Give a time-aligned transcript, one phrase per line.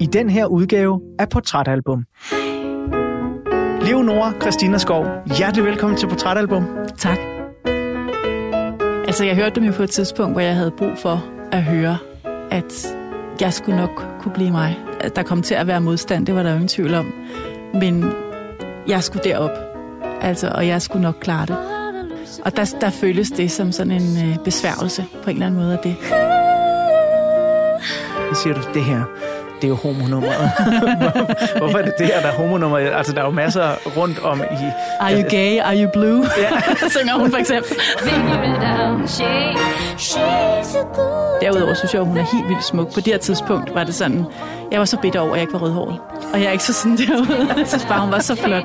[0.00, 2.04] i den her udgave af Portrætalbum.
[3.82, 5.06] Leonora Christina Skov,
[5.38, 6.66] hjertelig velkommen til Portrætalbum.
[6.98, 7.18] Tak.
[9.06, 11.98] Altså, jeg hørte dem jo på et tidspunkt, hvor jeg havde brug for at høre,
[12.50, 12.96] at
[13.40, 14.78] jeg skulle nok kunne blive mig.
[15.00, 17.12] At der kom til at være modstand, det var der ingen tvivl om.
[17.74, 18.12] Men
[18.88, 19.58] jeg skulle derop,
[20.20, 21.56] altså, og jeg skulle nok klare det.
[22.44, 25.72] Og der, der føles det som sådan en øh, besværgelse på en eller anden måde
[25.72, 25.96] af det.
[28.34, 29.04] Så siger du, det her,
[29.62, 30.50] det er jo homonummeret.
[31.60, 32.92] Hvorfor er det det her, der er homonummeret?
[32.94, 34.64] Altså, der er jo masser rundt om i...
[35.00, 35.58] Are you gay?
[35.58, 36.24] Are you blue?
[36.38, 36.50] Ja.
[36.96, 37.76] synger hun for eksempel.
[41.40, 42.94] Derudover synes jeg, hun er helt vildt smuk.
[42.94, 44.24] På det her tidspunkt var det sådan,
[44.72, 45.98] jeg var så bitter over, at jeg ikke var rødhåret.
[46.32, 47.48] Og jeg er ikke så sådan derude.
[47.58, 48.64] Jeg synes bare, hun var så flot.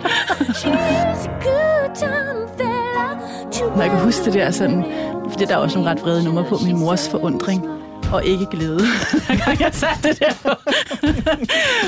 [3.75, 4.85] Når jeg kan huske det der sådan,
[5.31, 7.65] fordi der er også nogle ret vrede numre på min mors forundring
[8.13, 8.79] og ikke glæde,
[9.27, 10.55] hver gang jeg satte det der.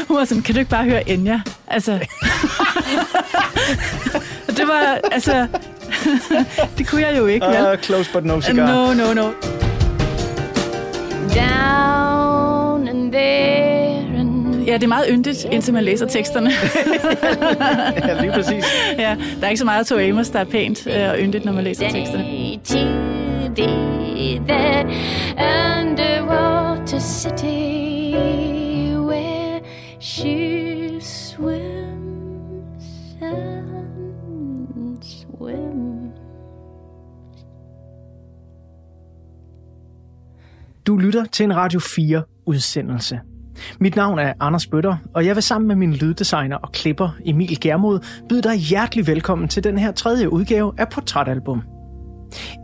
[0.08, 1.42] Hun var sådan, kan du ikke bare høre Enya?
[1.68, 1.92] Altså,
[4.58, 5.48] det var, altså,
[6.78, 7.72] det kunne jeg jo ikke, vel?
[7.74, 8.68] Uh, close but no cigar.
[8.68, 9.32] No, no, no.
[11.36, 14.64] Down and there and...
[14.68, 16.52] Ja, det er meget yndigt, indtil man læser teksterne.
[18.08, 18.66] ja, lige præcis.
[18.98, 21.52] Ja, der er ikke så meget to Amos, der er pænt øh, og yndigt, når
[21.54, 22.24] man læser teksterne.
[24.18, 24.86] That
[25.38, 28.16] underwater city
[28.98, 29.62] where
[30.00, 32.86] she swims
[33.22, 36.20] and swims.
[40.88, 43.20] Du lytter til en Radio 4 udsendelse.
[43.80, 47.60] Mit navn er Anders Bøtter, og jeg vil sammen med min lyddesigner og klipper Emil
[47.60, 51.77] Germod byde dig hjertelig velkommen til den her tredje udgave af Portrætalbum.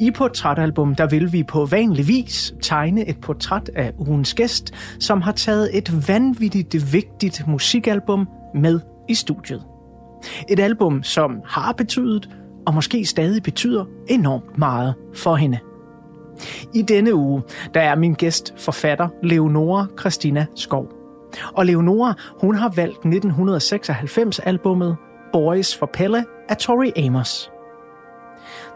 [0.02, 5.22] I Portrætalbum der vil vi på vanlig vis tegne et portræt af ugens gæst, som
[5.22, 8.80] har taget et vanvittigt vigtigt musikalbum med
[9.10, 9.64] i studiet.
[10.50, 12.30] Et album, som har betydet,
[12.66, 15.60] og måske stadig betyder enormt meget for hende.
[16.74, 20.88] I denne uge, der er min gæst forfatter Leonora Christina Skov.
[21.54, 24.96] Og Leonora, hun har valgt 1996-albummet
[25.34, 27.53] Boys for Pelle af Tori Amos.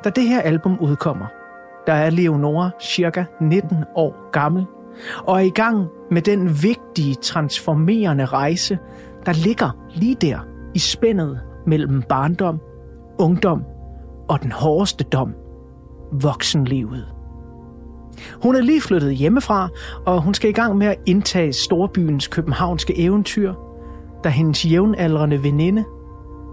[0.03, 1.25] Da det her album udkommer,
[1.87, 4.65] der er Leonora cirka 19 år gammel,
[5.23, 8.77] og er i gang med den vigtige, transformerende rejse,
[9.25, 10.39] der ligger lige der
[10.73, 12.59] i spændet mellem barndom,
[13.19, 13.63] ungdom
[14.29, 15.33] og den hårdeste dom,
[16.11, 17.05] voksenlivet.
[18.43, 19.69] Hun er lige flyttet hjemmefra,
[20.05, 23.53] og hun skal i gang med at indtage storbyens københavnske eventyr,
[24.23, 25.85] da hendes jævnaldrende veninde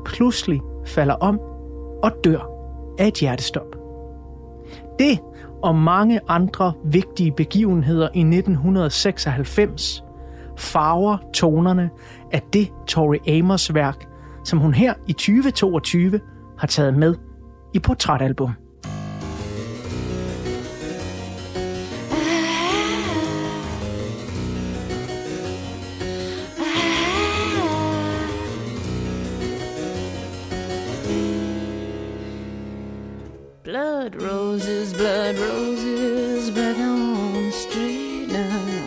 [0.05, 1.41] pludselig falder om
[2.03, 2.54] og dør
[2.99, 3.77] af et hjertestop.
[4.99, 5.19] Det
[5.63, 10.05] og mange andre vigtige begivenheder i 1996
[10.59, 11.91] farver tonerne
[12.33, 14.07] af det Tori Amos værk,
[14.45, 16.21] som hun her i 2022
[16.59, 17.15] har taget med
[17.75, 18.51] i portrætalbum.
[34.05, 38.87] Blood roses, blood roses, back on the street now.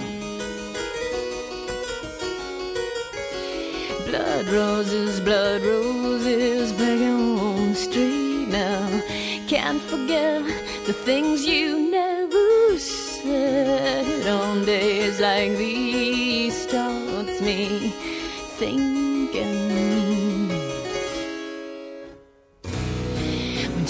[4.06, 9.02] Blood roses, blood roses, back on the street now.
[9.48, 10.44] Can't forget
[10.86, 16.56] the things you never said on days like these.
[16.62, 17.90] Starts me
[18.60, 18.87] thinking.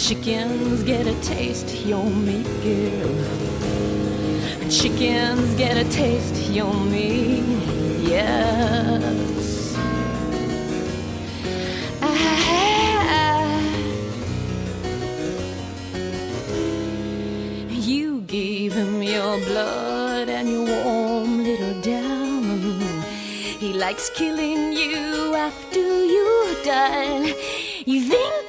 [0.07, 3.09] Chickens get a taste, you'll me girl.
[4.69, 7.41] Chickens get a taste, you'll me,
[8.07, 9.75] yes.
[17.69, 23.03] You gave him your blood and your warm little diamond.
[23.59, 27.35] He likes killing you after you die.
[27.85, 28.47] You think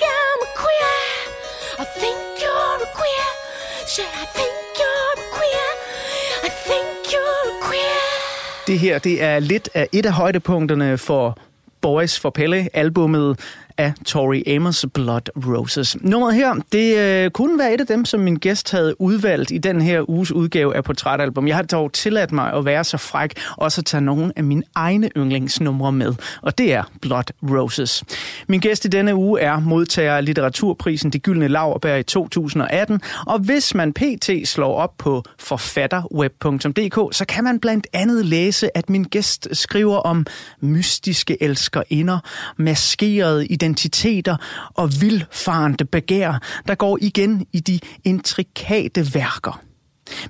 [8.69, 11.39] Det her, det er lidt af et af højdepunkterne for
[11.81, 13.41] Boys for Pelle, albummet
[13.79, 15.97] af Tori Amos Blood Roses.
[16.01, 19.59] Nummeret her, det øh, kunne være et af dem, som min gæst havde udvalgt i
[19.59, 21.49] den her uges udgave af Portrætalbum.
[21.49, 24.63] Jeg har dog tilladt mig at være så fræk, og så tage nogle af mine
[24.75, 28.05] egne yndlingsnumre med, og det er Blood Roses.
[28.49, 33.39] Min gæst i denne uge er modtager af litteraturprisen De Gyldne Laurbær i 2018, og
[33.39, 34.31] hvis man pt.
[34.45, 40.27] slår op på forfatterweb.dk, så kan man blandt andet læse, at min gæst skriver om
[40.61, 42.19] mystiske elskerinder,
[42.57, 44.37] maskerede identiteter
[44.75, 46.39] og vildfarende begær,
[46.69, 49.61] der går igen i de intrikate værker.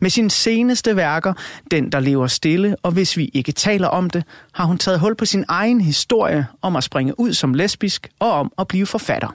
[0.00, 1.34] Med sine seneste værker,
[1.70, 5.14] Den, der lever stille, og hvis vi ikke taler om det, har hun taget hul
[5.14, 9.28] på sin egen historie om at springe ud som lesbisk og om at blive forfatter.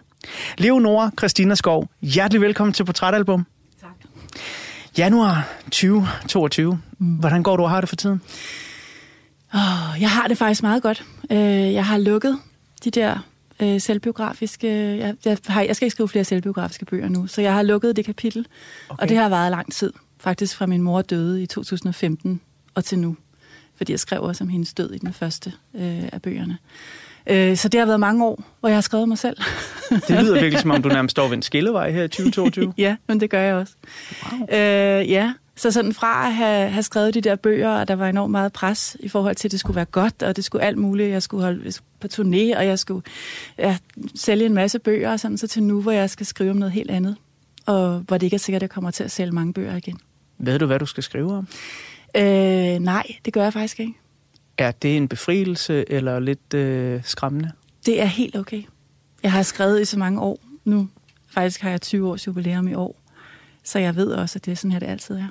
[0.58, 3.46] Leonora Christina Skov, hjertelig velkommen til Portrætalbum.
[3.82, 3.90] Tak.
[4.98, 6.80] Januar 2022.
[6.98, 8.22] Hvordan går du og har det for tiden?
[9.54, 11.04] Oh, jeg har det faktisk meget godt.
[11.30, 12.40] Uh, jeg har lukket
[12.84, 13.18] de der
[13.64, 14.68] uh, selvbiografiske...
[14.98, 17.96] Jeg, jeg, har, jeg skal ikke skrive flere selvbiografiske bøger nu, så jeg har lukket
[17.96, 18.48] det kapitel,
[18.90, 19.02] okay.
[19.04, 19.94] og det har varet lang tid.
[20.20, 22.42] Faktisk fra min mor døde i 2015
[22.76, 23.16] og til nu.
[23.76, 25.82] Fordi jeg skrev også om hendes død i den første uh,
[26.14, 26.58] af bøgerne.
[27.32, 29.38] Uh, så det har været mange år, hvor jeg har skrevet mig selv.
[29.90, 32.74] Det lyder virkelig, som om du nærmest står ved en skillevej her i 2022.
[32.78, 33.74] ja, men det gør jeg også.
[34.32, 34.42] Wow.
[34.42, 38.10] Uh, ja, så sådan fra at have, have skrevet de der bøger, og der var
[38.10, 40.78] enormt meget pres i forhold til, at det skulle være godt, og det skulle alt
[40.78, 41.10] muligt.
[41.10, 43.02] Jeg skulle holde på turné, og jeg skulle
[43.58, 43.78] ja,
[44.16, 46.72] sælge en masse bøger, og sådan så til nu, hvor jeg skal skrive om noget
[46.72, 47.16] helt andet.
[47.66, 50.00] Og hvor det ikke er sikkert, at jeg kommer til at sælge mange bøger igen.
[50.38, 51.48] Ved du, hvad du skal skrive om?
[52.18, 53.94] Øh, nej, det gør jeg faktisk ikke.
[54.58, 57.52] Er det en befrielse eller lidt øh, skræmmende?
[57.86, 58.64] Det er helt okay.
[59.24, 60.90] Jeg har skrevet i så mange år nu.
[61.28, 63.00] Faktisk har jeg 20 års jubilæum i år.
[63.64, 65.28] Så jeg ved også, at det er sådan her, det altid er.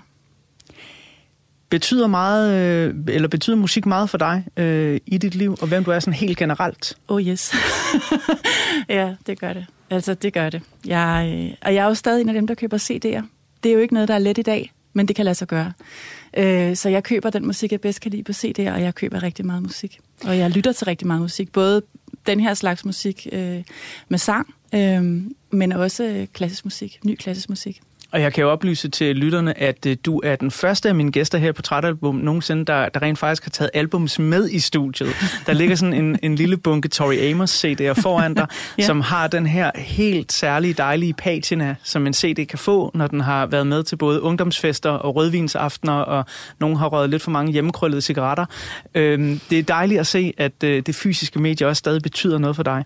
[1.73, 5.85] Betyder meget, øh, eller betyder musik meget for dig øh, i dit liv, og hvem
[5.85, 6.97] du er sådan helt generelt?
[7.09, 7.55] Oh yes.
[8.89, 9.67] ja, det gør det.
[9.91, 10.63] Altså, det gør det.
[10.87, 13.23] Jeg, øh, og jeg er jo stadig en af dem, der køber CD'er.
[13.63, 15.49] Det er jo ikke noget, der er let i dag, men det kan lade sig
[15.49, 15.73] gøre.
[16.37, 19.23] Øh, så jeg køber den musik, jeg bedst kan lide på CD'er, og jeg køber
[19.23, 20.01] rigtig meget musik.
[20.25, 21.53] Og jeg lytter til rigtig meget musik.
[21.53, 21.83] Både
[22.27, 23.63] den her slags musik øh,
[24.09, 27.81] med sang, øh, men også øh, klassisk musik, ny klassisk musik.
[28.13, 31.13] Og jeg kan jo oplyse til lytterne, at uh, du er den første af mine
[31.13, 35.09] gæster her på Trætalbum nogensinde, der, der rent faktisk har taget albums med i studiet.
[35.47, 38.47] Der ligger sådan en, en lille bunke Tori Amos CD'er foran dig,
[38.79, 38.83] ja.
[38.83, 43.21] som har den her helt særlige dejlige patina, som en CD kan få, når den
[43.21, 46.25] har været med til både ungdomsfester og rødvinsaftener, og
[46.61, 48.47] nogen har røget lidt for mange hjemmekrøllede cigaretter.
[48.95, 52.57] Øhm, det er dejligt at se, at uh, det fysiske medie også stadig betyder noget
[52.57, 52.85] for dig.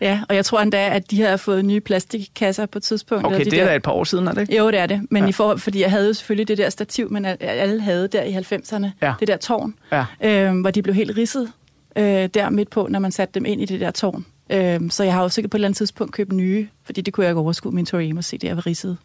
[0.00, 3.26] Ja, og jeg tror endda, at de har fået nye plastikkasser på et tidspunkt.
[3.26, 3.70] Okay, de det er der...
[3.70, 4.56] da et par år siden, er det ikke?
[4.56, 5.06] Jo, det er det.
[5.10, 5.28] Men ja.
[5.28, 8.32] i forhold, fordi jeg havde jo selvfølgelig det der stativ, men alle havde der i
[8.32, 8.86] 90'erne.
[9.02, 9.14] Ja.
[9.20, 10.04] Det der tårn, ja.
[10.22, 11.52] øh, hvor de blev helt ridset
[11.96, 14.26] øh, der midt på, når man satte dem ind i det der tårn.
[14.50, 17.14] Øh, så jeg har jo sikkert på et eller andet tidspunkt købt nye, fordi det
[17.14, 18.96] kunne jeg ikke overskue min Tori Amos se, det er ridset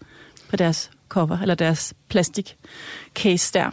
[0.49, 2.55] på deres cover, eller deres plastik
[3.15, 3.69] case der.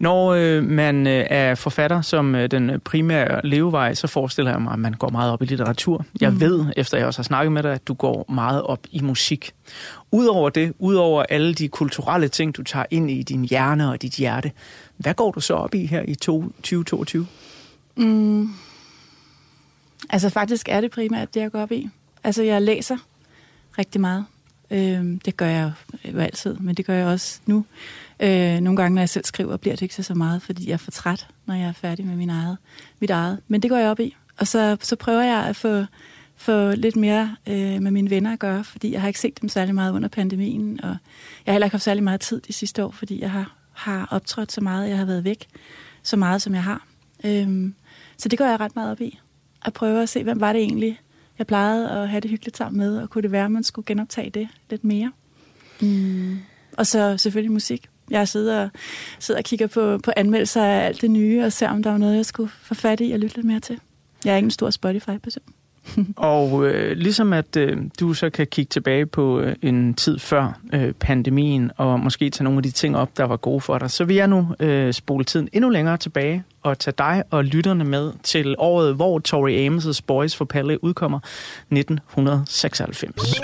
[0.00, 4.72] Når øh, man øh, er forfatter som øh, den primære levevej, så forestiller jeg mig,
[4.72, 6.04] at man går meget op i litteratur.
[6.20, 6.40] Jeg mm.
[6.40, 9.54] ved, efter jeg også har snakket med dig, at du går meget op i musik.
[10.12, 14.12] Udover det, udover alle de kulturelle ting, du tager ind i din hjerne og dit
[14.12, 14.52] hjerte,
[14.96, 17.26] hvad går du så op i her i 2022?
[17.96, 18.48] Mm.
[20.10, 21.88] Altså faktisk er det primært det, jeg går op i.
[22.24, 22.96] Altså jeg læser
[23.78, 24.24] rigtig meget.
[24.70, 25.72] Øh, det gør jeg
[26.12, 27.64] jo altid, men det gør jeg også nu.
[28.22, 30.72] Øh, nogle gange, når jeg selv skriver, bliver det ikke så, så meget, fordi jeg
[30.72, 32.58] er for træt, når jeg er færdig med min eget,
[33.00, 33.38] mit eget.
[33.48, 34.16] Men det går jeg op i.
[34.38, 35.84] Og så, så prøver jeg at få,
[36.36, 39.48] få lidt mere øh, med mine venner at gøre, fordi jeg har ikke set dem
[39.48, 40.96] særlig meget under pandemien, og jeg
[41.46, 44.52] har heller ikke haft særlig meget tid de sidste år, fordi jeg har, har optrådt
[44.52, 45.46] så meget, jeg har været væk
[46.02, 46.86] så meget, som jeg har.
[47.24, 47.72] Øh,
[48.16, 49.18] så det går jeg ret meget op i.
[49.64, 51.00] At prøve at se, hvem var det egentlig,
[51.38, 53.86] jeg plejede at have det hyggeligt sammen med, og kunne det være, at man skulle
[53.86, 55.12] genoptage det lidt mere.
[55.80, 56.38] Mm.
[56.76, 57.88] Og så selvfølgelig musik.
[58.10, 58.68] Jeg sidder,
[59.18, 61.98] sidder og kigger på, på anmeldelser af alt det nye, og ser, om der er
[61.98, 63.78] noget, jeg skulle få fat i og lytte lidt mere til.
[64.24, 65.44] Jeg er ikke en stor Spotify-person.
[66.16, 70.60] og øh, ligesom at øh, du så kan kigge tilbage på øh, en tid før
[70.72, 73.90] øh, pandemien, og måske tage nogle af de ting op, der var gode for dig,
[73.90, 77.84] så vil jeg nu øh, spole tiden endnu længere tilbage, og tage dig og lytterne
[77.84, 81.18] med til året, hvor Tori Amos' Boys for Palle udkommer,
[81.70, 83.40] 1996.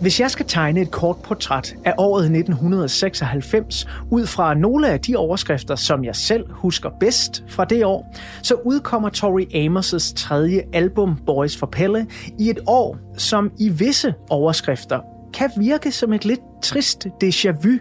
[0.00, 5.16] Hvis jeg skal tegne et kort portræt af året 1996 ud fra nogle af de
[5.16, 11.16] overskrifter, som jeg selv husker bedst fra det år, så udkommer Tori Amos' tredje album
[11.26, 12.06] Boys for Pelle
[12.38, 15.00] i et år, som i visse overskrifter
[15.34, 17.78] kan virke som et lidt trist déjà vu.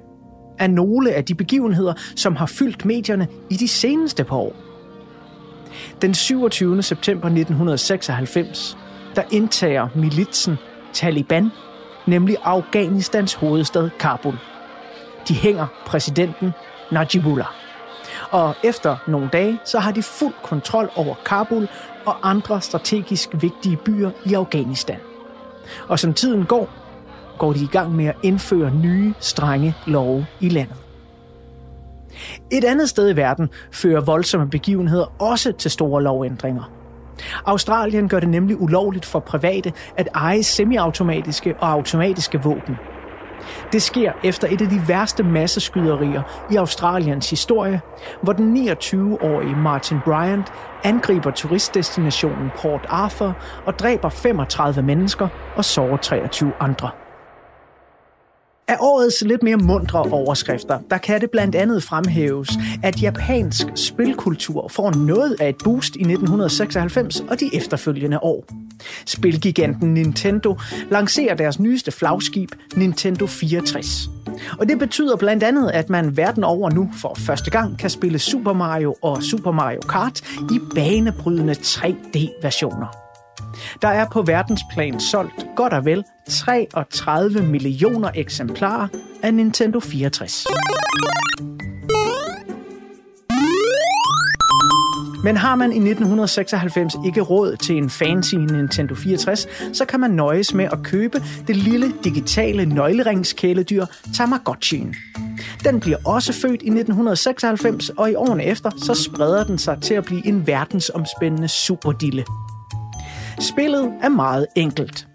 [0.59, 4.55] af nogle af de begivenheder, som har fyldt medierne i de seneste par år.
[6.01, 6.81] Den 27.
[6.81, 8.77] september 1996,
[9.15, 10.55] der indtager militsen
[10.93, 11.49] Taliban,
[12.07, 14.37] nemlig Afghanistans hovedstad Kabul.
[15.27, 16.51] De hænger præsidenten
[16.91, 17.47] Najibullah.
[18.31, 21.67] Og efter nogle dage, så har de fuld kontrol over Kabul
[22.05, 24.99] og andre strategisk vigtige byer i Afghanistan.
[25.87, 26.69] Og som tiden går,
[27.37, 30.75] går de i gang med at indføre nye, strenge love i landet.
[32.51, 36.82] Et andet sted i verden fører voldsomme begivenheder også til store lovændringer.
[37.45, 42.75] Australien gør det nemlig ulovligt for private at eje semiautomatiske og automatiske våben.
[43.71, 47.81] Det sker efter et af de værste masseskyderier i Australiens historie,
[48.21, 50.51] hvor den 29-årige Martin Bryant
[50.83, 53.33] angriber turistdestinationen Port Arthur
[53.65, 57.02] og dræber 35 mennesker og sårer 23 andre.
[58.67, 62.49] Af årets lidt mere mundre overskrifter, der kan det blandt andet fremhæves,
[62.83, 68.45] at japansk spilkultur får noget af et boost i 1996 og de efterfølgende år.
[69.05, 70.59] Spilgiganten Nintendo
[70.91, 74.09] lancerer deres nyeste flagskib, Nintendo 64.
[74.59, 78.19] Og det betyder blandt andet, at man verden over nu for første gang kan spille
[78.19, 83.02] Super Mario og Super Mario Kart i banebrydende 3D-versioner.
[83.81, 88.87] Der er på verdensplan solgt godt og vel 33 millioner eksemplarer
[89.23, 90.47] af Nintendo 64.
[95.23, 100.11] Men har man i 1996 ikke råd til en fancy Nintendo 64, så kan man
[100.11, 104.95] nøjes med at købe det lille digitale nøgleringskæledyr Tamagotchien.
[105.63, 109.93] Den bliver også født i 1996, og i årene efter så spreder den sig til
[109.93, 112.25] at blive en verdensomspændende superdille.
[113.39, 115.07] Spillet er meget enkelt.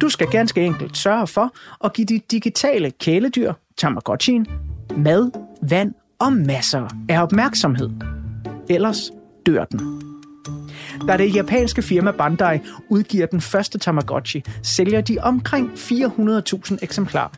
[0.00, 1.54] Du skal ganske enkelt sørge for
[1.84, 4.46] at give dit digitale kæledyr, Tamagotchien,
[4.96, 5.30] mad,
[5.62, 7.90] vand og masser af opmærksomhed.
[8.70, 9.10] Ellers
[9.46, 10.02] dør den.
[11.08, 17.30] Da det japanske firma Bandai udgiver den første Tamagotchi, sælger de omkring 400.000 eksemplarer.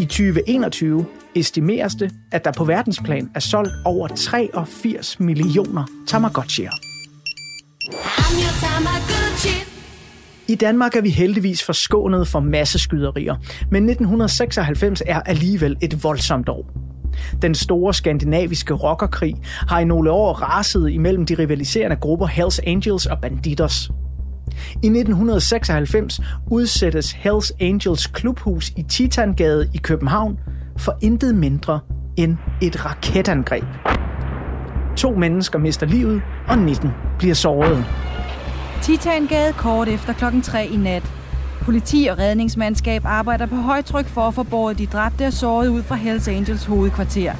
[0.00, 6.85] I 2021 estimeres det, at der på verdensplan er solgt over 83 millioner Tamagotchier.
[10.48, 13.34] I Danmark er vi heldigvis forskånet for masseskyderier,
[13.70, 16.70] men 1996 er alligevel et voldsomt år.
[17.42, 23.06] Den store skandinaviske rockerkrig har i nogle år raset imellem de rivaliserende grupper Hells Angels
[23.06, 23.90] og Banditos.
[24.72, 30.38] I 1996 udsættes Hells Angels klubhus i Titangade i København
[30.78, 31.80] for intet mindre
[32.16, 33.64] end et raketangreb.
[34.96, 37.84] To mennesker mister livet, og 19 bliver såret.
[38.82, 41.02] Titangade kort efter klokken 3 i nat.
[41.62, 45.82] Politi og redningsmandskab arbejder på højtryk for at få båret de dræbte og sårede ud
[45.82, 47.32] fra Hells Angels hovedkvarter.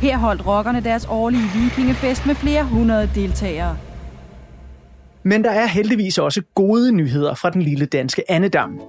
[0.00, 3.76] Her holdt rockerne deres årlige vikingefest med flere hundrede deltagere.
[5.22, 8.80] Men der er heldigvis også gode nyheder fra den lille danske Annedam.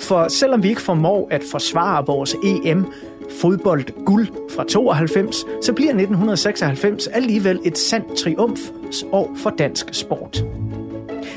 [0.00, 2.86] For selvom vi ikke formår at forsvare vores EM,
[3.40, 10.44] fodboldguld fra 92, så bliver 1996 alligevel et sandt triumfsår for dansk sport.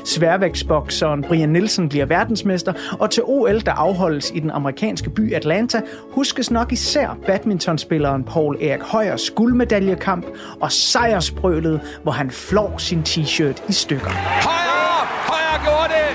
[0.04, 5.80] Sværvægtsbokseren Brian Nielsen bliver verdensmester, og til OL, der afholdes i den amerikanske by Atlanta,
[6.10, 10.26] huskes nok især badmintonspilleren Paul Erik Højers guldmedaljekamp
[10.60, 14.10] og sejrsbrølet, hvor han flår sin t-shirt i stykker.
[14.10, 14.72] Højer!
[15.32, 16.10] Højer gjorde det!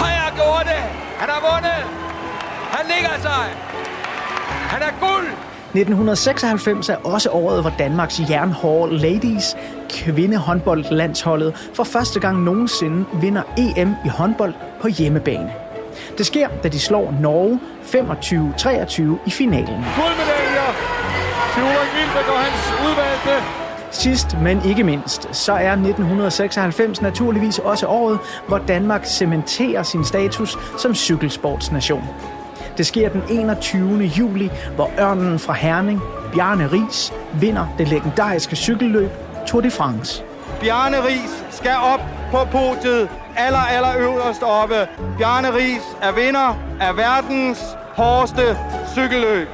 [0.00, 0.82] Højer gjorde det!
[1.20, 1.82] Han har vundet!
[2.76, 3.71] Han ligger sig!
[4.72, 5.28] Han er guld!
[5.74, 9.56] 1996 er også året, hvor Danmarks jernhårde ladies,
[9.90, 15.52] kvindehåndboldlandsholdet, for første gang nogensinde vinder EM i håndbold på hjemmebane.
[16.18, 19.84] Det sker, da de slår Norge 25-23 i finalen.
[19.96, 20.68] Guldmedaljer
[21.54, 23.44] til Ulrik Vilbæk og hans udvalgte.
[23.90, 30.58] Sidst, men ikke mindst, så er 1996 naturligvis også året, hvor Danmark cementerer sin status
[30.78, 32.04] som cykelsportsnation.
[32.76, 33.98] Det sker den 21.
[34.02, 36.00] juli, hvor ørnen fra Herning,
[36.32, 39.10] Bjarne Ries, vinder det legendariske cykelløb
[39.46, 40.24] Tour de France.
[40.60, 42.00] Bjarne Ries skal op
[42.30, 44.88] på podiet aller, aller øverst oppe.
[45.18, 47.60] Bjarne Ries er vinder af verdens
[47.94, 48.58] hårdeste
[48.94, 49.48] cykelløb.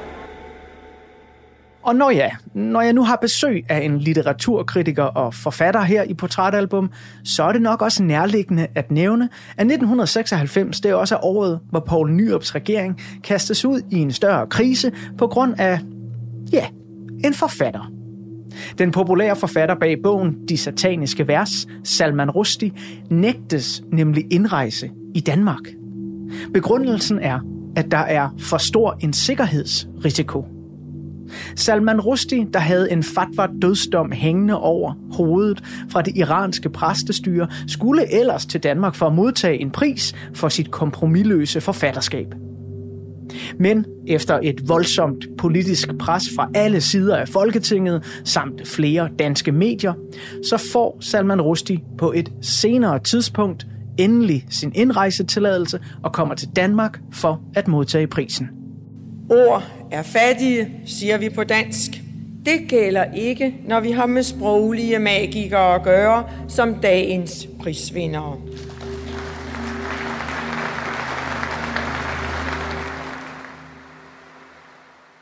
[1.88, 6.14] Og når ja, når jeg nu har besøg af en litteraturkritiker og forfatter her i
[6.14, 6.90] Portrætalbum,
[7.24, 9.24] så er det nok også nærliggende at nævne,
[9.56, 14.46] at 1996 det er også året, hvor Poul Nyrups regering kastes ud i en større
[14.46, 15.80] krise på grund af,
[16.52, 16.66] ja,
[17.24, 17.92] en forfatter.
[18.78, 22.72] Den populære forfatter bag bogen De Sataniske Vers, Salman Rushdie,
[23.10, 25.62] nægtes nemlig indrejse i Danmark.
[26.54, 27.40] Begrundelsen er
[27.76, 30.57] at der er for stor en sikkerhedsrisiko.
[31.56, 38.14] Salman Rushdie, der havde en fatwa dødsdom hængende over hovedet fra det iranske præstestyre, skulle
[38.20, 42.34] ellers til Danmark for at modtage en pris for sit kompromilløse forfatterskab.
[43.58, 49.92] Men efter et voldsomt politisk pres fra alle sider af Folketinget samt flere danske medier,
[50.44, 53.66] så får Salman Rushdie på et senere tidspunkt
[53.98, 58.57] endelig sin indrejsetilladelse og kommer til Danmark for at modtage prisen.
[59.30, 61.90] Ord er fattige, siger vi på dansk.
[62.46, 68.36] Det gælder ikke, når vi har med sproglige magikere at gøre, som dagens prisvindere.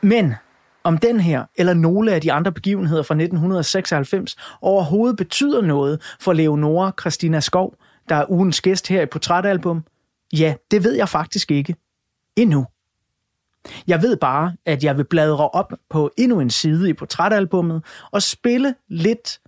[0.01, 0.33] Men
[0.83, 6.33] om den her eller nogle af de andre begivenheder fra 1996 overhovedet betyder noget for
[6.33, 7.75] Leonora Christina Skov,
[8.09, 9.83] der er ugens gæst her i Portrætalbum,
[10.33, 11.75] ja, det ved jeg faktisk ikke.
[12.35, 12.65] Endnu.
[13.87, 18.23] Jeg ved bare, at jeg vil bladre op på endnu en side i portrætalbummet og
[18.23, 19.39] spille lidt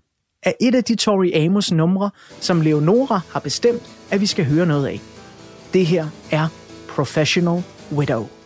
[0.43, 4.65] af et af de Tori Amos numre, som Leonora har bestemt, at vi skal høre
[4.65, 4.99] noget af.
[5.73, 6.47] Det her er
[6.89, 8.38] Professional Widow.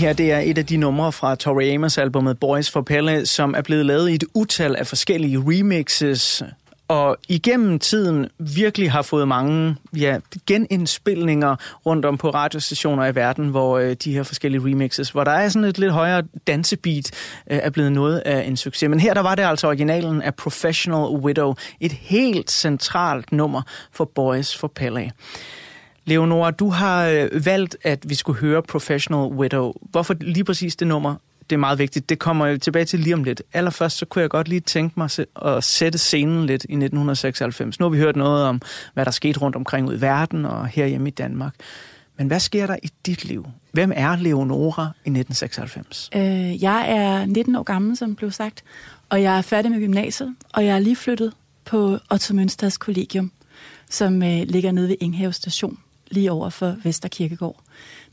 [0.00, 3.54] Her det er et af de numre fra Tori Amos albumet Boys for Pelle, som
[3.56, 6.42] er blevet lavet i et utal af forskellige remixes,
[6.88, 13.48] og igennem tiden virkelig har fået mange ja, genindspilninger rundt om på radiostationer i verden,
[13.48, 17.10] hvor øh, de her forskellige remixes, hvor der er sådan et lidt højere dansebeat,
[17.50, 18.88] øh, er blevet noget af en succes.
[18.88, 24.04] Men her der var det altså originalen af Professional Widow, et helt centralt nummer for
[24.14, 25.10] Boys for Pelle.
[26.10, 29.72] Leonora, du har øh, valgt, at vi skulle høre Professional Widow.
[29.82, 31.14] Hvorfor lige præcis det nummer?
[31.50, 32.08] Det er meget vigtigt.
[32.08, 33.42] Det kommer jeg tilbage til lige om lidt.
[33.52, 35.10] Allerførst så kunne jeg godt lige tænke mig
[35.42, 37.80] at sætte scenen lidt i 1996.
[37.80, 38.60] Nu har vi hørt noget om,
[38.94, 41.54] hvad der skete rundt omkring ud i verden og herhjemme i Danmark.
[42.16, 43.46] Men hvad sker der i dit liv?
[43.72, 46.10] Hvem er Leonora i 1996?
[46.16, 48.64] Øh, jeg er 19 år gammel, som blev sagt,
[49.08, 51.32] og jeg er færdig med gymnasiet, og jeg er lige flyttet
[51.64, 53.32] på Otto Mønsters Kollegium,
[53.90, 55.78] som øh, ligger nede ved Inghave Station,
[56.10, 57.62] lige over for Vesterkirkegård.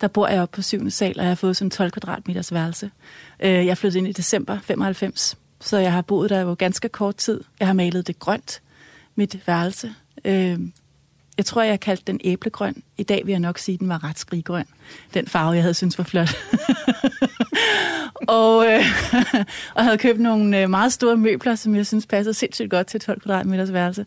[0.02, 2.92] Der bor jeg oppe på syvende sal, og jeg har fået sådan 12 kvadratmeters værelse.
[3.40, 7.16] Øh, jeg flyttede ind i december 95, så jeg har boet der jo ganske kort
[7.16, 7.44] tid.
[7.60, 8.62] Jeg har malet det grønt,
[9.16, 9.94] mit værelse.
[10.26, 10.60] Øh,
[11.38, 12.84] jeg tror, jeg kaldte den æblegrøn.
[12.98, 14.66] I dag vil jeg nok sige, at den var ret skriggrøn.
[15.14, 16.30] Den farve, jeg havde synes var flot.
[18.38, 18.84] og, øh,
[19.76, 23.00] og havde købt nogle øh, meget store møbler, som jeg synes passede sindssygt godt til
[23.00, 24.06] 12 kvadratmeters værelse.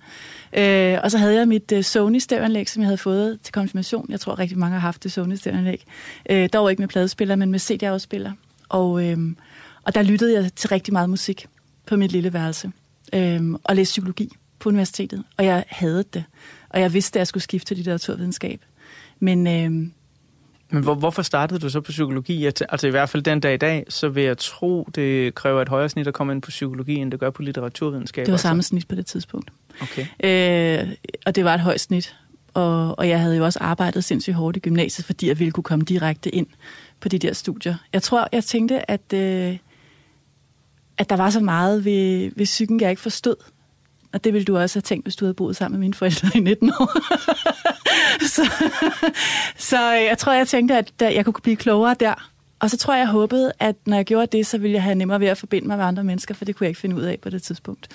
[0.53, 4.07] Øh, og så havde jeg mit øh, Sony stævanlæg, som jeg havde fået til konfirmation.
[4.09, 5.85] Jeg tror rigtig mange har haft det Sony stævanlæg.
[6.31, 8.33] Øh, dog ikke med pladespiller, men med CD-afspiller.
[8.69, 9.19] Og, øh,
[9.83, 11.47] og der lyttede jeg til rigtig meget musik
[11.87, 12.73] på mit lille værelse.
[13.13, 15.25] Øh, og læste psykologi på universitetet.
[15.37, 16.25] Og jeg havde det.
[16.71, 18.61] Og jeg vidste, at jeg skulle skifte til litteraturvidenskab.
[19.21, 19.71] Men, øh,
[20.71, 22.45] Men hvor, hvorfor startede du så på psykologi?
[22.45, 25.69] Altså i hvert fald den dag i dag, så vil jeg tro, det kræver et
[25.69, 28.27] højere snit at komme ind på psykologi, end det gør på litteraturvidenskab.
[28.27, 29.51] Det var samme snit på det tidspunkt.
[29.83, 30.07] Okay.
[30.25, 30.93] Øh,
[31.27, 32.17] og det var et højt snit.
[32.55, 35.65] Og, og jeg havde jo også arbejdet sindssygt hårdt i gymnasiet, fordi jeg ville kunne
[35.65, 36.47] komme direkte ind
[37.01, 37.75] på de der studier.
[37.93, 39.57] Jeg tror, jeg tænkte, at, øh,
[40.99, 43.37] at der var så meget ved, ved psyken, jeg ikke forstod.
[44.13, 46.29] Og det ville du også have tænkt, hvis du havde boet sammen med mine forældre
[46.35, 46.91] i 19 år.
[48.35, 48.53] så,
[49.57, 52.31] så øh, jeg tror, jeg tænkte, at jeg kunne blive klogere der.
[52.61, 54.95] Og så tror jeg, jeg håbede, at når jeg gjorde det, så ville jeg have
[54.95, 57.03] nemmere ved at forbinde mig med andre mennesker, for det kunne jeg ikke finde ud
[57.03, 57.89] af på det tidspunkt.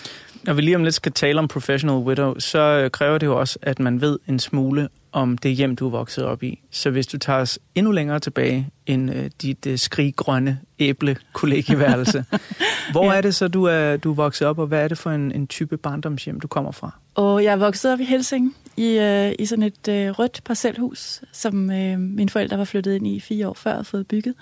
[0.46, 3.40] Når vi lige om lidt skal tale om Professional Widow, så øh, kræver det jo
[3.40, 6.60] også, at man ved en smule om det hjem, du er vokset op i.
[6.72, 12.26] Så hvis du tager os endnu længere tilbage end øh, dit øh, skriggrønne æble kollegieværelse,
[12.92, 13.18] hvor Ja.
[13.18, 15.32] er det så, du er, du er vokset op, og hvad er det for en,
[15.32, 16.92] en type barndomshjem, du kommer fra?
[17.16, 21.22] Og jeg er vokset op i Helsing, i, øh, i sådan et øh, rødt parcelhus,
[21.32, 24.34] som øh, mine forældre var flyttet ind i fire år før og fået bygget.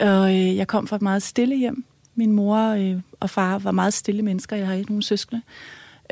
[0.00, 1.84] Og øh, jeg kom fra et meget stille hjem.
[2.16, 4.56] Min mor øh, og far var meget stille mennesker.
[4.56, 5.42] Jeg har ikke nogen søskende.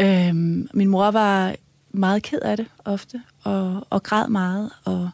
[0.00, 0.34] Øh,
[0.74, 1.54] min mor var
[1.92, 5.10] meget ked af det ofte, og, og græd meget, og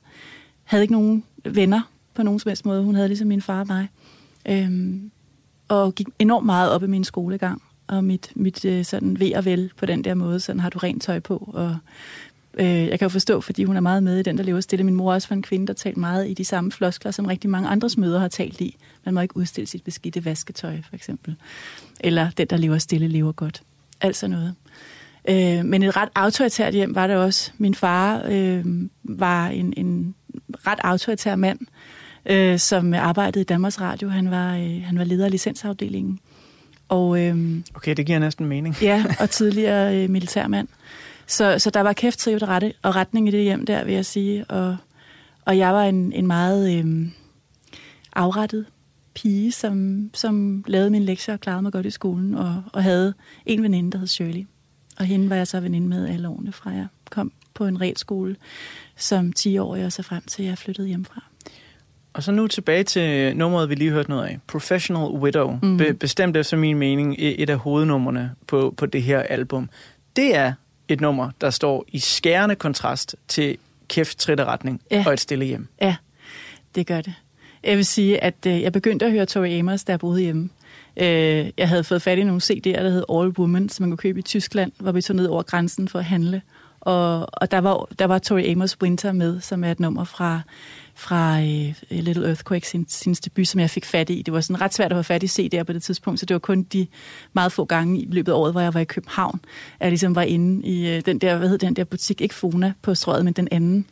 [0.65, 1.81] havde ikke nogen venner
[2.15, 2.83] på nogen som helst måde.
[2.83, 3.89] Hun havde ligesom min far og mig.
[4.49, 4.95] Øh,
[5.69, 9.45] og gik enormt meget op i min skolegang og mit, mit øh, sådan ved og
[9.45, 10.41] vel på den der måde.
[10.41, 11.51] Sådan har du rent tøj på.
[11.53, 11.77] Og,
[12.59, 14.85] øh, jeg kan jo forstå, fordi hun er meget med i den, der lever stille.
[14.85, 17.27] Min mor er også for en kvinde, der talte meget i de samme floskler, som
[17.27, 18.77] rigtig mange andres møder har talt i.
[19.05, 21.37] Man må ikke udstille sit beskidte vasketøj, for eksempel.
[22.01, 23.63] Eller den, der lever stille, lever godt.
[24.01, 24.55] Alt sådan noget.
[25.29, 27.51] Øh, men et ret autoritært hjem var det også.
[27.59, 28.65] Min far øh,
[29.05, 30.15] var en, en
[30.67, 31.59] ret autoritær mand,
[32.27, 34.09] øh, som arbejdede i Danmarks Radio.
[34.09, 36.19] Han var, øh, han var leder af licensafdelingen.
[36.89, 38.77] Og, øh, Okay, det giver næsten mening.
[38.83, 40.69] ja, og tidligere øh, militærmand.
[41.31, 44.07] Så, så der var kæft trivet rette, og retning i det hjem der, vil jeg
[44.07, 44.45] sige.
[44.45, 44.77] Og,
[45.45, 47.07] og jeg var en, en meget øh,
[48.13, 48.67] afrettet
[49.15, 53.15] pige, som, som lavede mine lektier og klarede mig godt i skolen, og, og havde
[53.47, 54.47] en veninde, der hed Shirley.
[54.99, 58.37] Og hende var jeg så veninde med alle årene fra jeg kom på en realskole
[58.97, 61.25] som 10-årig, og så frem til jeg flyttede hjemmefra.
[62.13, 64.39] Og så nu tilbage til nummeret, vi lige hørte noget af.
[64.47, 65.59] Professional Widow.
[65.63, 65.77] Mm.
[65.77, 69.71] Be- bestemt efter min mening et et af hovednumrene på, på det her album.
[70.17, 70.53] Det er
[70.93, 75.05] et nummer, der står i skærende kontrast til kæft, trit retning Ja.
[75.07, 75.69] og et stille hjem.
[75.81, 75.97] Ja,
[76.75, 77.15] det gør det.
[77.65, 80.49] Jeg vil sige, at øh, jeg begyndte at høre Tori Amos, jeg boede hjemme.
[80.97, 83.97] Øh, jeg havde fået fat i nogle CD'er, der hed All Woman, som man kunne
[83.99, 86.43] købe i Tyskland, hvor vi tog ned over grænsen for at handle.
[86.81, 90.41] Og, og der, var, der var Tori Amos Winter med, som er et nummer fra,
[91.01, 94.23] fra øh, Little Earthquake, sin, sin debut, som jeg fik fat i.
[94.23, 96.35] Det var sådan ret svært at få fat i CD'er på det tidspunkt, så det
[96.35, 96.87] var kun de
[97.33, 99.41] meget få gange i løbet af året, hvor jeg var i København,
[99.81, 102.35] at jeg ligesom var inde i øh, den der, hvad hed den der butik, ikke
[102.35, 103.87] Fona på strøget, men den anden.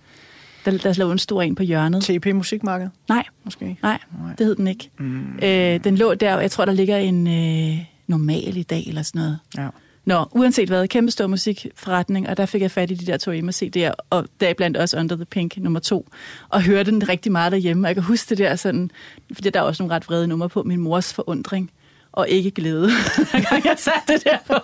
[0.64, 2.02] Der, der lå en stor en på hjørnet.
[2.02, 3.78] TP Musikmarked, Nej, måske?
[3.82, 4.34] Nej, Nej.
[4.38, 4.90] det hed den ikke.
[4.98, 5.38] Mm.
[5.42, 9.18] Øh, den lå der, jeg tror, der ligger en øh, normal i dag, eller sådan
[9.18, 9.38] noget.
[9.56, 9.68] Ja.
[10.08, 13.52] Nå, uanset hvad, kæmpe stor musikforretning, og der fik jeg fat i de der Torima
[13.52, 16.08] CD'er, og deriblandt også Under the Pink nummer to,
[16.48, 17.86] og hørte den rigtig meget derhjemme.
[17.86, 18.90] Og jeg kan huske det der sådan,
[19.32, 21.70] fordi der er også nogle ret vrede numre på, min mors forundring
[22.12, 22.90] og ikke glæde,
[23.30, 24.54] hver gang jeg satte det der på.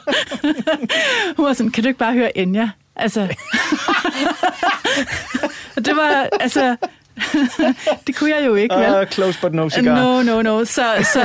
[1.37, 2.71] Hun var sådan, kan du ikke bare høre Enya?
[2.97, 3.21] Altså,
[5.77, 6.77] og det var, altså,
[8.07, 9.01] det kunne jeg jo ikke, vel?
[9.03, 9.95] Uh, close but no cigar.
[9.95, 10.65] No, no, no.
[10.65, 11.21] Så, så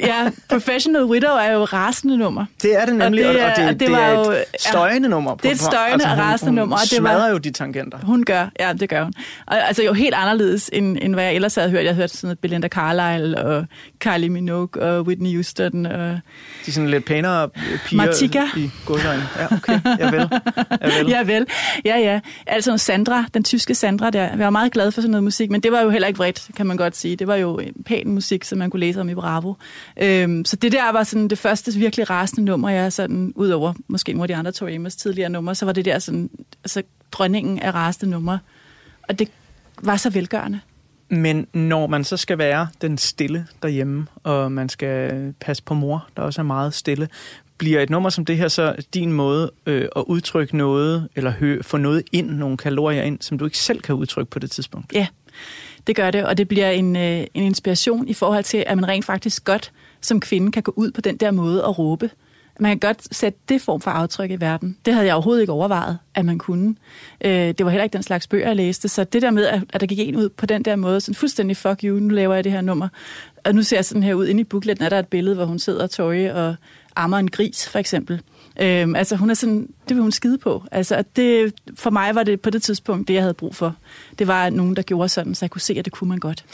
[0.00, 2.44] ja, Professional Widow er jo rasende nummer.
[2.62, 4.36] Det er det nemlig, og det er- og det, det det var er jo- et
[4.36, 4.42] ja.
[4.70, 5.34] støjende nummer.
[5.34, 7.50] Det er et støjende og hun- rasende hun nummer, og det var- smadrer jo de
[7.50, 7.98] tangenter.
[8.02, 9.12] Hun gør, ja, det gør hun.
[9.46, 11.84] Og, altså jo helt anderledes, end, end hvad jeg ellers havde hørt.
[11.84, 13.64] Jeg havde hørt sådan noget Belinda Carlisle og
[14.00, 15.86] Kylie Minogue og Whitney Houston.
[15.86, 16.20] Og, De
[16.68, 18.42] er sådan lidt pænere piger Martika.
[18.56, 19.28] i godsøjne.
[19.38, 19.80] Ja, okay.
[19.98, 20.28] Jeg vil.
[20.80, 21.10] Jeg vil.
[21.14, 21.46] ja, vel.
[21.84, 22.20] Ja, ja.
[22.46, 24.22] Altså Sandra, den tyske Sandra der.
[24.22, 26.50] Jeg var meget glad for sådan noget musik, men det var jo heller ikke vredt,
[26.56, 27.16] kan man godt sige.
[27.16, 29.54] Det var jo en pæn musik, som man kunne læse om i Bravo.
[29.96, 34.12] Øhm, så det der var sådan det første virkelig rasende nummer, jeg sådan, udover måske
[34.12, 36.30] nogle af de andre Tori Amos tidligere numre, så var det der sådan,
[36.64, 38.38] altså dronningen af rasende numre.
[39.08, 39.28] Og det
[39.82, 40.60] var så velgørende.
[41.08, 46.08] Men når man så skal være den stille derhjemme, og man skal passe på mor,
[46.16, 47.08] der også er meget stille,
[47.60, 51.62] bliver et nummer som det her så din måde øh, at udtrykke noget, eller hø-
[51.62, 54.92] få noget ind, nogle kalorier ind, som du ikke selv kan udtrykke på det tidspunkt?
[54.92, 55.06] Ja,
[55.86, 58.88] det gør det, og det bliver en, øh, en inspiration i forhold til, at man
[58.88, 62.10] rent faktisk godt som kvinde kan gå ud på den der måde og råbe.
[62.60, 64.76] Man kan godt sætte det form for aftryk i verden.
[64.84, 66.74] Det havde jeg overhovedet ikke overvejet, at man kunne.
[67.20, 68.88] Øh, det var heller ikke den slags bøger, jeg læste.
[68.88, 71.14] Så det der med, at, at der gik en ud på den der måde, sådan
[71.14, 72.88] fuldstændig fuck you, nu laver jeg det her nummer.
[73.44, 75.44] Og nu ser jeg sådan her ud, inde i bookletten er der et billede, hvor
[75.44, 76.54] hun sidder og tøje og
[76.96, 78.22] ammer en gris, for eksempel.
[78.60, 80.64] Øhm, altså hun er sådan, det vil hun skide på.
[80.70, 83.76] Altså at det, for mig var det på det tidspunkt, det jeg havde brug for.
[84.18, 86.44] Det var nogen, der gjorde sådan, så jeg kunne se, at det kunne man godt.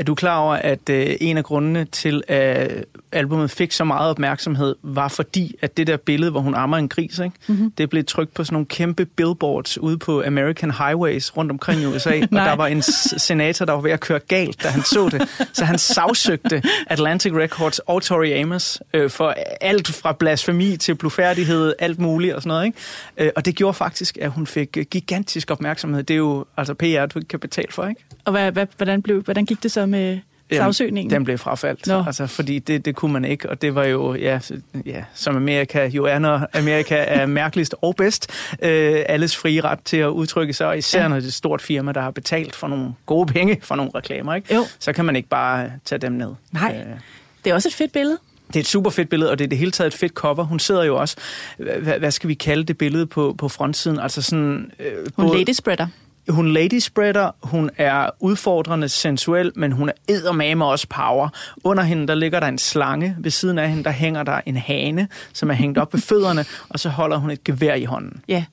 [0.00, 4.10] Er du klar over, at øh, en af grundene til, at albumet fik så meget
[4.10, 7.36] opmærksomhed, var fordi, at det der billede, hvor hun ammer en gris, ikke?
[7.46, 7.70] Mm-hmm.
[7.70, 11.86] det blev trykt på sådan nogle kæmpe billboards ude på American Highways rundt omkring i
[11.86, 15.08] USA, og der var en senator, der var ved at køre galt, da han så
[15.12, 15.28] det.
[15.52, 21.74] Så han sagsøgte Atlantic Records og Tori Amos øh, for alt fra blasfemi til blufærdighed,
[21.78, 22.66] alt muligt og sådan noget.
[22.66, 22.78] Ikke?
[23.16, 26.02] Øh, og det gjorde faktisk, at hun fik gigantisk opmærksomhed.
[26.02, 28.04] Det er jo altså PR, du ikke kan betale for, ikke?
[28.24, 30.18] Og hvad, hvad, hvordan, blev, hvordan gik det så med
[30.56, 31.10] sagsøgningen?
[31.10, 32.02] Den blev frafaldt, no.
[32.06, 34.40] altså, fordi det, det kunne man ikke, og det var jo, ja,
[34.86, 38.30] ja som Amerika jo er, når Amerika er mærkeligst og bedst,
[38.62, 41.08] øh, alles frie ret til at udtrykke sig, og især ja.
[41.08, 43.92] når det er et stort firma, der har betalt for nogle gode penge for nogle
[43.94, 44.54] reklamer, ikke?
[44.54, 44.66] Jo.
[44.78, 46.34] så kan man ikke bare tage dem ned.
[46.52, 46.96] Nej, øh.
[47.44, 48.18] det er også et fedt billede.
[48.48, 50.44] Det er et super fedt billede, og det er det hele taget et fedt cover.
[50.44, 51.16] Hun sidder jo også,
[51.56, 53.98] hvad, hvad skal vi kalde det billede på, på frontsiden?
[53.98, 54.70] Altså sådan...
[54.78, 55.86] Øh, hun både, lady spreader.
[56.30, 61.28] Hun lady spreader, hun er udfordrende sensuel, men hun er eddermame også power.
[61.64, 63.16] Under hende, der ligger der en slange.
[63.18, 66.44] Ved siden af hende, der hænger der en hane, som er hængt op ved fødderne,
[66.68, 68.22] og så holder hun et gevær i hånden.
[68.28, 68.44] Ja,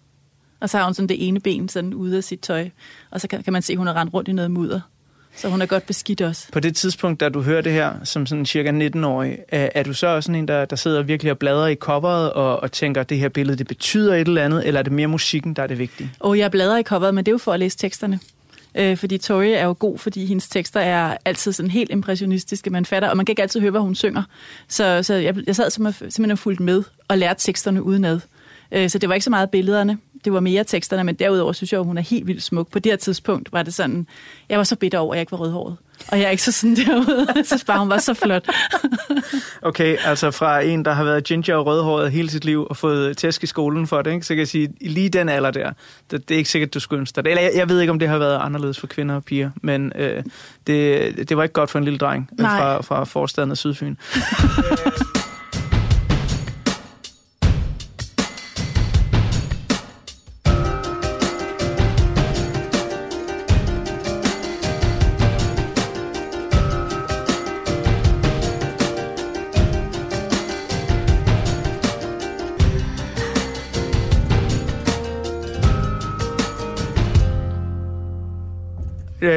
[0.59, 2.69] og så har hun sådan det ene ben sådan ude af sit tøj,
[3.11, 4.79] og så kan, kan man se, at hun har rendt rundt i noget mudder.
[5.35, 6.47] Så hun er godt beskidt også.
[6.51, 9.93] På det tidspunkt, da du hører det her, som sådan cirka 19-årig, er, er du
[9.93, 13.01] så også sådan en, der, der sidder virkelig og bladrer i coveret og, og tænker,
[13.01, 15.63] at det her billede, det betyder et eller andet, eller er det mere musikken, der
[15.63, 16.11] er det vigtige?
[16.19, 18.19] Og jeg bladrer i coveret, men det er jo for at læse teksterne.
[18.75, 22.85] Øh, fordi Tori er jo god, fordi hendes tekster er altid sådan helt impressionistiske, man
[22.85, 24.23] fatter, og man kan ikke altid høre, hvad hun synger.
[24.67, 28.19] Så, så jeg, jeg sad simpelthen og fulgt med og lærte teksterne udenad.
[28.71, 31.71] Øh, så det var ikke så meget billederne, det var mere teksterne, men derudover synes
[31.71, 32.71] jeg, at hun er helt vildt smuk.
[32.71, 34.07] På det her tidspunkt var det sådan,
[34.49, 35.77] jeg var så bitter over, at jeg ikke var rødhåret.
[36.11, 37.27] Og jeg er ikke så sådan derude.
[37.35, 38.47] Jeg synes bare, hun var så flot.
[39.61, 43.17] okay, altså fra en, der har været ginger og rødhåret hele sit liv og fået
[43.17, 44.25] tæsk i skolen for det, ikke?
[44.25, 45.71] så kan jeg sige, lige den alder der,
[46.11, 47.29] det, det er ikke sikkert, du skulle ønske dig det.
[47.29, 49.91] Eller jeg, jeg ved ikke, om det har været anderledes for kvinder og piger, men
[49.95, 50.23] øh,
[50.67, 53.95] det, det var ikke godt for en lille dreng øh, fra, fra forstaden af Sydfyn.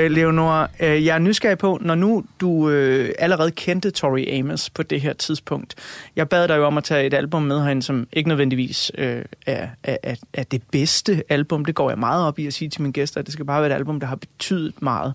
[0.00, 4.70] øh, Leonor, øh, jeg er nysgerrig på, når nu du øh, allerede kendte Tori Amos
[4.70, 5.74] på det her tidspunkt.
[6.16, 9.22] Jeg bad dig jo om at tage et album med herinde, som ikke nødvendigvis øh,
[9.46, 11.64] er, er, er det bedste album.
[11.64, 13.62] Det går jeg meget op i at sige til mine gæster, at det skal bare
[13.62, 15.14] være et album, der har betydet meget.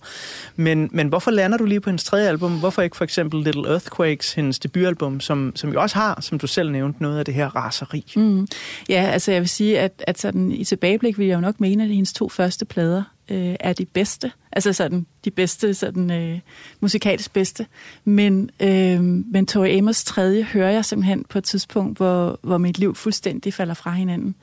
[0.55, 2.59] Men, men hvorfor lander du lige på hendes tredje album?
[2.59, 6.47] Hvorfor ikke for eksempel Little Earthquakes, hendes debutalbum, som, som jo også har, som du
[6.47, 8.13] selv nævnte, noget af det her raseri?
[8.15, 8.47] Mm.
[8.89, 11.83] Ja, altså jeg vil sige, at, at sådan, i tilbageblik vil jeg jo nok mene,
[11.83, 14.31] at hendes to første plader øh, er de bedste.
[14.51, 16.39] Altså sådan de bedste, sådan øh,
[16.79, 17.65] musikalsk bedste.
[18.05, 22.79] Men, øh, men Tori Amos tredje hører jeg simpelthen på et tidspunkt, hvor, hvor mit
[22.79, 24.35] liv fuldstændig falder fra hinanden.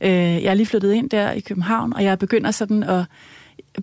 [0.00, 3.04] Øh, jeg er lige flyttet ind der i København, og jeg begynder sådan at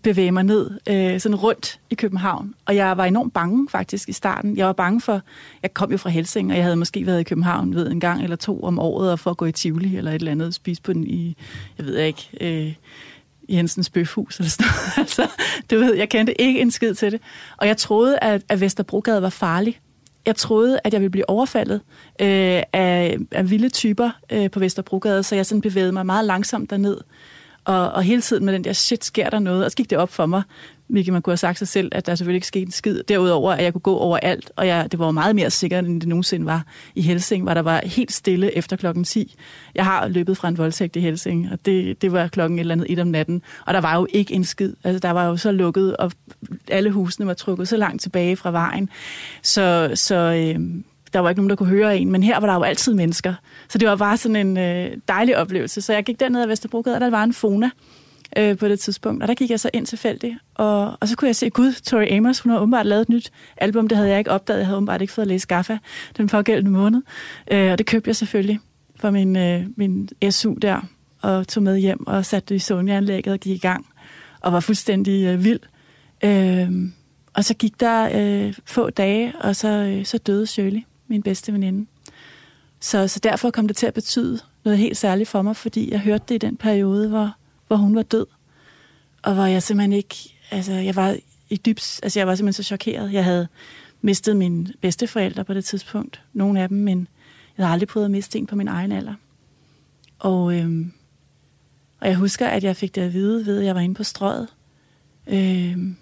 [0.04, 2.54] bevæge mig ned øh, sådan rundt i København.
[2.65, 4.58] Og jeg var enormt bange faktisk i starten.
[4.58, 5.22] Jeg var bange for,
[5.63, 8.24] jeg kom jo fra Helsing, og jeg havde måske været i København ved en gang
[8.24, 10.82] eller to om året, og for at gå i Tivoli eller et eller andet, spise
[10.82, 11.36] på den i,
[11.78, 12.74] jeg ved ikke, øh,
[13.49, 14.97] Jensens Bøfhus eller sådan noget.
[15.08, 15.27] altså,
[15.71, 17.21] du ved, jeg kendte ikke en skid til det.
[17.58, 19.79] Og jeg troede, at, at Vesterbrogade var farlig.
[20.25, 21.81] Jeg troede, at jeg ville blive overfaldet
[22.21, 26.69] øh, af, af vilde typer øh, på Vesterbrogade, så jeg sådan bevægede mig meget langsomt
[26.69, 26.97] derned.
[27.65, 29.65] Og, og hele tiden med den der, shit, sker der noget?
[29.65, 30.43] Og så gik det op for mig,
[30.88, 33.04] hvilket man kunne have sagt sig selv, at der selvfølgelig ikke skete en skid.
[33.04, 36.01] Derudover, at jeg kunne gå over alt, og jeg, det var meget mere sikkert, end
[36.01, 39.36] det nogensinde var i Helsing, hvor der var helt stille efter klokken 10.
[39.75, 42.75] Jeg har løbet fra en voldtægt i Helsing, og det, det var klokken et eller
[42.75, 44.73] andet et om natten, og der var jo ikke en skid.
[44.84, 46.12] Altså, der var jo så lukket, og
[46.67, 48.89] alle husene var trukket så langt tilbage fra vejen.
[49.41, 50.60] Så, så øh,
[51.15, 53.34] der var ikke nogen, der kunne høre en, men her var der jo altid mennesker.
[53.69, 55.82] Så det var bare sådan en øh, dejlig oplevelse.
[55.82, 57.69] Så jeg gik derned ad Vesterbrogade, og der var en Fona,
[58.38, 59.21] øh, på det tidspunkt.
[59.21, 62.10] Og der gik jeg så ind tilfældigt, og, og så kunne jeg se, gud, Tori
[62.10, 64.78] Amos, hun har åbenbart lavet et nyt album, det havde jeg ikke opdaget, jeg havde
[64.78, 65.78] åbenbart ikke fået at læse Gaffa
[66.17, 67.01] den pågældende måned.
[67.51, 68.60] Øh, og det købte jeg selvfølgelig
[68.99, 70.82] for min, øh, min SU der,
[71.21, 73.86] og tog med hjem og satte det i Sony-anlægget og gik i gang,
[74.39, 75.60] og var fuldstændig øh, vild.
[76.23, 76.69] Øh,
[77.34, 81.54] og så gik der øh, få dage, og så, øh, så døde Shirley, min bedste
[81.54, 81.86] veninde.
[82.80, 86.00] Så, så derfor kom det til at betyde noget helt særligt for mig, fordi jeg
[86.00, 87.36] hørte det i den periode, hvor,
[87.68, 88.26] hvor hun var død.
[89.22, 90.15] Og hvor jeg simpelthen ikke,
[90.52, 91.18] altså jeg var
[91.50, 93.13] i dybs, altså jeg var simpelthen så chokeret.
[93.13, 93.48] Jeg havde
[94.02, 97.08] mistet mine bedsteforældre på det tidspunkt, nogle af dem, men
[97.58, 99.13] jeg havde aldrig prøvet at miste en på min egen alder.
[100.20, 100.91] Og, øhm,
[102.02, 104.04] og jeg husker, at jeg fik det at vide, ved at jeg var inde på
[104.04, 104.48] strøget.
[105.28, 105.98] Øhm,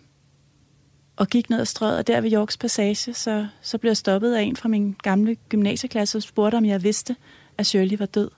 [1.15, 4.33] og gik ned ad strøget, og der ved Yorks Passage, så, så blev jeg stoppet
[4.33, 7.15] af en fra min gamle gymnasieklasse og spurgte, om jeg vidste,
[7.57, 8.29] at Shirley var død.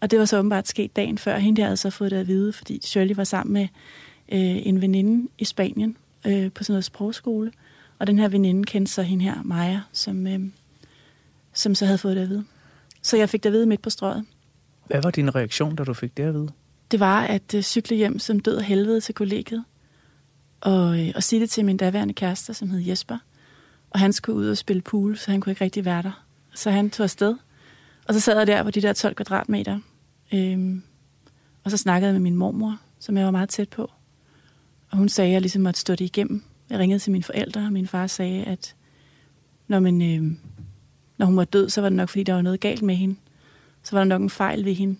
[0.00, 1.38] Og det var så åbenbart sket dagen før.
[1.38, 3.68] Hende der havde så fået det at vide, fordi Shirley var sammen med
[4.32, 7.52] øh, en veninde i Spanien øh, på sådan noget sprogskole.
[7.98, 10.40] Og den her veninde kendte så hende her, Maja, som, øh,
[11.52, 12.44] som så havde fået det at vide.
[13.02, 14.24] Så jeg fik det at vide midt på strøget.
[14.86, 16.48] Hvad var din reaktion, da du fik det at vide?
[16.90, 19.64] Det var at øh, cykle hjem som død af helvede til kollegiet.
[20.60, 23.18] Og, øh, og sige det til min daværende kæreste, som hed Jesper.
[23.90, 26.24] Og han skulle ud og spille pool, så han kunne ikke rigtig være der.
[26.54, 27.36] Så han tog afsted.
[28.08, 29.78] Og så sad jeg der på de der 12 kvadratmeter.
[30.34, 30.82] Øhm,
[31.64, 33.90] og så snakkede jeg med min mormor, som jeg var meget tæt på.
[34.90, 36.42] Og hun sagde, at jeg ligesom måtte stå det igennem.
[36.70, 38.74] Jeg ringede til mine forældre, og min far sagde, at
[39.68, 40.32] når, man, øh,
[41.18, 43.16] når hun var død, så var det nok, fordi der var noget galt med hende.
[43.82, 44.96] Så var der nok en fejl ved hende,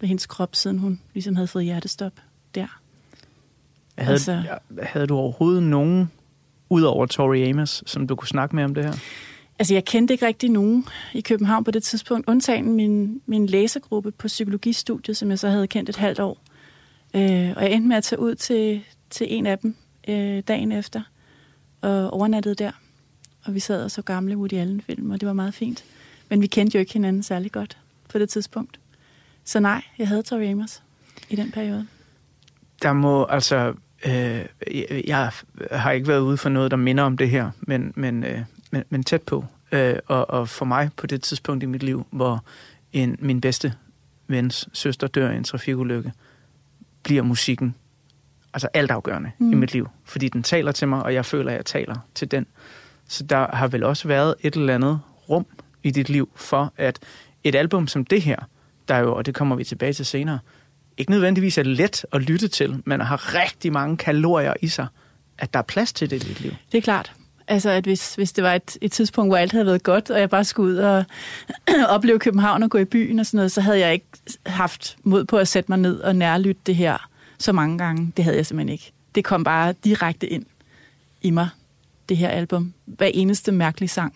[0.00, 2.12] ved hendes krop, siden hun ligesom havde fået hjertestop
[2.54, 2.80] der.
[3.98, 4.44] Havde, Altså-
[4.82, 6.10] havde du overhovedet nogen,
[6.70, 8.92] udover Tori Amos, som du kunne snakke med om det her?
[9.58, 14.10] Altså, jeg kendte ikke rigtig nogen i København på det tidspunkt, undtagen min, min læsergruppe
[14.10, 16.38] på psykologistudiet, som jeg så havde kendt et halvt år.
[17.14, 19.76] Øh, og jeg endte med at tage ud til, til en af dem
[20.08, 21.02] øh, dagen efter,
[21.80, 22.70] og overnattede der.
[23.44, 25.84] Og vi sad og så gamle Woody Allen-film, og det var meget fint.
[26.28, 27.78] Men vi kendte jo ikke hinanden særlig godt
[28.08, 28.80] på det tidspunkt.
[29.44, 30.82] Så nej, jeg havde Tori Amos
[31.30, 31.86] i den periode.
[32.82, 33.74] Der må altså...
[34.06, 34.44] Øh,
[35.06, 35.32] jeg,
[35.70, 38.84] har ikke været ude for noget, der minder om det her, men, men, øh, men,
[38.88, 39.44] men tæt på.
[39.72, 42.44] Øh, og, og for mig på det tidspunkt i mit liv, hvor
[42.92, 43.74] en, min bedste
[44.28, 46.12] vens søster dør i en trafikulykke,
[47.02, 47.74] bliver musikken
[48.56, 49.52] altså altafgørende mm.
[49.52, 49.88] i mit liv.
[50.04, 52.46] Fordi den taler til mig, og jeg føler, at jeg taler til den.
[53.08, 55.46] Så der har vel også været et eller andet rum
[55.82, 56.98] i dit liv for, at
[57.44, 58.36] et album som det her,
[58.88, 60.38] der jo, og det kommer vi tilbage til senere,
[60.98, 64.86] ikke nødvendigvis er let at lytte til, men har rigtig mange kalorier i sig,
[65.38, 66.52] at der er plads til det i dit liv.
[66.72, 67.12] Det er klart.
[67.48, 70.20] Altså, at hvis, hvis det var et, et tidspunkt, hvor alt havde været godt, og
[70.20, 71.04] jeg bare skulle ud og
[71.94, 74.06] opleve København og gå i byen og sådan noget, så havde jeg ikke
[74.46, 78.12] haft mod på at sætte mig ned og nærlytte det her så mange gange.
[78.16, 78.92] Det havde jeg simpelthen ikke.
[79.14, 80.44] Det kom bare direkte ind
[81.22, 81.48] i mig,
[82.08, 82.72] det her album.
[82.84, 84.14] Hver eneste mærkelig sang.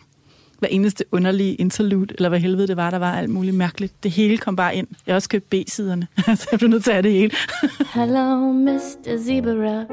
[0.60, 4.02] Hver eneste underlige interlude, eller hvad helvede det var, der var alt muligt mærkeligt.
[4.02, 4.86] Det hele kom bare ind.
[5.06, 6.06] Jeg har også købt B-siderne,
[6.38, 7.30] så jeg blev nødt til at have det hele.
[7.94, 9.18] Hello, Mr.
[9.26, 9.84] Zebra.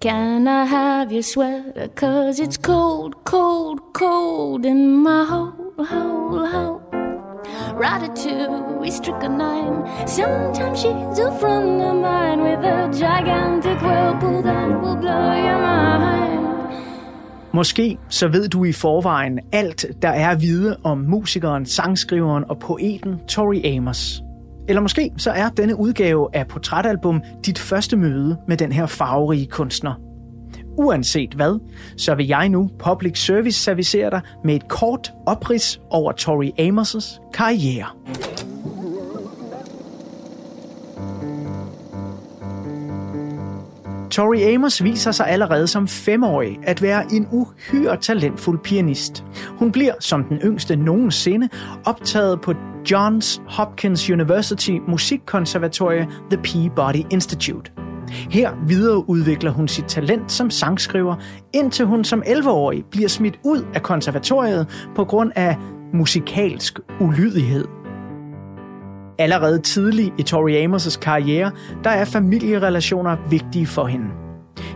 [0.00, 1.88] Can I have your sweater?
[1.96, 6.80] Cause it's cold, cold, cold in my hole, hole, hole.
[7.82, 9.76] Ratatouille, strychnine.
[10.06, 16.57] Sometimes she's a friend of mine with a gigantic whirlpool that will blow your mind.
[17.58, 22.58] Måske så ved du i forvejen alt, der er at vide om musikeren, sangskriveren og
[22.58, 24.22] poeten Tori Amos.
[24.68, 29.46] Eller måske så er denne udgave af Portrætalbum dit første møde med den her farverige
[29.46, 29.94] kunstner.
[30.76, 31.60] Uanset hvad,
[31.96, 37.30] så vil jeg nu public service servicere dig med et kort oprids over Tori Amos'
[37.34, 37.86] karriere.
[44.10, 49.24] Tori Amos viser sig allerede som femårig at være en uhyre talentfuld pianist.
[49.48, 51.48] Hun bliver som den yngste nogensinde
[51.86, 52.54] optaget på
[52.90, 57.72] Johns Hopkins University Musikkonservatorie The Peabody Institute.
[58.08, 61.16] Her videreudvikler hun sit talent som sangskriver,
[61.52, 65.56] indtil hun som 11-årig bliver smidt ud af konservatoriet på grund af
[65.94, 67.77] musikalsk ulydighed.
[69.18, 71.50] Allerede tidligt i Tori Amos' karriere,
[71.84, 74.06] der er familierelationer vigtige for hende.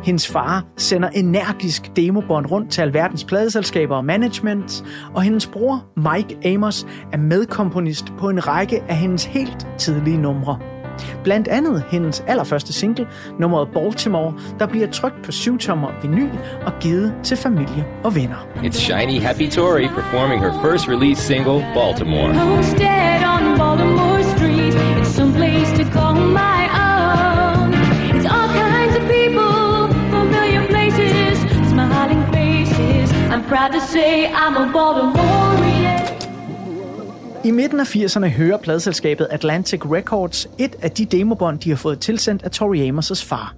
[0.03, 6.55] Hendes far sender energisk demobånd rundt til alverdens pladeselskaber og management, og hendes bror Mike
[6.55, 10.59] Amos er medkomponist på en række af hendes helt tidlige numre.
[11.25, 13.07] Blandt andet hendes allerførste single,
[13.39, 16.31] nummeret Baltimore, der bliver trykt på syvtommer vinyl
[16.67, 18.47] og givet til familie og venner.
[18.57, 22.35] It's Shiny Happy Tori performing her first release single, Baltimore.
[22.35, 23.42] Homestead on Baltimore
[33.53, 36.01] proud to say I'm a Baltimorean.
[37.45, 42.01] I midten af 80'erne hører pladselskabet Atlantic Records et af de demobånd, de har fået
[42.01, 43.55] tilsendt af Tori Amos' far.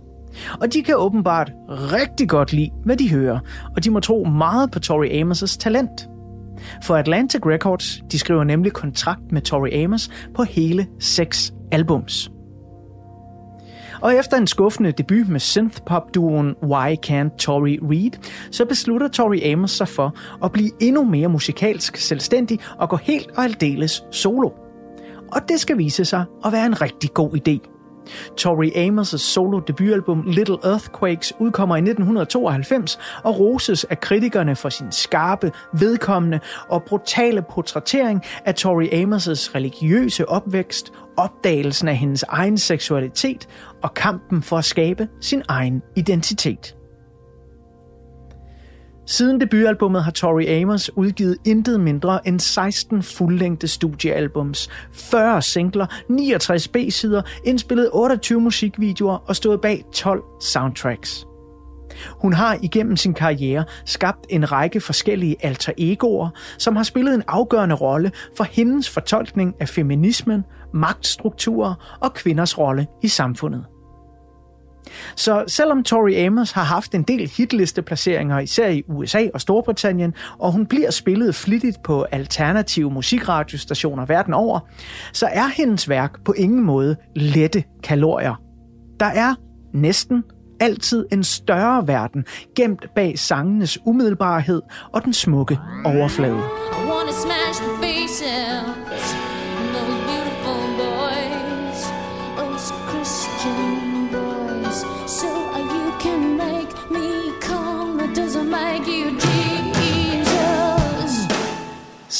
[0.60, 3.38] Og de kan åbenbart rigtig godt lide, hvad de hører,
[3.76, 6.08] og de må tro meget på Tori Amos' talent.
[6.82, 12.30] For Atlantic Records, de skriver nemlig kontrakt med Tori Amos på hele seks albums.
[14.04, 18.10] Og efter en skuffende debut med synthpop-duoen Why Can't Tori Read,
[18.50, 23.30] så beslutter Tori Amos sig for at blive endnu mere musikalsk selvstændig og gå helt
[23.36, 24.50] og aldeles solo.
[25.32, 27.73] Og det skal vise sig at være en rigtig god idé.
[28.36, 34.92] Tori Amos' solo debutalbum Little Earthquakes udkommer i 1992 og roses af kritikerne for sin
[34.92, 43.48] skarpe, vedkommende og brutale portrættering af Tori Amos' religiøse opvækst, opdagelsen af hendes egen seksualitet
[43.82, 46.76] og kampen for at skabe sin egen identitet.
[49.06, 56.68] Siden debutalbummet har Tori Amos udgivet intet mindre end 16 fuldlængde studiealbums, 40 singler, 69
[56.68, 61.26] B-sider, indspillet 28 musikvideoer og stået bag 12 soundtracks.
[62.22, 66.28] Hun har igennem sin karriere skabt en række forskellige alter egoer,
[66.58, 70.44] som har spillet en afgørende rolle for hendes fortolkning af feminismen,
[70.74, 73.64] magtstrukturer og kvinders rolle i samfundet.
[75.16, 80.52] Så selvom Tori Amos har haft en del hitlisteplaceringer, især i USA og Storbritannien, og
[80.52, 84.60] hun bliver spillet flittigt på alternative musikradiostationer verden over,
[85.12, 88.34] så er hendes værk på ingen måde lette kalorier.
[89.00, 89.34] Der er
[89.74, 90.22] næsten
[90.60, 92.24] altid en større verden,
[92.56, 94.62] gemt bag sangenes umiddelbarhed
[94.92, 96.36] og den smukke overflade.
[96.36, 97.43] I wanna smile.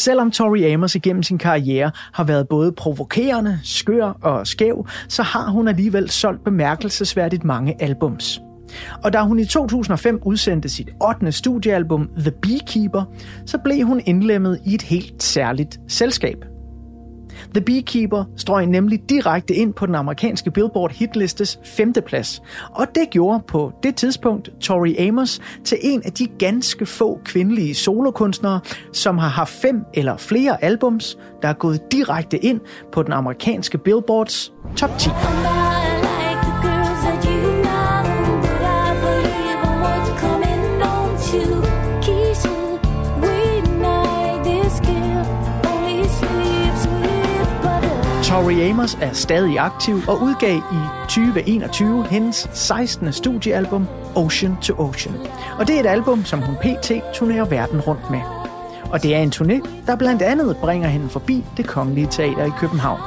[0.05, 5.51] Selvom Tori Amos igennem sin karriere har været både provokerende, skør og skæv, så har
[5.51, 8.41] hun alligevel solgt bemærkelsesværdigt mange albums.
[9.05, 11.33] Og da hun i 2005 udsendte sit 8.
[11.33, 13.05] studiealbum The Beekeeper,
[13.47, 16.54] så blev hun indlemmet i et helt særligt selskab.
[17.55, 23.41] The Beekeeper strøg nemlig direkte ind på den amerikanske Billboard hitlistes femteplads, og det gjorde
[23.49, 28.61] på det tidspunkt Tori Amos til en af de ganske få kvindelige solokunstnere,
[28.93, 32.61] som har haft fem eller flere albums, der er gået direkte ind
[32.93, 35.09] på den amerikanske Billboards top 10.
[48.35, 53.13] Tori Amos er stadig aktiv og udgav i 2021 hendes 16.
[53.13, 55.15] studiealbum Ocean to Ocean.
[55.59, 56.93] Og det er et album, som hun pt.
[57.15, 58.21] turnerer verden rundt med.
[58.93, 62.51] Og det er en turné, der blandt andet bringer hende forbi det kongelige teater i
[62.59, 63.01] København.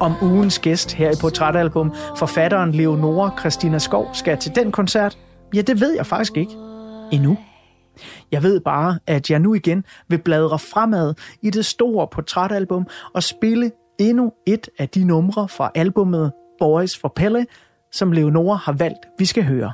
[0.00, 5.18] Om ugens gæst her i Portrætalbum, forfatteren Leonora Christina Skov, skal til den koncert?
[5.54, 6.52] Ja, det ved jeg faktisk ikke.
[7.10, 7.38] Endnu.
[8.32, 13.22] Jeg ved bare, at jeg nu igen vil bladre fremad i det store portrætalbum og
[13.22, 13.70] spille
[14.08, 17.46] endnu et af de numre fra albummet Boys for Pelle,
[17.92, 19.72] som Leonora har valgt, vi skal høre.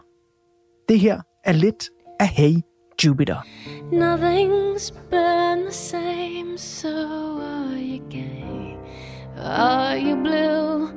[0.89, 1.89] Det her er lidt
[2.21, 2.55] af Hey
[3.05, 3.37] Jupiter.
[3.93, 8.77] Nothing's been the same, so are you gay?
[9.45, 10.89] Are you blue?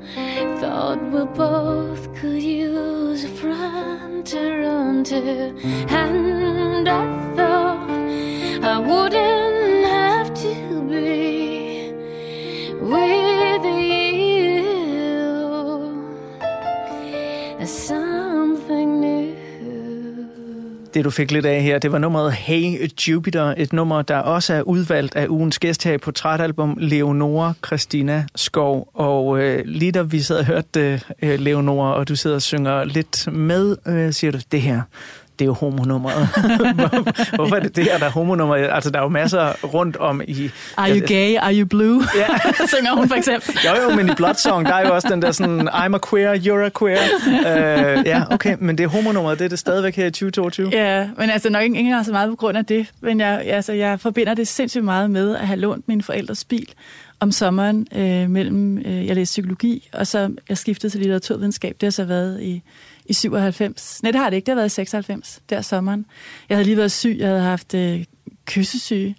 [0.59, 5.21] Thought we both could use a friend to run to,
[5.89, 7.89] and I thought
[8.63, 11.41] I wouldn't have to be
[20.94, 24.54] Det du fik lidt af her, det var nummeret Hey Jupiter, et nummer, der også
[24.54, 28.89] er udvalgt af ugens gæst her i portrætalbum, Leonora Christina Skov.
[28.94, 32.84] Og øh, lige da vi sad og hørte øh, Leonora, og du sidder og synger
[32.84, 34.82] lidt med, øh, siger du, det her,
[35.39, 36.27] det er jo homonummeret.
[36.27, 38.69] Hvor- Hvorfor er det det her, der er homonummeret?
[38.71, 40.49] Altså, der er jo masser rundt om i...
[40.77, 41.36] Are you gay?
[41.38, 42.03] Are you blue?
[42.15, 42.27] Ja.
[42.75, 43.57] Synger hun for eksempel.
[43.65, 45.99] Jo, jo, men i Blood Song, der er jo også den der sådan, I'm a
[46.09, 46.99] queer, you're a queer.
[47.99, 50.69] Uh, ja, okay, men det er homonummeret, det er det stadigvæk her i 2022.
[50.71, 52.86] Ja, men altså nok ikke engang så meget på grund af det.
[53.01, 56.67] Men jeg, altså, jeg forbinder det sindssygt meget med at have lånt min forældres bil
[57.19, 61.75] om sommeren øh, mellem, øh, jeg læste psykologi, og så jeg skiftede til litteraturvidenskab.
[61.82, 62.61] Det har så været i,
[63.12, 64.03] i 97.
[64.03, 64.45] Nej, det har det ikke.
[64.45, 66.05] Det har været i 96, der sommeren.
[66.49, 67.16] Jeg havde lige været syg.
[67.20, 68.05] Jeg havde haft øh,
[68.45, 69.16] kyssesyge.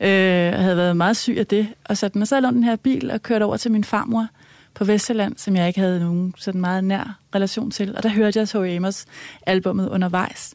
[0.00, 1.68] Øh, jeg havde været meget syg af det.
[1.84, 4.26] Og, sådan, og så havde jeg den her bil og kørt over til min farmor
[4.74, 7.96] på Vestjylland, som jeg ikke havde nogen sådan meget nær relation til.
[7.96, 9.04] Og der hørte jeg Tori Amos
[9.46, 10.54] albummet undervejs.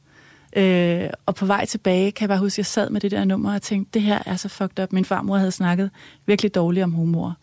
[0.55, 3.25] Øh, og på vej tilbage kan jeg bare huske, at jeg sad med det der
[3.25, 4.93] nummer og tænkte, det her er så fucked up.
[4.93, 5.89] Min farmor havde snakket
[6.25, 7.35] virkelig dårligt om humor.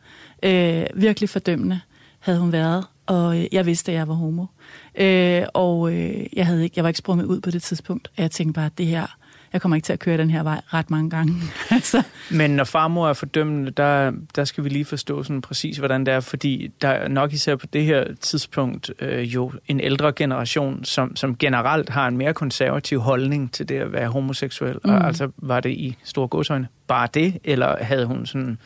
[0.42, 1.80] Øh, virkelig fordømmende
[2.18, 4.46] havde hun været, og øh, jeg vidste, at jeg var homo.
[4.94, 8.22] Øh, og øh, jeg, havde ikke, jeg var ikke sprunget ud på det tidspunkt, og
[8.22, 9.06] jeg tænkte bare, det her,
[9.52, 11.32] jeg kommer ikke til at køre den her vej ret mange gange.
[11.70, 16.06] altså, Men når farmor er fordømmende, der, der skal vi lige forstå sådan præcis, hvordan
[16.06, 20.12] det er, fordi der er nok især på det her tidspunkt øh, jo en ældre
[20.12, 24.78] generation, som, som generelt har en mere konservativ holdning til det at være homoseksuel.
[24.84, 24.90] Mm.
[24.90, 28.58] Og altså var det i store godsøjne bare det, eller havde hun sådan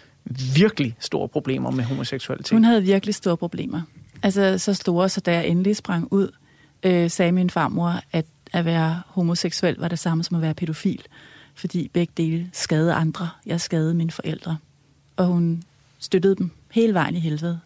[0.55, 2.53] virkelig store problemer med homoseksualitet.
[2.53, 3.83] Hun havde virkelig store problemer.
[4.23, 6.31] Altså så store, så da jeg endelig sprang ud,
[6.83, 11.03] øh, sagde min farmor, at at være homoseksuel var det samme som at være pædofil.
[11.55, 13.29] Fordi begge dele skadede andre.
[13.47, 14.57] Jeg skadede mine forældre.
[15.17, 15.63] Og hun
[15.99, 17.61] støttede dem hele vejen i helvede.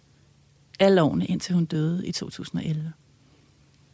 [0.81, 2.93] Alle årene, indtil hun døde i 2011.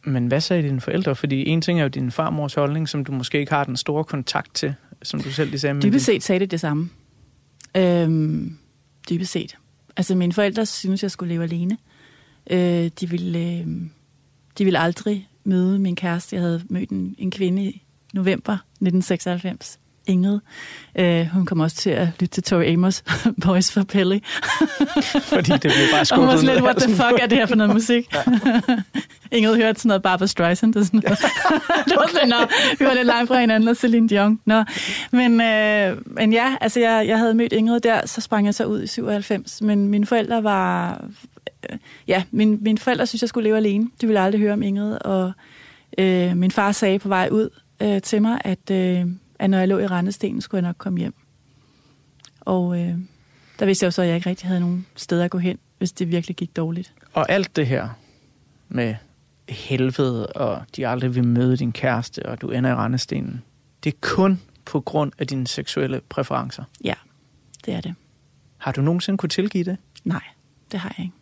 [0.03, 1.15] Men hvad sagde dine forældre?
[1.15, 4.03] Fordi en ting er jo din farmors holdning, som du måske ikke har den store
[4.03, 5.81] kontakt til, som du selv lige sagde.
[5.81, 6.89] Dybest set sagde det det samme.
[7.77, 8.57] Øhm,
[9.09, 9.57] dybest set.
[9.97, 11.77] Altså mine forældre synes, jeg skulle leve alene.
[12.49, 13.67] Øh, de, ville, øh,
[14.57, 16.35] de ville aldrig møde min kæreste.
[16.35, 17.83] Jeg havde mødt en, en kvinde i
[18.13, 19.79] november 1996.
[20.07, 20.39] Ingrid.
[20.95, 23.03] Øh, hun kom også til at lytte til Tori Amos,
[23.45, 24.21] Boys for Pelle.
[25.31, 27.45] Fordi det blev bare skubbet Hun var sådan lidt, what the fuck er det her
[27.45, 28.13] for noget musik?
[29.31, 31.19] Ingrid hørte sådan noget Barbara Streisand og sådan noget.
[31.85, 32.35] det var sådan, nå,
[32.79, 34.39] vi var lidt langt fra hinanden og Celine Dion.
[34.45, 34.63] Nå.
[35.11, 38.65] Men, øh, men ja, altså jeg, jeg havde mødt Ingrid der, så sprang jeg så
[38.65, 39.61] ud i 97.
[39.61, 41.01] Men mine forældre var...
[42.07, 43.89] Ja, min, mine forældre synes, jeg skulle leve alene.
[44.01, 45.31] De ville aldrig høre om Ingrid, og
[45.97, 47.49] øh, min far sagde på vej ud
[47.81, 49.05] øh, til mig, at, øh,
[49.39, 51.13] at når jeg lå i Randestenen, skulle jeg nok komme hjem.
[52.41, 52.95] Og øh,
[53.59, 55.57] der vidste jeg jo så, at jeg ikke rigtig havde nogen steder at gå hen,
[55.77, 56.93] hvis det virkelig gik dårligt.
[57.13, 57.89] Og alt det her
[58.69, 58.95] med
[59.49, 63.41] helvede, og de aldrig vil møde din kæreste, og du ender i Randestenen,
[63.83, 66.63] det er kun på grund af dine seksuelle præferencer.
[66.83, 66.93] Ja,
[67.65, 67.95] det er det.
[68.57, 69.77] Har du nogensinde kunne tilgive det?
[70.03, 70.23] Nej,
[70.71, 71.15] det har jeg ikke.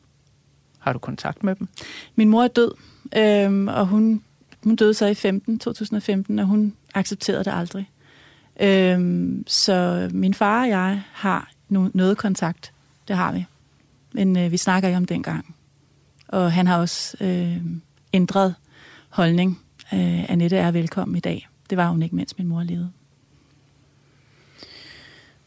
[0.87, 1.67] Har du kontakt med dem?
[2.15, 2.71] Min mor er død,
[3.17, 4.23] øhm, og hun,
[4.63, 7.89] hun døde så i 15, 2015, og hun accepterede det aldrig.
[8.59, 12.71] Øhm, så min far og jeg har no, noget kontakt.
[13.07, 13.45] Det har vi.
[14.13, 15.55] Men øh, vi snakker ikke om den gang.
[16.27, 17.57] Og han har også øh,
[18.13, 18.55] ændret
[19.09, 19.59] holdning.
[19.93, 21.47] Øh, Annette er velkommen i dag.
[21.69, 22.91] Det var hun ikke, mens min mor levede.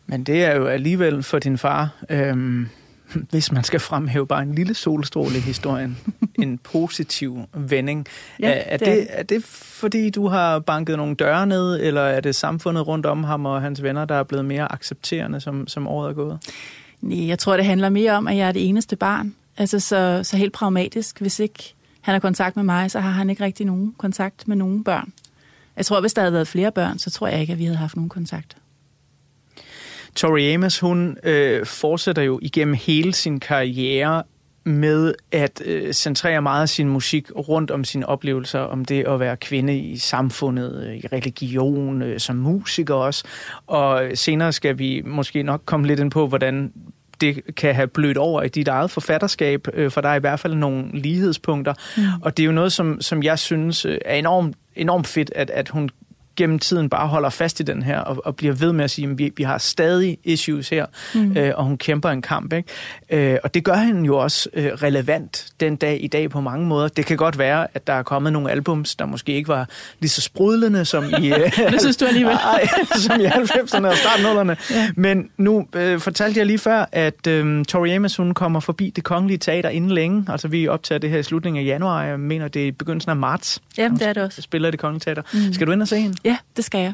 [0.07, 2.69] Men det er jo alligevel for din far, øhm,
[3.31, 5.99] hvis man skal fremhæve bare en lille solstråle i historien,
[6.43, 8.07] en positiv vending.
[8.41, 11.81] Ja, er, er, det det, er er det fordi, du har banket nogle døre ned,
[11.81, 15.41] eller er det samfundet rundt om ham og hans venner, der er blevet mere accepterende,
[15.41, 16.39] som, som året er gået?
[17.01, 19.35] Nej, jeg tror, det handler mere om, at jeg er det eneste barn.
[19.57, 21.21] Altså så, så helt pragmatisk.
[21.21, 24.57] Hvis ikke han har kontakt med mig, så har han ikke rigtig nogen kontakt med
[24.57, 25.13] nogen børn.
[25.77, 27.77] Jeg tror, hvis der havde været flere børn, så tror jeg ikke, at vi havde
[27.77, 28.57] haft nogen kontakt.
[30.15, 34.23] Tori Amos, hun øh, fortsætter jo igennem hele sin karriere
[34.65, 39.21] med at øh, centrere meget af sin musik rundt om sine oplevelser, om det at
[39.21, 43.25] være kvinde i samfundet, øh, i religion, øh, som musiker også.
[43.67, 46.73] Og senere skal vi måske nok komme lidt ind på, hvordan
[47.21, 50.41] det kan have blødt over i dit eget forfatterskab, øh, for der er i hvert
[50.41, 51.75] fald nogle lighedspunkter.
[51.97, 52.03] Mm.
[52.23, 55.51] Og det er jo noget, som, som jeg synes øh, er enormt, enormt fedt, at,
[55.51, 55.91] at hun
[56.41, 59.11] gennem tiden bare holder fast i den her, og, og bliver ved med at sige,
[59.11, 61.37] at vi, vi har stadig issues her, mm.
[61.37, 62.53] øh, og hun kæmper en kamp.
[62.53, 63.33] Ikke?
[63.33, 66.67] Øh, og det gør hende jo også øh, relevant den dag i dag på mange
[66.67, 66.89] måder.
[66.89, 69.69] Det kan godt være, at der er kommet nogle albums, der måske ikke var
[70.01, 72.35] lige så sprudlende som i, øh, det synes du alligevel.
[72.55, 74.89] ej, som i 90'erne og starten ja.
[74.97, 79.05] Men nu øh, fortalte jeg lige før, at øh, Tori Amos, hun kommer forbi det
[79.05, 80.25] kongelige teater inden længe.
[80.29, 82.05] Altså vi optager det her i slutningen af januar.
[82.05, 83.61] Jeg mener, det er begyndelsen af marts.
[83.79, 84.43] Jamen, det er det også.
[84.43, 85.23] Spiller det kongelige teater.
[85.33, 85.53] Mm.
[85.53, 86.17] Skal du ind og se hende?
[86.25, 86.93] Ja, det skal jeg.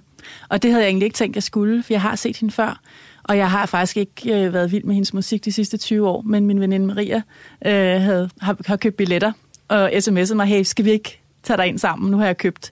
[0.48, 2.80] Og det havde jeg egentlig ikke tænkt, jeg skulle, for jeg har set hende før.
[3.22, 6.22] Og jeg har faktisk ikke øh, været vild med hendes musik de sidste 20 år,
[6.22, 7.22] men min veninde Maria
[7.66, 9.32] øh, havde, har, har købt billetter
[9.68, 12.10] og sms'et mig, hey, skal vi ikke tage dig ind sammen?
[12.10, 12.70] Nu har jeg købt.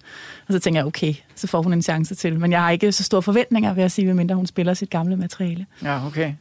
[0.48, 2.40] Og så tænker jeg, okay, så får hun en chance til.
[2.40, 5.16] Men jeg har ikke så store forventninger, vil jeg sige, medmindre hun spiller sit gamle
[5.16, 5.66] materiale.
[5.82, 6.32] Ja, okay.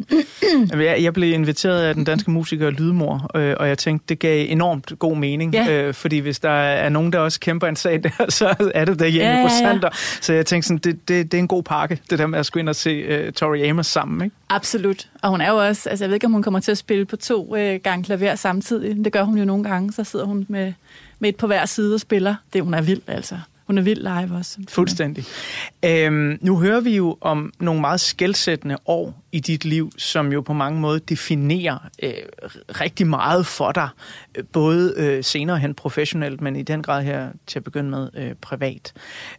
[1.04, 4.94] Jeg blev inviteret af den danske musiker Lydmor, øh, og jeg tænkte, det gav enormt
[5.00, 5.54] god mening.
[5.54, 5.72] Ja.
[5.72, 9.00] Øh, fordi hvis der er nogen, der også kæmper en sag der, så er det
[9.00, 9.50] der hjemme Ja, ja, ja.
[9.50, 9.90] Sander.
[10.22, 12.46] Så jeg tænkte sådan, det, det, det er en god pakke, det der med at
[12.46, 14.36] skulle ind og se uh, Tori Amos sammen, ikke?
[14.50, 15.10] Absolut.
[15.22, 17.06] Og hun er jo også, altså jeg ved ikke, om hun kommer til at spille
[17.06, 19.06] på to øh, gange klaver samtidig.
[19.06, 19.94] Det gør hun jo nogle gange.
[19.94, 20.74] Så sidder hun med,
[21.20, 22.36] med et på hver side og spiller.
[22.54, 23.38] Det hun er vild, altså.
[23.68, 24.58] Hun er vild live også.
[24.70, 25.26] Fuldstændig.
[25.86, 30.42] Øhm, nu hører vi jo om nogle meget skældsættende år i dit liv, som jo
[30.42, 32.12] på mange måder definerer øh,
[32.70, 33.90] rigtig meget for dig.
[34.54, 38.34] Både øh, senere hen professionelt, men i den grad her til at begynde med øh,
[38.42, 38.94] privat.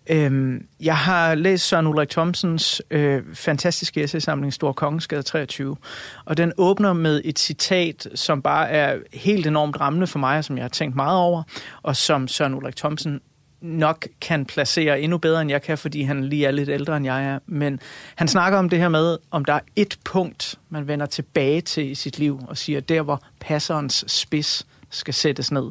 [0.06, 5.76] Øhm, jeg har læst Søren Ulrik Thomsens øh, fantastiske essaysamling Stor Kongeskade 23,
[6.24, 10.44] og den åbner med et citat, som bare er helt enormt rammende for mig, og
[10.44, 11.42] som jeg har tænkt meget over,
[11.82, 13.20] og som Søren Ulrik Thomsen
[13.64, 17.06] nok kan placere endnu bedre, end jeg kan, fordi han lige er lidt ældre, end
[17.06, 17.38] jeg er.
[17.46, 17.80] Men
[18.14, 21.90] han snakker om det her med, om der er et punkt, man vender tilbage til
[21.90, 25.70] i sit liv, og siger, der hvor passerens spids skal sættes ned.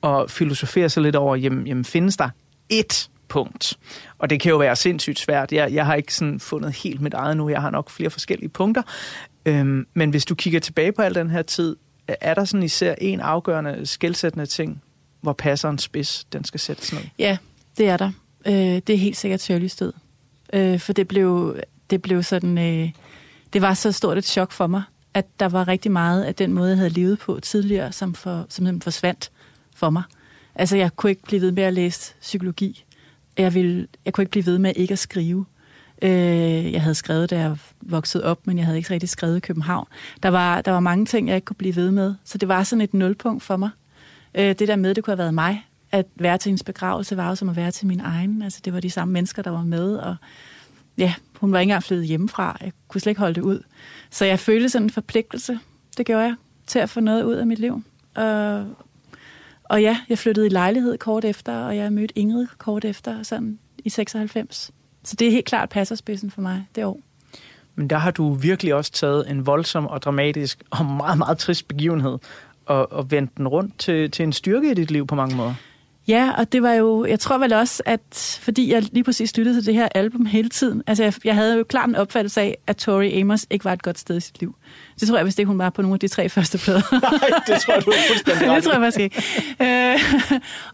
[0.00, 2.28] Og filosoferer sig lidt over, jamen, jamen findes der
[2.68, 3.78] et punkt?
[4.18, 5.52] Og det kan jo være sindssygt svært.
[5.52, 7.48] Jeg, jeg har ikke sådan fundet helt mit eget nu.
[7.48, 8.82] Jeg har nok flere forskellige punkter.
[9.46, 11.76] Øhm, men hvis du kigger tilbage på al den her tid,
[12.08, 14.82] er der sådan især en afgørende, skældsættende ting,
[15.24, 17.02] hvor passer en spids, den skal sættes ned?
[17.18, 17.36] Ja,
[17.78, 18.12] det er der.
[18.46, 19.92] Øh, det er helt sikkert Shirley stød.
[20.52, 21.56] Øh, for det blev,
[21.90, 22.58] det blev sådan...
[22.58, 22.90] Øh,
[23.52, 24.82] det var så stort et chok for mig,
[25.14, 28.46] at der var rigtig meget af den måde, jeg havde levet på tidligere, som, for,
[28.48, 29.30] som forsvandt
[29.76, 30.02] for mig.
[30.54, 32.84] Altså, jeg kunne ikke blive ved med at læse psykologi.
[33.38, 35.46] Jeg, ville, jeg kunne ikke blive ved med ikke at skrive.
[36.02, 39.40] Øh, jeg havde skrevet, da jeg voksede op, men jeg havde ikke rigtig skrevet i
[39.40, 39.86] København.
[40.22, 42.14] Der var, der var mange ting, jeg ikke kunne blive ved med.
[42.24, 43.70] Så det var sådan et nulpunkt for mig.
[44.34, 45.66] Øh, det der med, det kunne have været mig.
[45.92, 48.42] At være til hendes begravelse var jo som at være til min egen.
[48.42, 50.16] Altså, det var de samme mennesker, der var med, og
[50.98, 52.56] ja, hun var ikke engang flyttet hjemmefra.
[52.60, 53.62] Jeg kunne slet ikke holde det ud.
[54.10, 55.58] Så jeg følte sådan en forpligtelse,
[55.96, 56.34] det gjorde jeg,
[56.66, 57.82] til at få noget ud af mit liv.
[58.14, 58.66] Og,
[59.64, 63.58] og ja, jeg flyttede i lejlighed kort efter, og jeg mødte Ingrid kort efter, sådan
[63.78, 64.70] i 96.
[65.04, 67.00] Så det er helt klart passerspidsen for mig det år.
[67.74, 71.68] Men der har du virkelig også taget en voldsom og dramatisk og meget, meget trist
[71.68, 72.18] begivenhed
[72.66, 75.54] og, og vendt den rundt til, til en styrke i dit liv på mange måder.
[76.08, 79.56] Ja, og det var jo, jeg tror vel også, at fordi jeg lige præcis lyttede
[79.56, 82.58] til det her album hele tiden, altså jeg, jeg havde jo klart en opfattelse af,
[82.66, 84.54] at Tori Amos ikke var et godt sted i sit liv.
[85.00, 86.80] Det tror jeg, hvis det hun var på nogle af de tre første plader.
[86.92, 89.22] Nej, det tror du er fuldstændig Det tror jeg faktisk ikke.
[89.60, 89.98] Øh,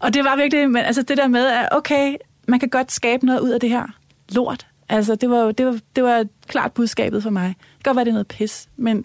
[0.01, 2.17] og det var virkelig, men altså det der med, at okay,
[2.49, 3.87] man kan godt skabe noget ud af det her
[4.29, 4.67] lort.
[4.89, 7.49] Altså det var det var, det var klart budskabet for mig.
[7.49, 9.05] Det kan godt være, det er noget pis, men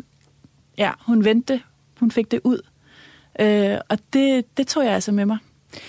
[0.77, 1.61] ja, hun vendte,
[1.99, 2.59] hun fik det ud.
[3.39, 5.37] Øh, og det, det tog jeg altså med mig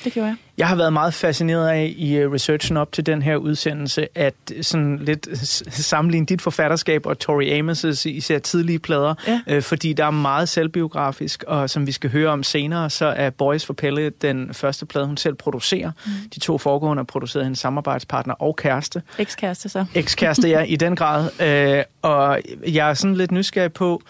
[0.05, 0.37] det gjorde jeg.
[0.59, 4.35] Jeg har været meget fascineret af i øh, researchen op til den her udsendelse, at
[4.63, 5.29] sådan lidt
[5.75, 9.41] sammenligne dit forfatterskab og Tori Amos' især tidlige plader, ja.
[9.47, 13.31] øh, fordi der er meget selvbiografisk, og som vi skal høre om senere, så er
[13.31, 15.91] Boys for Pelle den første plade, hun selv producerer.
[16.07, 16.13] Mm.
[16.35, 19.03] De to foregående har produceret hendes samarbejdspartner og kæreste.
[19.19, 19.85] Ekskæreste så.
[19.95, 21.41] Ekskæreste, ja, i den grad.
[21.41, 24.03] Øh, og jeg er sådan lidt nysgerrig på,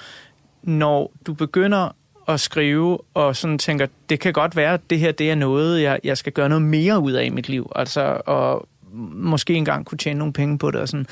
[0.63, 1.91] når du begynder
[2.29, 5.83] at skrive, og sådan tænker, det kan godt være, at det her det er noget,
[5.83, 8.69] jeg, jeg skal gøre noget mere ud af i mit liv, altså, og
[9.13, 11.07] måske engang kunne tjene nogle penge på det, og sådan.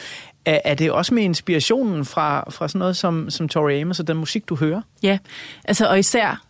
[0.45, 4.07] Er, er det også med inspirationen fra, fra sådan noget som, som Tori Amos og
[4.07, 4.83] den musik, du hører?
[5.03, 5.19] Ja,
[5.65, 6.45] altså, og især,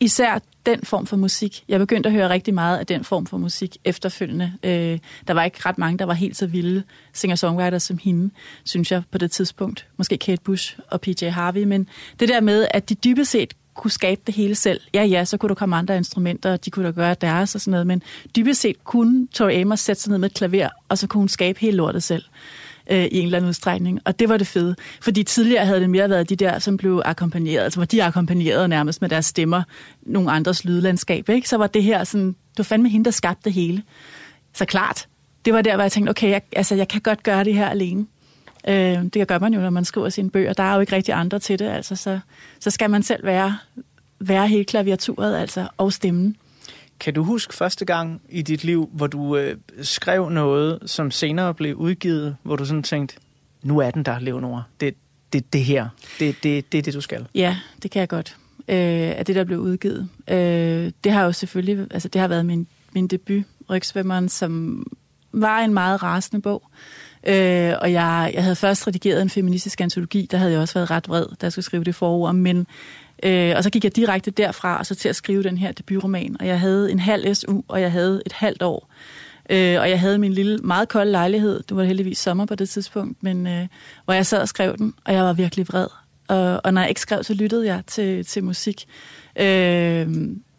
[0.00, 1.64] især den form for musik.
[1.68, 4.52] Jeg begyndte at høre rigtig meget af den form for musik efterfølgende.
[4.62, 6.82] Øh, der var ikke ret mange, der var helt så vilde
[7.12, 8.30] singer-songwriters som hende,
[8.64, 9.86] synes jeg på det tidspunkt.
[9.96, 11.88] Måske Kate Bush og PJ Harvey, men
[12.20, 14.80] det der med, at de dybest set kunne skabe det hele selv.
[14.94, 17.60] Ja, ja, så kunne der komme andre instrumenter, og de kunne da gøre deres og
[17.60, 18.02] sådan noget, men
[18.36, 21.28] dybest set kunne Tori Amos sætte sig ned med et klaver, og så kunne hun
[21.28, 22.22] skabe hele lortet selv
[22.90, 24.00] øh, i en eller anden udstrækning.
[24.04, 24.76] Og det var det fede.
[25.00, 28.68] Fordi tidligere havde det mere været de der, som blev akkompagneret, altså hvor de akkompagnerede
[28.68, 29.62] nærmest med deres stemmer,
[30.02, 31.28] nogle andres lydlandskab.
[31.28, 31.48] Ikke?
[31.48, 33.82] Så var det her sådan, det var fandme hende, der skabte det hele.
[34.54, 35.08] Så klart,
[35.44, 37.68] det var der, hvor jeg tænkte, okay, jeg, altså, jeg kan godt gøre det her
[37.68, 38.06] alene.
[38.68, 40.52] Øh, det gør man jo, når man skriver sine bøger.
[40.52, 42.20] Der er jo ikke rigtig andre til det, altså, så,
[42.60, 43.58] så skal man selv være,
[44.20, 46.36] være hele klaviaturet altså, og stemmen.
[47.00, 51.54] Kan du huske første gang i dit liv, hvor du øh, skrev noget, som senere
[51.54, 53.16] blev udgivet, hvor du sådan tænkte,
[53.62, 54.62] nu er den der, Leonora.
[54.80, 54.94] Det,
[55.32, 55.88] det, det her,
[56.18, 57.26] det, det, det er det, du skal.
[57.34, 58.36] Ja, det kan jeg godt.
[58.68, 58.76] Øh,
[59.18, 60.08] at det, der blev udgivet.
[60.30, 64.84] Øh, det har jo selvfølgelig, altså det har været min, min debut, Rygsvømmeren, som
[65.32, 66.62] var en meget rasende bog.
[66.64, 70.74] Øh, Øh, og jeg, jeg havde først redigeret en feministisk antologi, der havde jeg også
[70.74, 72.66] været ret vred, da jeg skulle skrive det forord, men
[73.22, 76.36] øh, og så gik jeg direkte derfra og så til at skrive den her debutroman,
[76.40, 78.90] og jeg havde en halv SU, og jeg havde et halvt år.
[79.50, 82.68] Øh, og jeg havde min lille, meget kolde lejlighed, det var heldigvis sommer på det
[82.68, 83.66] tidspunkt, men øh,
[84.04, 85.86] hvor jeg sad og skrev den, og jeg var virkelig vred.
[86.28, 88.84] Og, og når jeg ikke skrev, så lyttede jeg til, til musik.
[89.36, 90.08] Øh,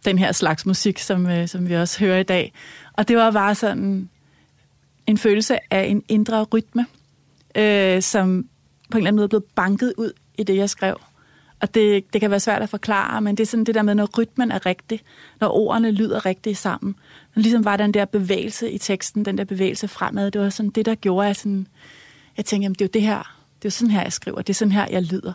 [0.05, 2.53] den her slags musik, som, øh, som vi også hører i dag.
[2.93, 4.09] Og det var bare sådan,
[5.07, 6.85] en følelse af en indre rytme,
[7.55, 8.49] øh, som
[8.89, 10.99] på en eller anden måde blev banket ud i det, jeg skrev.
[11.59, 13.95] Og det, det kan være svært at forklare, men det er sådan det der med,
[13.95, 15.01] når rytmen er rigtig,
[15.39, 16.95] når ordene lyder rigtigt sammen.
[17.35, 20.85] Ligesom var den der bevægelse i teksten, den der bevægelse fremad, det var sådan det,
[20.85, 21.67] der gjorde, at sådan,
[22.37, 23.17] jeg tænkte, jamen, det er jo det her,
[23.55, 25.33] det er jo sådan her, jeg skriver, det er sådan her, jeg lyder.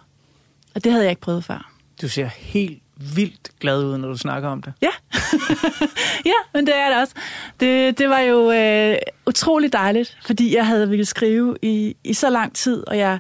[0.75, 1.73] Og det havde jeg ikke prøvet før.
[2.03, 4.73] Du ser helt vildt glad ud, når du snakker om det.
[4.83, 4.91] Ja,
[6.33, 7.15] ja men det er det også.
[7.61, 8.97] Det, det var jo øh,
[9.27, 13.19] utrolig dejligt, fordi jeg havde ville skrive i, i så lang tid, og jeg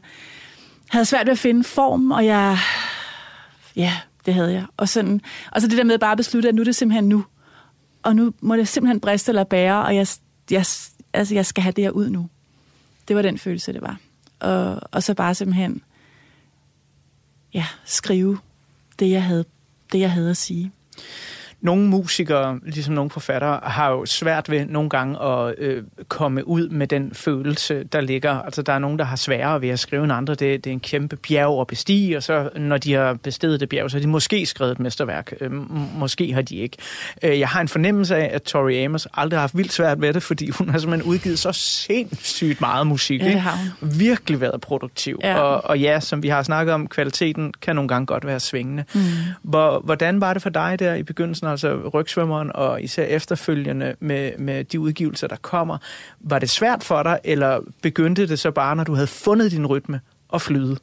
[0.88, 2.58] havde svært ved at finde form, og jeg...
[3.76, 3.92] Ja,
[4.26, 4.64] det havde jeg.
[4.76, 5.20] Og, sådan,
[5.52, 7.24] og så det der med bare at beslutte, at nu er det simpelthen nu.
[8.02, 10.06] Og nu må det simpelthen briste eller bære, og jeg,
[10.50, 10.64] jeg,
[11.12, 12.28] altså, jeg skal have det her ud nu.
[13.08, 13.96] Det var den følelse, det var.
[14.40, 15.82] Og, og så bare simpelthen
[17.54, 18.38] ja, skrive
[18.98, 19.44] det, jeg havde
[19.92, 20.72] det, jeg havde at sige
[21.62, 26.68] nogle musikere, ligesom nogle forfattere, har jo svært ved nogle gange at øh, komme ud
[26.68, 28.32] med den følelse, der ligger.
[28.32, 30.34] Altså, der er nogen, der har sværere ved at skrive end andre.
[30.34, 33.68] Det, det er en kæmpe bjerg at bestige, og så når de har bestedet det
[33.68, 35.32] bjerg, så har de måske skrevet et mesterværk.
[35.40, 35.52] Øh,
[35.98, 36.76] måske har de ikke.
[37.22, 40.12] Øh, jeg har en fornemmelse af, at Tori Amos aldrig har haft vildt svært ved
[40.12, 43.20] det, fordi hun har simpelthen udgivet så sindssygt meget musik.
[43.20, 43.98] Ja, det har hun.
[43.98, 45.20] Virkelig været produktiv.
[45.22, 45.38] Ja.
[45.38, 48.84] Og, og ja, som vi har snakket om, kvaliteten kan nogle gange godt være svingende.
[48.94, 49.00] Mm.
[49.42, 54.32] Hvor, hvordan var det for dig der i begyndelsen, altså rygsvømmeren og især efterfølgende med,
[54.38, 55.78] med de udgivelser, der kommer?
[56.20, 59.66] Var det svært for dig, eller begyndte det så bare, når du havde fundet din
[59.66, 60.76] rytme og flyde?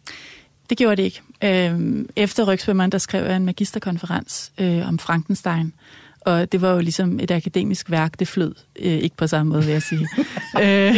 [0.69, 1.21] Det gjorde det ikke.
[1.43, 5.73] Øhm, efter rygsvømmeren, der skrev jeg en magisterkonferens øh, om Frankenstein.
[6.21, 8.55] Og det var jo ligesom et akademisk værk, det flød.
[8.79, 10.07] Øh, ikke på samme måde, vil jeg sige.
[10.63, 10.95] øh,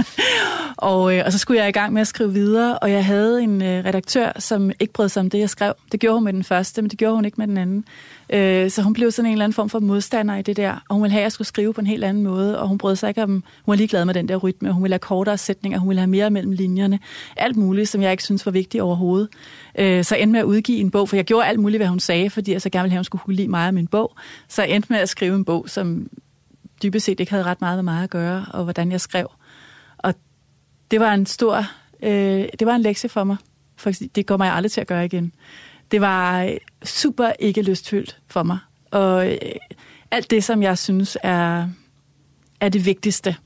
[0.92, 3.42] og, øh, og så skulle jeg i gang med at skrive videre, og jeg havde
[3.42, 5.74] en øh, redaktør, som ikke brød sig om det, jeg skrev.
[5.92, 7.84] Det gjorde hun med den første, men det gjorde hun ikke med den anden.
[8.30, 10.94] Øh, så hun blev sådan en eller anden form for modstander i det der, og
[10.94, 12.96] hun ville have, at jeg skulle skrive på en helt anden måde, og hun brød
[12.96, 15.78] sig ikke om, hun var ligeglad med den der rytme, hun ville have kortere sætninger,
[15.78, 16.98] hun ville have mere mellem linjerne,
[17.36, 19.28] alt muligt, som jeg ikke synes var vigtigt overhovedet.
[19.78, 21.88] Øh, så jeg endte med at udgive en bog, for jeg gjorde alt muligt, hvad
[21.88, 23.72] hun sagde, fordi jeg så gerne ville have, at hun skulle kunne lide mig af
[23.72, 24.16] min bog.
[24.48, 26.08] Så jeg endte med at skrive en bog, som
[26.82, 29.30] dybest set ikke havde ret meget med mig at gøre, og hvordan jeg skrev.
[29.98, 30.14] Og
[30.90, 31.66] det var en stor,
[32.02, 33.36] øh, det var en lektie for mig,
[33.76, 35.32] for det kommer jeg aldrig til at gøre igen.
[35.90, 36.52] Det var
[36.84, 38.58] super ikke lystfyldt for mig,
[38.90, 39.38] og øh,
[40.10, 41.68] alt det, som jeg synes er,
[42.60, 43.36] er det vigtigste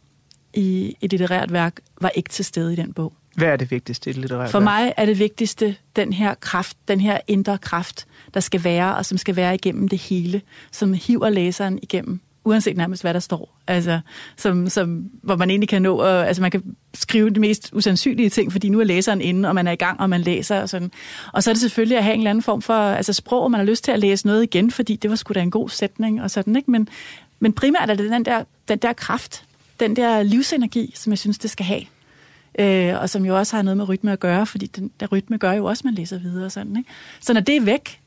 [0.55, 3.13] i et litterært værk, var ikke til stede i den bog.
[3.37, 4.65] Hvad er det vigtigste i et litterært For værk?
[4.65, 9.07] mig er det vigtigste den her kraft, den her indre kraft, der skal være, og
[9.07, 13.59] som skal være igennem det hele, som hiver læseren igennem uanset nærmest hvad der står.
[13.67, 14.01] Altså,
[14.37, 18.31] som, som, hvor man egentlig kan nå, og, altså man kan skrive de mest usandsynlige
[18.31, 20.69] ting, fordi nu er læseren inde, og man er i gang, og man læser og
[20.69, 20.91] sådan.
[21.33, 23.51] Og så er det selvfølgelig at have en eller anden form for altså sprog, og
[23.51, 25.69] man har lyst til at læse noget igen, fordi det var sgu da en god
[25.69, 26.71] sætning og sådan, ikke?
[26.71, 26.89] Men,
[27.41, 29.45] men primært er det den der, den der kraft,
[29.81, 31.83] den der livsenergi, som jeg synes, det skal have.
[32.59, 35.39] Øh, og som jo også har noget med rytme at gøre, fordi den der rytme
[35.39, 36.91] gør jo også, at man læser videre og sådan, ikke?
[37.21, 38.01] Så når det er væk,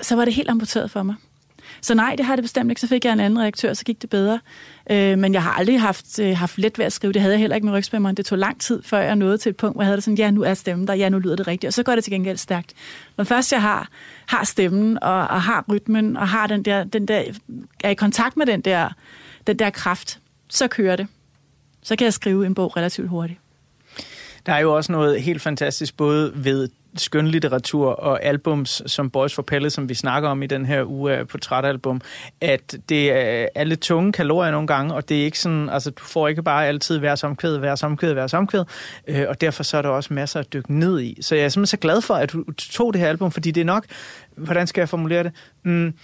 [0.00, 1.14] så var det helt amputeret for mig.
[1.82, 2.80] Så nej, det har det bestemt ikke.
[2.80, 4.40] Så fik jeg en anden redaktør, så gik det bedre.
[4.90, 7.12] Øh, men jeg har aldrig haft, øh, haft let ved at skrive.
[7.12, 8.16] Det havde jeg heller ikke med rygspæmmeren.
[8.16, 10.18] Det tog lang tid, før jeg nåede til et punkt, hvor jeg havde det sådan,
[10.18, 11.68] ja, nu er stemmen der, ja, nu lyder det rigtigt.
[11.68, 12.72] Og så går det til gengæld stærkt.
[13.16, 13.88] Når først jeg har,
[14.26, 17.22] har stemmen, og, og har rytmen, og har den der, den der,
[17.84, 18.88] er i kontakt med den der,
[19.46, 20.18] den der kraft,
[20.48, 21.06] så kører det.
[21.82, 23.38] Så kan jeg skrive en bog relativt hurtigt.
[24.46, 29.34] Der er jo også noget helt fantastisk både ved skøn litteratur og albums som Boys
[29.34, 32.00] for Pelle, som vi snakker om i den her uge af portrætalbum,
[32.40, 36.04] at det er alle tunge kalorier nogle gange, og det er ikke sådan, altså du
[36.04, 38.64] får ikke bare altid hver somkvæd, hver somkvæd, hver somkvæd,
[39.08, 41.18] øh, og derfor så er der også masser at dykke ned i.
[41.20, 43.60] Så jeg er simpelthen så glad for, at du tog det her album, fordi det
[43.60, 43.84] er nok,
[44.36, 45.32] hvordan skal jeg formulere det?
[45.62, 45.94] Mm,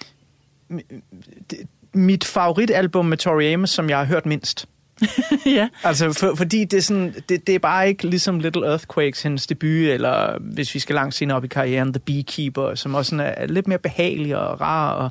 [1.50, 1.58] det
[1.94, 4.66] mit favoritalbum med Tori Amos, som jeg har hørt mindst.
[5.46, 5.68] ja.
[5.84, 9.46] Altså, for, fordi det er, sådan, det, det er bare ikke ligesom Little Earthquakes, hendes
[9.46, 13.34] debut, eller hvis vi skal langt senere op i karrieren, The Beekeeper, som også sådan
[13.36, 14.92] er lidt mere behagelig og rar.
[14.92, 15.10] Og,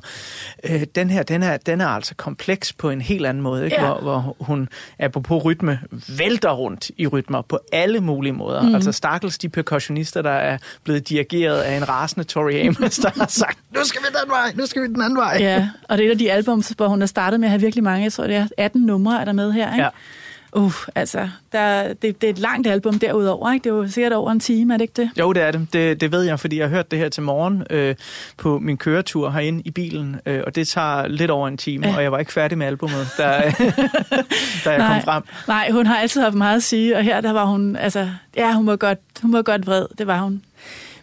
[0.64, 3.80] øh, den her, den er, den er altså kompleks på en helt anden måde, ikke?
[3.80, 3.86] Ja.
[3.86, 4.68] Hvor, hvor hun,
[4.98, 5.80] apropos rytme,
[6.18, 8.62] vælter rundt i rytmer på alle mulige måder.
[8.62, 8.74] Mm.
[8.74, 13.26] Altså, stakkels de percussionister, der er blevet dirigeret af en rasende Tori Amos, der har
[13.28, 15.36] sagt, nu skal vi den vej, nu skal vi den anden vej.
[15.40, 17.60] Ja, og det er et af de albums, hvor hun har startet med at have
[17.60, 19.82] virkelig mange, jeg tror det er 18 numre, er der med her, ikke?
[19.82, 19.88] Ja.
[20.52, 23.64] Uh, altså, der, det, det er et langt album derudover, ikke?
[23.64, 25.10] Det er jo sikkert over en time, er det ikke det?
[25.18, 25.68] Jo, det er det.
[25.72, 27.94] Det, det ved jeg, fordi jeg har hørt det her til morgen øh,
[28.36, 31.96] på min køretur herinde i bilen, øh, og det tager lidt over en time, ja.
[31.96, 33.24] og jeg var ikke færdig med albumet, da,
[34.64, 35.22] da jeg nej, kom frem.
[35.48, 38.54] Nej, hun har altid haft meget at sige, og her der var hun, altså, ja,
[38.54, 40.42] hun var godt, hun var godt vred, det var hun.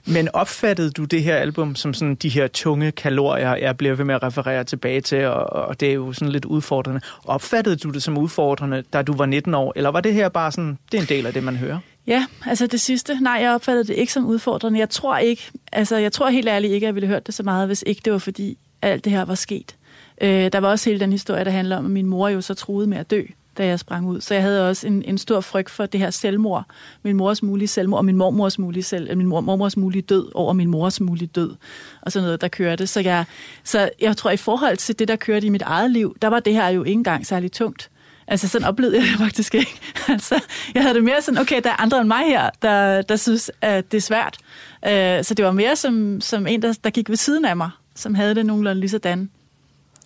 [0.08, 4.06] Men opfattede du det her album som sådan de her tunge kalorier, jeg bliver ved
[4.06, 7.02] med at referere tilbage til, og, og det er jo sådan lidt udfordrende.
[7.26, 10.52] Opfattede du det som udfordrende, da du var 19 år, eller var det her bare
[10.52, 11.80] sådan, det er en del af det, man hører?
[12.08, 14.80] Ja, altså det sidste, nej, jeg opfattede det ikke som udfordrende.
[14.80, 17.36] Jeg tror ikke, altså jeg tror helt ærligt ikke, at jeg ville have hørt det
[17.36, 19.76] så meget, hvis ikke det var fordi, alt det her var sket.
[20.22, 22.54] Øh, der var også hele den historie, der handler om, at min mor jo så
[22.54, 23.22] troede med at dø,
[23.58, 24.22] da jeg sprang ud.
[24.22, 26.66] Så jeg havde også en, en stor frygt for det her selvmord.
[27.04, 30.54] Min mors mulige selvmord, og min mormors mulige, selv, min mor, mormors mulige død over
[30.54, 31.56] min mors mulige død.
[32.02, 32.88] Og sådan noget, der kørte.
[32.88, 33.26] Så jeg,
[33.64, 36.40] så jeg tror, i forhold til det, der kørte i mit eget liv, der var
[36.40, 37.90] det her jo ikke engang særlig tungt.
[38.28, 39.80] Altså sådan oplevede jeg det faktisk ikke.
[40.08, 40.40] Altså,
[40.74, 43.52] jeg havde det mere sådan, okay, der er andre end mig her, der, der synes,
[43.62, 44.38] at det er svært.
[44.86, 47.70] Uh, så det var mere som, som en, der, der gik ved siden af mig,
[47.96, 49.30] som havde det nogenlunde lige sådan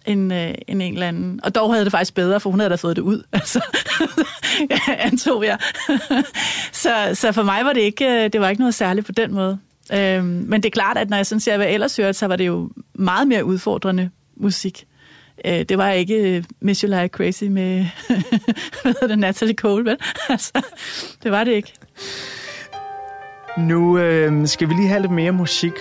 [0.05, 1.39] end, øh, end en eller anden.
[1.43, 3.23] Og dog havde det faktisk bedre, for hun havde da fået det ud.
[3.33, 3.61] Altså,
[4.87, 5.57] antog jeg.
[6.83, 9.33] så, så for mig var det ikke, øh, det var ikke noget særligt på den
[9.33, 9.59] måde.
[9.93, 12.27] Øhm, men det er klart, at når jeg sådan ser, hvad jeg ellers hørte, så
[12.27, 14.85] var det jo meget mere udfordrende musik.
[15.45, 17.85] Øh, det var ikke øh, Miss You Like Crazy med
[18.81, 19.97] hvad det, Natalie Cole, vel?
[20.29, 20.61] altså,
[21.23, 21.73] det var det ikke.
[23.57, 25.73] Nu øh, skal vi lige have lidt mere musik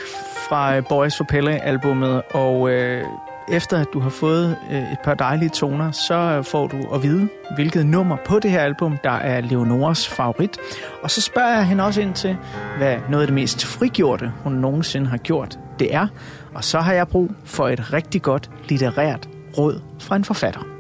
[0.48, 3.04] fra øh, Boys for Pelle-albummet, og øh,
[3.50, 7.02] efter at du har fået øh, et par dejlige toner, så øh, får du at
[7.02, 10.58] vide, hvilket nummer på det her album, der er Leonoras favorit.
[11.02, 12.36] Og så spørger jeg hende også ind til,
[12.76, 16.06] hvad noget af det mest frigjorte, hun nogensinde har gjort, det er.
[16.54, 19.28] Og så har jeg brug for et rigtig godt litterært
[19.58, 20.77] råd fra en forfatter.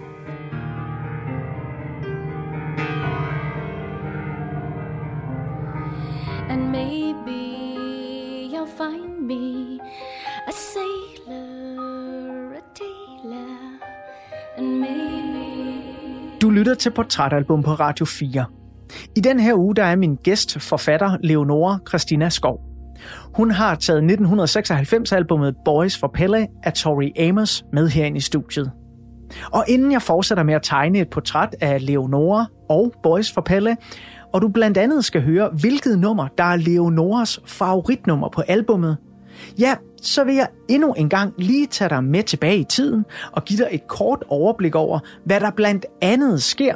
[16.48, 18.44] Du lytter til Portrætalbum på Radio 4.
[19.16, 22.60] I den her uge der er min gæst, forfatter Leonora Christina Skov.
[23.34, 28.70] Hun har taget 1996-albummet Boys for Pelle af Tori Amos med herind i studiet.
[29.52, 33.76] Og inden jeg fortsætter med at tegne et portræt af Leonora og Boys for Pelle,
[34.32, 38.96] og du blandt andet skal høre, hvilket nummer, der er Leonoras favoritnummer på albummet,
[39.58, 43.44] ja, så vil jeg endnu en gang lige tage dig med tilbage i tiden og
[43.44, 46.74] give dig et kort overblik over, hvad der blandt andet sker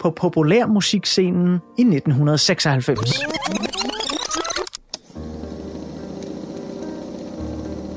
[0.00, 3.20] på populærmusikscenen i 1996.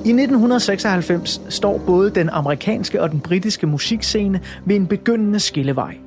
[0.05, 5.97] I 1996 står både den amerikanske og den britiske musikscene ved en begyndende skillevej.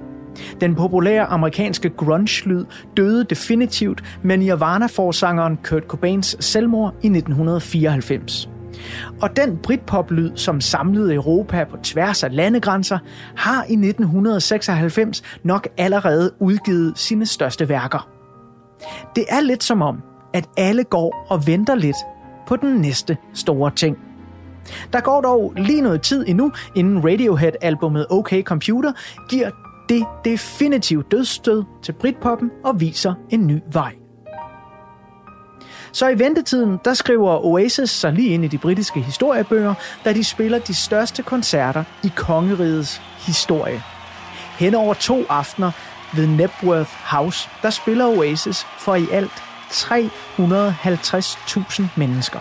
[0.60, 2.64] Den populære amerikanske grunge-lyd
[2.96, 8.48] døde definitivt med Nirvana-forsangeren Kurt Cobains selvmord i 1994.
[9.22, 12.98] Og den britpop-lyd, som samlede Europa på tværs af landegrænser,
[13.36, 18.08] har i 1996 nok allerede udgivet sine største værker.
[19.16, 21.96] Det er lidt som om, at alle går og venter lidt
[22.46, 23.98] på den næste store ting.
[24.92, 28.92] Der går dog lige noget tid endnu, inden Radiohead-albummet OK Computer
[29.28, 29.50] giver
[29.88, 33.94] det definitive dødsstød til Britpoppen og viser en ny vej.
[35.92, 39.74] Så i ventetiden, der skriver Oasis sig lige ind i de britiske historiebøger,
[40.04, 43.82] da de spiller de største koncerter i kongerigets historie.
[44.58, 45.70] Hen over to aftener
[46.14, 52.40] ved Nebworth House, der spiller Oasis for i alt 350.000 mennesker.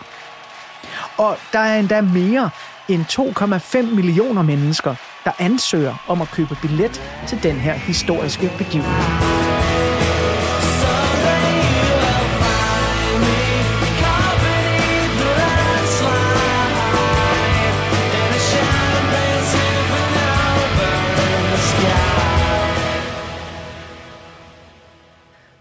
[1.18, 2.50] Og der er endda mere
[2.89, 9.34] end 2,5 millioner mennesker, der ansøger om at købe billet til den her historiske begivenhed.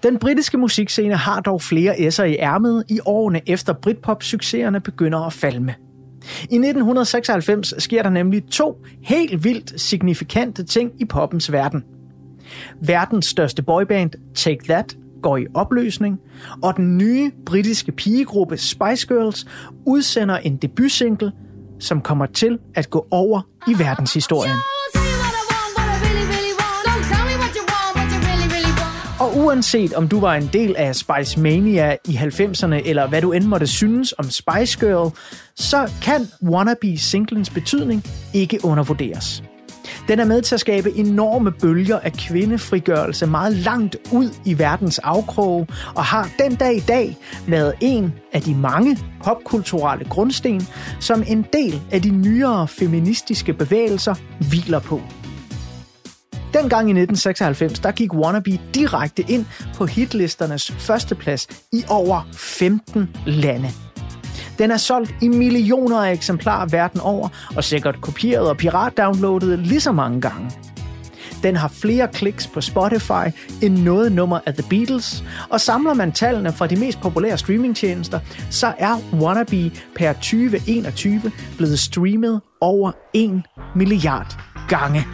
[0.02, 5.32] Den britiske musikscene har dog flere S'er i ærmet i årene efter Britpop-succeserne begynder at
[5.32, 5.74] falme.
[6.40, 11.84] I 1996 sker der nemlig to helt vildt signifikante ting i poppens verden.
[12.80, 16.20] Verdens største boyband, Take That, går i opløsning,
[16.62, 19.46] og den nye britiske pigegruppe Spice Girls
[19.86, 21.32] udsender en debutsingle,
[21.78, 24.58] som kommer til at gå over i verdenshistorien.
[29.22, 33.32] Og uanset om du var en del af Spice Mania i 90'erne, eller hvad du
[33.32, 35.12] end måtte synes om Spice Girl,
[35.56, 38.04] så kan Wannabe singlens betydning
[38.34, 39.42] ikke undervurderes.
[40.08, 44.98] Den er med til at skabe enorme bølger af kvindefrigørelse meget langt ud i verdens
[44.98, 47.16] afkrog, og har den dag i dag
[47.46, 50.66] været en af de mange popkulturelle grundsten,
[51.00, 54.14] som en del af de nyere feministiske bevægelser
[54.50, 55.00] hviler på.
[56.54, 63.68] Dengang i 1996, der gik Wannabe direkte ind på hitlisternes førsteplads i over 15 lande.
[64.58, 69.80] Den er solgt i millioner af eksemplarer verden over, og sikkert kopieret og pirat-downloadet lige
[69.80, 70.50] så mange gange.
[71.42, 73.26] Den har flere kliks på Spotify
[73.62, 78.20] end noget nummer af The Beatles, og samler man tallene fra de mest populære streamingtjenester,
[78.50, 83.42] så er Wannabe per 2021 blevet streamet over 1
[83.76, 85.04] milliard gange.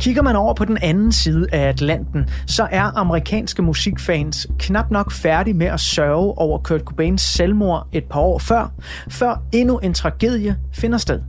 [0.00, 5.12] Kigger man over på den anden side af Atlanten, så er amerikanske musikfans knap nok
[5.12, 8.72] færdige med at sørge over Kurt Cobains selvmord et par år før,
[9.08, 11.20] før endnu en tragedie finder sted.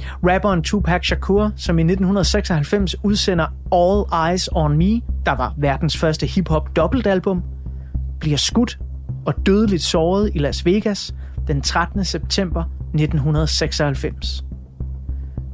[0.00, 6.26] Rapperen Tupac Shakur, som i 1996 udsender All Eyes on Me, der var verdens første
[6.26, 7.42] hip-hop dobbeltalbum,
[8.20, 8.78] bliver skudt
[9.26, 11.14] og dødeligt såret i Las Vegas
[11.46, 12.04] den 13.
[12.04, 12.64] september
[12.94, 14.44] 1996.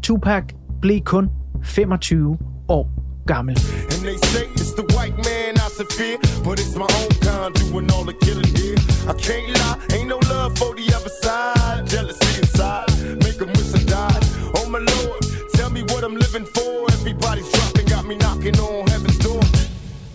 [0.02, 0.42] Tupac
[0.82, 1.30] blev kun
[1.64, 2.38] 25
[2.68, 2.88] år
[3.26, 3.56] gammel.
[3.92, 7.90] And they say it's the white man I severe, but it's my own kind doing
[7.94, 8.78] all the killing here.
[9.12, 11.86] I can't lie, ain't no love for the other side.
[11.92, 12.88] Jealousy inside,
[13.24, 14.22] make them wish I died.
[14.58, 15.20] Oh my lord,
[15.56, 16.89] tell me what I'm living for.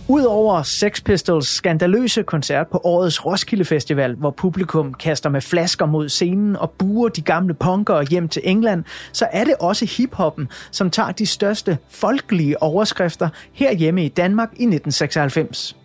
[0.07, 6.09] Udover Sex Pistols skandaløse koncert på årets Roskilde Festival, hvor publikum kaster med flasker mod
[6.09, 10.89] scenen og buer de gamle punkere hjem til England, så er det også hiphoppen, som
[10.89, 15.75] tager de største folkelige overskrifter herhjemme i Danmark i 1996.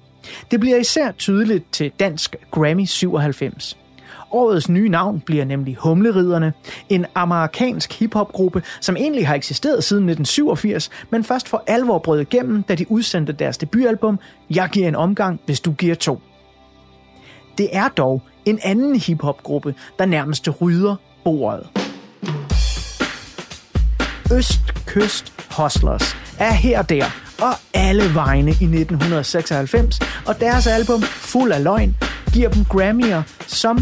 [0.50, 3.79] Det bliver især tydeligt til dansk Grammy 97.
[4.30, 6.52] Årets nye navn bliver nemlig Humleriderne,
[6.88, 12.62] en amerikansk hiphopgruppe, som egentlig har eksisteret siden 1987, men først for alvor brød igennem,
[12.62, 14.18] da de udsendte deres debutalbum
[14.50, 16.20] Jeg giver en omgang, hvis du giver to.
[17.58, 21.68] Det er dog en anden hiphopgruppe, der nærmest rydder bordet.
[24.32, 27.04] Østkyst Hustlers er her og der,
[27.42, 31.96] og alle vegne i 1996, og deres album Fuld af løgn
[32.32, 33.78] giver dem Grammy'er som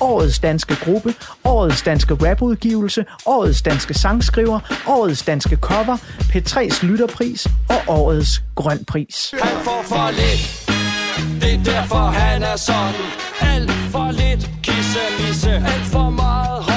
[0.00, 7.80] Årets danske gruppe, Årets danske rapudgivelse, Årets danske sangskriver, Årets danske cover, P3's lytterpris og
[7.88, 9.34] Årets Grøn Pris.
[9.42, 10.42] Han får for lidt,
[11.42, 12.94] det er derfor han er sådan.
[13.40, 16.67] Alt for lidt kisse misse, alt for meget.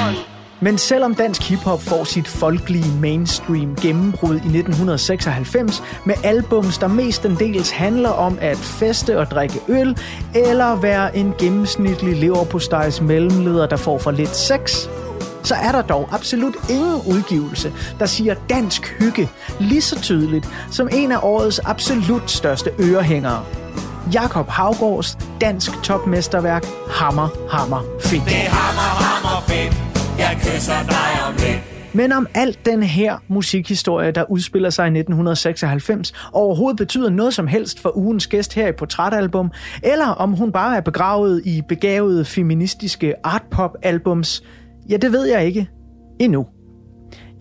[0.63, 7.71] Men selvom dansk hiphop får sit folkelige mainstream gennembrud i 1996 med albums, der mestendels
[7.71, 9.97] handler om at feste og drikke øl,
[10.35, 14.87] eller være en gennemsnitlig leverpostejs mellemleder, der får for lidt sex,
[15.43, 20.89] så er der dog absolut ingen udgivelse, der siger dansk hygge lige så tydeligt som
[20.91, 23.45] en af årets absolut største ørehængere.
[24.13, 28.25] Jakob Havgårds dansk topmesterværk Hammer, Hammer, Fedt.
[28.25, 29.90] Det er hammer, hammer fedt.
[30.21, 31.61] Jeg kysser dig om lidt.
[31.93, 37.47] Men om alt den her musikhistorie, der udspiller sig i 1996, overhovedet betyder noget som
[37.47, 39.51] helst for ugens gæst her i Portrætalbum,
[39.83, 44.43] eller om hun bare er begravet i begavede feministiske artpop-albums,
[44.89, 45.69] ja, det ved jeg ikke
[46.19, 46.47] endnu.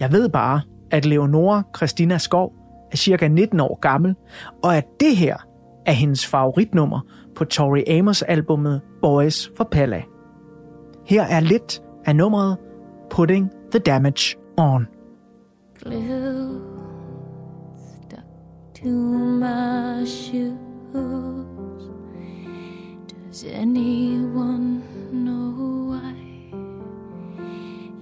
[0.01, 0.61] Jeg ved bare,
[0.91, 2.53] at Leonora Christina Skov
[2.93, 4.15] er cirka 19 år gammel,
[4.63, 5.37] og at det her
[5.87, 7.01] er hendes favoritnummer
[7.37, 10.03] på Tori Amos-albummet Boys for Pella.
[11.07, 12.57] Her er lidt af nummeret
[13.11, 14.89] Putting the Damage On.
[15.83, 16.63] glue
[17.77, 18.25] stuck
[18.75, 20.57] to my shoes.
[23.07, 24.83] Does anyone
[25.13, 26.15] know why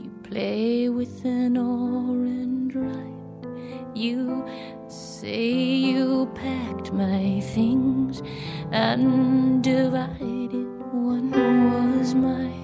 [0.02, 3.96] you play with an orange right?
[3.96, 4.44] You
[4.88, 8.22] say you packed my things
[8.70, 12.54] and divided one was mine.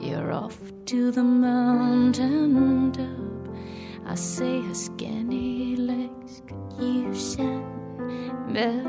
[0.00, 0.60] You're off
[0.94, 3.08] to the mountain top.
[4.06, 7.64] I say her skinny legs could use sun,
[8.54, 8.84] but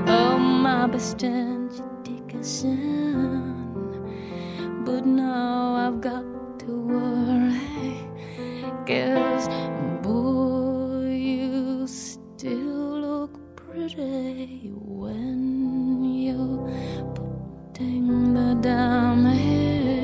[0.06, 3.54] Oh, my best Angie Dickinson.
[4.84, 6.24] But now I've got
[6.60, 7.96] to worry,
[8.86, 9.48] cause
[10.02, 10.41] boy,
[13.94, 16.68] pretty when you
[17.14, 20.02] putting the damage.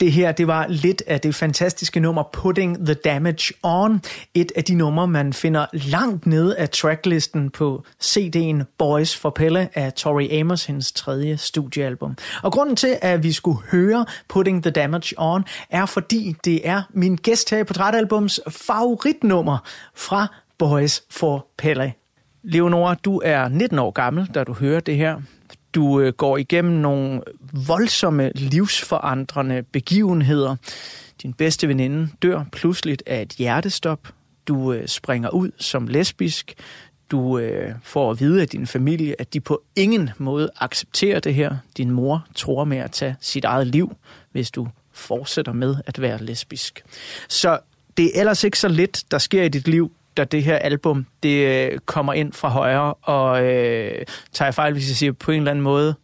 [0.00, 4.02] Det her, det var lidt af det fantastiske nummer Putting the Damage On.
[4.34, 9.68] Et af de numre, man finder langt nede af tracklisten på CD'en Boys for Pelle
[9.74, 12.16] af Tori Amos, hendes tredje studiealbum.
[12.42, 16.82] Og grunden til, at vi skulle høre Putting the Damage On, er fordi det er
[16.90, 19.58] min gæst her i Portrætalbums favoritnummer
[19.94, 20.28] fra
[20.58, 21.92] Boys for Pelle.
[22.42, 25.20] Leonora, du er 19 år gammel, da du hører det her.
[25.74, 27.22] Du øh, går igennem nogle
[27.66, 30.56] voldsomme livsforandrende begivenheder.
[31.22, 34.08] Din bedste veninde dør pludseligt af et hjertestop.
[34.48, 36.54] Du øh, springer ud som lesbisk.
[37.10, 41.34] Du øh, får at vide af din familie, at de på ingen måde accepterer det
[41.34, 41.56] her.
[41.76, 43.96] Din mor tror med at tage sit eget liv,
[44.32, 46.84] hvis du fortsætter med at være lesbisk.
[47.28, 47.58] Så
[47.96, 51.06] det er ellers ikke så lidt, der sker i dit liv, da det her album
[51.22, 55.30] det øh, kommer ind fra højre, og øh, tager jeg fejl, hvis jeg siger på
[55.30, 55.94] en eller anden måde,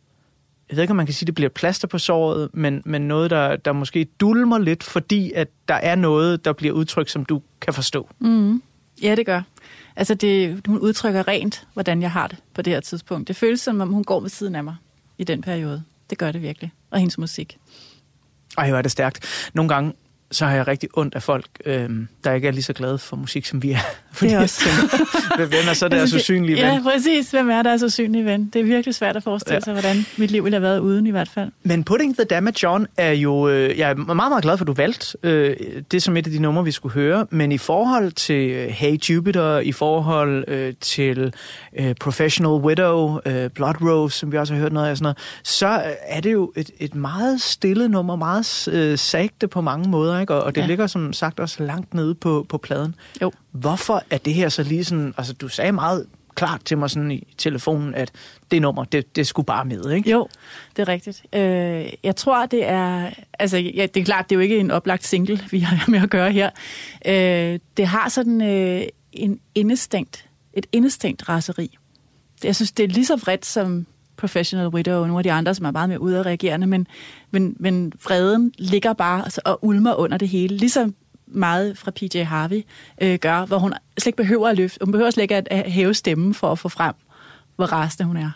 [0.69, 3.03] jeg ved ikke, om man kan sige, at det bliver plaster på såret, men, men
[3.03, 7.25] noget, der, der måske dulmer lidt, fordi at der er noget, der bliver udtrykt, som
[7.25, 8.09] du kan forstå.
[8.19, 8.63] Mm.
[9.03, 9.43] Ja, det gør.
[9.97, 13.29] Altså, det, hun udtrykker rent, hvordan jeg har det på det her tidspunkt.
[13.29, 14.77] Det føles som om, hun går ved siden af mig
[15.19, 15.83] i den periode.
[16.11, 16.73] Det gør det virkelig.
[16.91, 17.59] Og hendes musik.
[18.59, 19.51] Ej, hvor er det stærkt.
[19.55, 19.93] Nogle gange,
[20.31, 21.91] så har jeg rigtig ondt af folk, øh,
[22.25, 23.79] der ikke er lige så glade for musik, som vi er.
[24.13, 24.65] Fordi Det er også-
[25.37, 26.65] hvem er så deres Altså, usynlige ven?
[26.65, 27.31] Ja, præcis.
[27.31, 28.51] Hvem er deres usynlige ven?
[28.53, 29.61] Det er virkelig svært at forestille Ja.
[29.61, 31.51] sig, hvordan mit liv ville have været uden i hvert fald.
[31.63, 33.49] Men Putting the Damage On er jo...
[33.49, 35.57] Øh, jeg er meget, meget glad for, at du valgte øh,
[35.91, 37.27] det som et af de numre, vi skulle høre.
[37.31, 41.33] Men i forhold til øh, Hey Jupiter, i forhold øh, til
[41.79, 45.19] øh, Professional Widow, øh, Blood Rose, som vi også har hørt noget af, sådan noget,
[45.43, 49.91] så øh, er det jo et, et meget stille nummer, meget øh, sagte på mange
[49.91, 50.35] måder, ikke?
[50.35, 50.61] Og, og det.
[50.61, 50.67] Ja.
[50.67, 52.95] ligger som sagt også langt nede på, på pladen.
[53.23, 53.33] Jo.
[53.53, 55.15] Hvorfor er det her så lige sådan...
[55.17, 58.13] Altså, du sagde meget klart til mig sådan i telefonen, at
[58.51, 60.11] det nummer, det, det skulle bare med, ikke?
[60.11, 60.29] Jo,
[60.77, 61.23] det er rigtigt.
[61.33, 63.11] Øh, jeg tror, det er...
[63.39, 66.03] Altså, ja, det er klart, det er jo ikke en oplagt single, vi har med
[66.03, 66.51] at gøre her.
[67.07, 68.83] Øh, det har sådan øh,
[69.13, 71.79] en indestængt, et indestængt raseri.
[72.45, 73.87] Jeg synes, det er lige så vredt som
[74.17, 76.87] Professional Widow og nogle af de andre, som er meget mere udadreagerende, men,
[77.31, 80.57] men, men vreden ligger bare altså, og ulmer under det hele.
[80.57, 80.95] Ligesom
[81.35, 82.63] meget fra PJ Harvey
[83.03, 85.95] øh, gør, hvor hun slet ikke behøver at løfte, hun behøver slet ikke at, hæve
[85.95, 86.95] stemmen for at få frem,
[87.57, 88.31] hvor rasende hun er.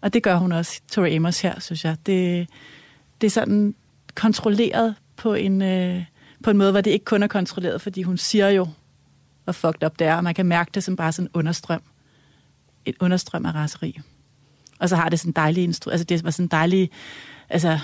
[0.00, 1.96] Og det gør hun også, Tori Amos her, synes jeg.
[2.06, 2.48] Det,
[3.20, 3.74] det er sådan
[4.14, 6.04] kontrolleret på en, øh,
[6.42, 8.68] på en måde, hvor det ikke kun er kontrolleret, fordi hun siger jo,
[9.44, 11.82] hvor fucked up det er, og man kan mærke det som bare sådan en understrøm.
[12.84, 14.00] Et understrøm af raseri.
[14.78, 15.90] Og så har det sådan en dejlig instru...
[15.90, 16.90] Altså det var sådan en dejlig...
[17.48, 17.78] Altså,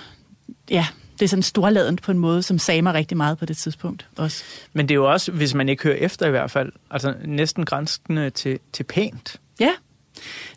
[0.71, 0.87] ja,
[1.21, 4.07] det er sådan storladent på en måde, som sagde mig rigtig meget på det tidspunkt
[4.17, 4.45] også.
[4.73, 7.65] Men det er jo også, hvis man ikke hører efter i hvert fald, altså næsten
[7.65, 9.37] grænskende til, til pænt.
[9.61, 9.71] Ja,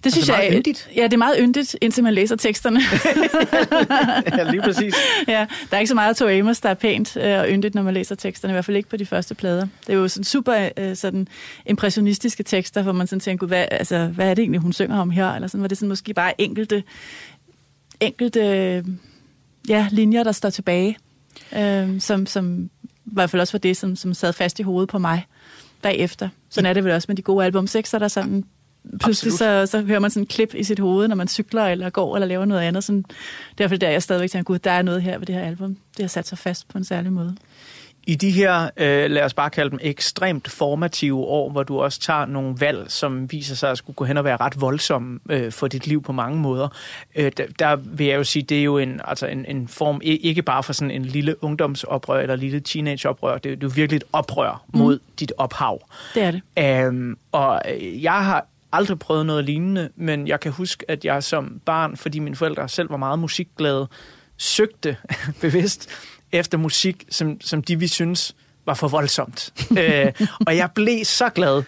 [0.03, 0.57] det synes Altså meget jeg...
[0.57, 0.89] yndigt.
[0.95, 2.79] Ja, det er meget yndigt, indtil man læser teksterne.
[4.37, 4.95] ja, lige præcis.
[5.27, 7.81] ja, der er ikke så meget Tor Amos, der er pænt øh, og yndigt, når
[7.81, 9.67] man læser teksterne, i hvert fald ikke på de første plader.
[9.87, 11.27] Det er jo sådan super øh, sådan
[11.65, 14.99] impressionistiske tekster, hvor man sådan tænker, "Gud, hvad, altså, hvad er det egentlig, hun synger
[14.99, 15.31] om her?
[15.33, 16.83] Eller sådan, hvor det sådan måske bare enkelte,
[17.99, 18.83] enkelte
[19.69, 20.97] ja, linjer, der står tilbage,
[21.57, 22.69] øh, som, som
[23.05, 25.25] i hvert fald også var det, som, som sad fast i hovedet på mig
[25.81, 26.29] bagefter.
[26.49, 28.43] Sådan er det vel også med de gode album 6, så er der sådan
[28.99, 31.89] pludselig så, så hører man sådan en klip i sit hoved, når man cykler eller
[31.89, 32.83] går eller laver noget andet.
[32.83, 33.05] Sådan,
[33.57, 35.41] det er fald der, jeg stadigvæk tænker, gud, der er noget her ved det her
[35.41, 35.77] album.
[35.97, 37.35] Det har sat sig fast på en særlig måde.
[38.07, 41.99] I de her, øh, lad os bare kalde dem ekstremt formative år, hvor du også
[41.99, 45.51] tager nogle valg, som viser sig at skulle gå hen og være ret voldsomme øh,
[45.51, 46.67] for dit liv på mange måder,
[47.15, 49.99] øh, der, der vil jeg jo sige, det er jo en, altså en, en form,
[50.03, 53.71] ikke bare for sådan en lille ungdomsoprør eller lille teenageoprør, det, er- det er jo
[53.75, 55.81] virkelig et oprør mod dit ophav.
[56.15, 56.41] Det er det.
[56.87, 57.61] Øhm, og
[58.01, 62.19] jeg har aldrig prøvet noget lignende, men jeg kan huske, at jeg som barn, fordi
[62.19, 63.87] mine forældre selv var meget musikglade,
[64.37, 64.97] søgte
[65.41, 65.89] bevidst
[66.31, 69.53] efter musik, som, som de vi synes var for voldsomt.
[69.79, 70.11] øh,
[70.47, 71.63] og jeg blev så glad,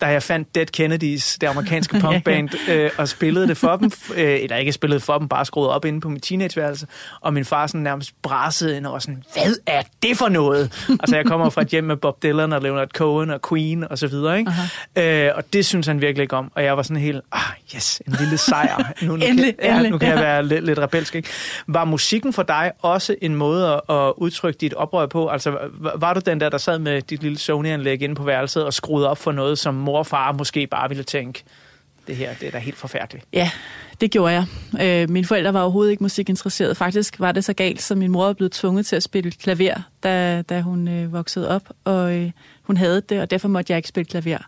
[0.00, 4.42] da jeg fandt Dead Kennedys, det amerikanske punkband, øh, og spillede det for dem, øh,
[4.42, 6.86] eller ikke spillede for dem, bare skruede op inde på mit teenageværelse,
[7.20, 10.86] og min far sådan nærmest brassede ind og var sådan, hvad er det for noget?
[11.00, 13.98] altså jeg kommer fra et hjem med Bob Dylan og Leonard Cohen og Queen og
[13.98, 14.52] så videre, ikke?
[14.96, 17.40] Øh, og det synes han virkelig ikke om, og jeg var sådan helt, ah
[17.74, 18.78] yes, en lille sejr.
[19.02, 20.22] Nu, nu, Endelig, kan, ja, endelig, nu kan jeg ja.
[20.22, 21.28] være lidt, lidt rebelsk, ikke?
[21.66, 25.28] Var musikken for dig også en måde at, at udtrykke dit oprør på?
[25.28, 28.64] Altså var, var du den der, der sad med dit lille Sony-anlæg inde på værelset
[28.64, 31.44] og skruede op for noget, som mor og far måske bare ville tænke,
[32.06, 33.24] det her, det er da helt forfærdeligt.
[33.32, 33.50] Ja,
[34.00, 34.44] det gjorde jeg.
[34.80, 36.74] Øh, mine forældre var overhovedet ikke musikinteresserede.
[36.74, 39.82] Faktisk var det så galt, så min mor var blevet tvunget til at spille klaver,
[40.02, 42.30] da, da hun øh, voksede op, og øh,
[42.62, 44.38] hun havde det, og derfor måtte jeg ikke spille klaver.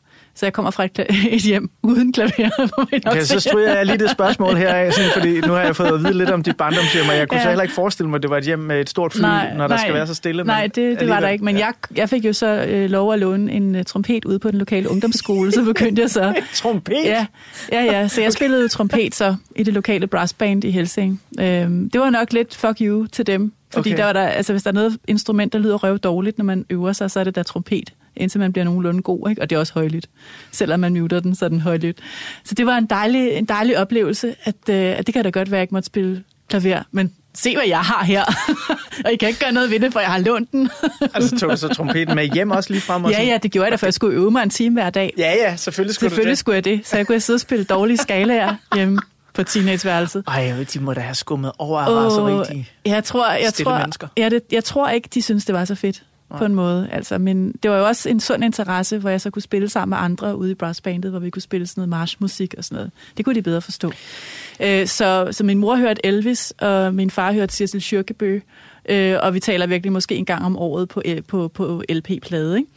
[0.41, 0.99] Så jeg kommer fra et,
[1.36, 2.51] et hjem uden klaver.
[3.07, 5.88] Okay, så stryger jeg lige det spørgsmål her af, sådan, fordi nu har jeg fået
[5.88, 7.41] at vide lidt om dit barndomshjem, og jeg kunne ja.
[7.41, 7.45] Ja.
[7.45, 9.55] så heller ikke forestille mig, at det var et hjem med et stort fly, Nej,
[9.55, 9.78] når der nej.
[9.84, 10.45] skal være så stille.
[10.45, 11.45] Nej, det, det var der ikke.
[11.45, 14.51] Men jeg, jeg fik jo så øh, lov at låne en øh, trompet ude på
[14.51, 16.34] den lokale ungdomsskole, så begyndte jeg så...
[16.55, 16.97] trompet?
[17.05, 17.26] Ja,
[17.72, 18.09] ja, ja.
[18.09, 21.22] Så jeg spillede trompet så i det lokale brassband i Helsing.
[21.41, 23.53] Øhm, det var nok lidt fuck you til dem.
[23.72, 23.96] Fordi Okay.
[23.98, 26.64] der var der, altså, hvis der er noget instrument, der lyder røv dårligt, når man
[26.70, 29.42] øver sig, så er det der trompet, indtil man bliver nogenlunde god, ikke?
[29.42, 30.06] og det er også højlydt.
[30.52, 31.98] Selvom man muter den, så er den højlydt.
[32.44, 35.50] Så det var en dejlig, en dejlig oplevelse, at, øh, at det kan da godt
[35.50, 38.24] være, at jeg ikke måtte spille klaver, men se, hvad jeg har her.
[39.04, 40.70] og I kan ikke gøre noget ved det, for jeg har lånt den.
[41.14, 43.04] Altså tog du så trompeten med hjem også lige frem?
[43.04, 44.90] Og ja, ja, det gjorde jeg da, for jeg skulle øve mig en time hver
[44.90, 45.14] dag.
[45.18, 46.38] Ja, ja, selvfølgelig skulle Selvfølgelig du det.
[46.38, 48.98] skulle jeg det, så jeg kunne sidde og spille dårlige skalaer hjemme
[49.34, 50.24] på teenageværelset.
[50.26, 54.08] Ej, de må da have skummet over af raseri, de jeg tror, jeg tror, mennesker.
[54.16, 56.02] ja, det, jeg tror ikke, de synes, det var så fedt
[56.38, 56.88] på en måde.
[56.92, 59.96] Altså, men det var jo også en sund interesse, hvor jeg så kunne spille sammen
[59.96, 62.90] med andre ude i brassbandet, hvor vi kunne spille sådan noget marchmusik og sådan noget.
[63.16, 63.92] Det kunne de bedre forstå.
[64.61, 68.40] Øh, så, så min mor hørte Elvis, og min far hørte Cecil Schürkebø,
[68.92, 72.70] øh, og vi taler virkelig måske en gang om året på, på, på LP-plade, ikke?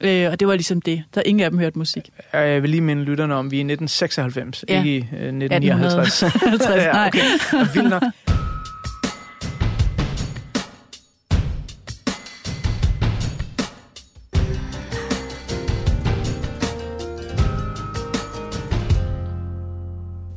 [0.00, 1.04] Øh, og det var ligesom det.
[1.14, 2.10] Der ingen af dem hørt musik.
[2.32, 4.78] Jeg vil lige minde lytterne om, vi er i 1996, ja.
[4.78, 6.22] ikke i øh, 1959.
[6.22, 8.36] 1850, ja, okay.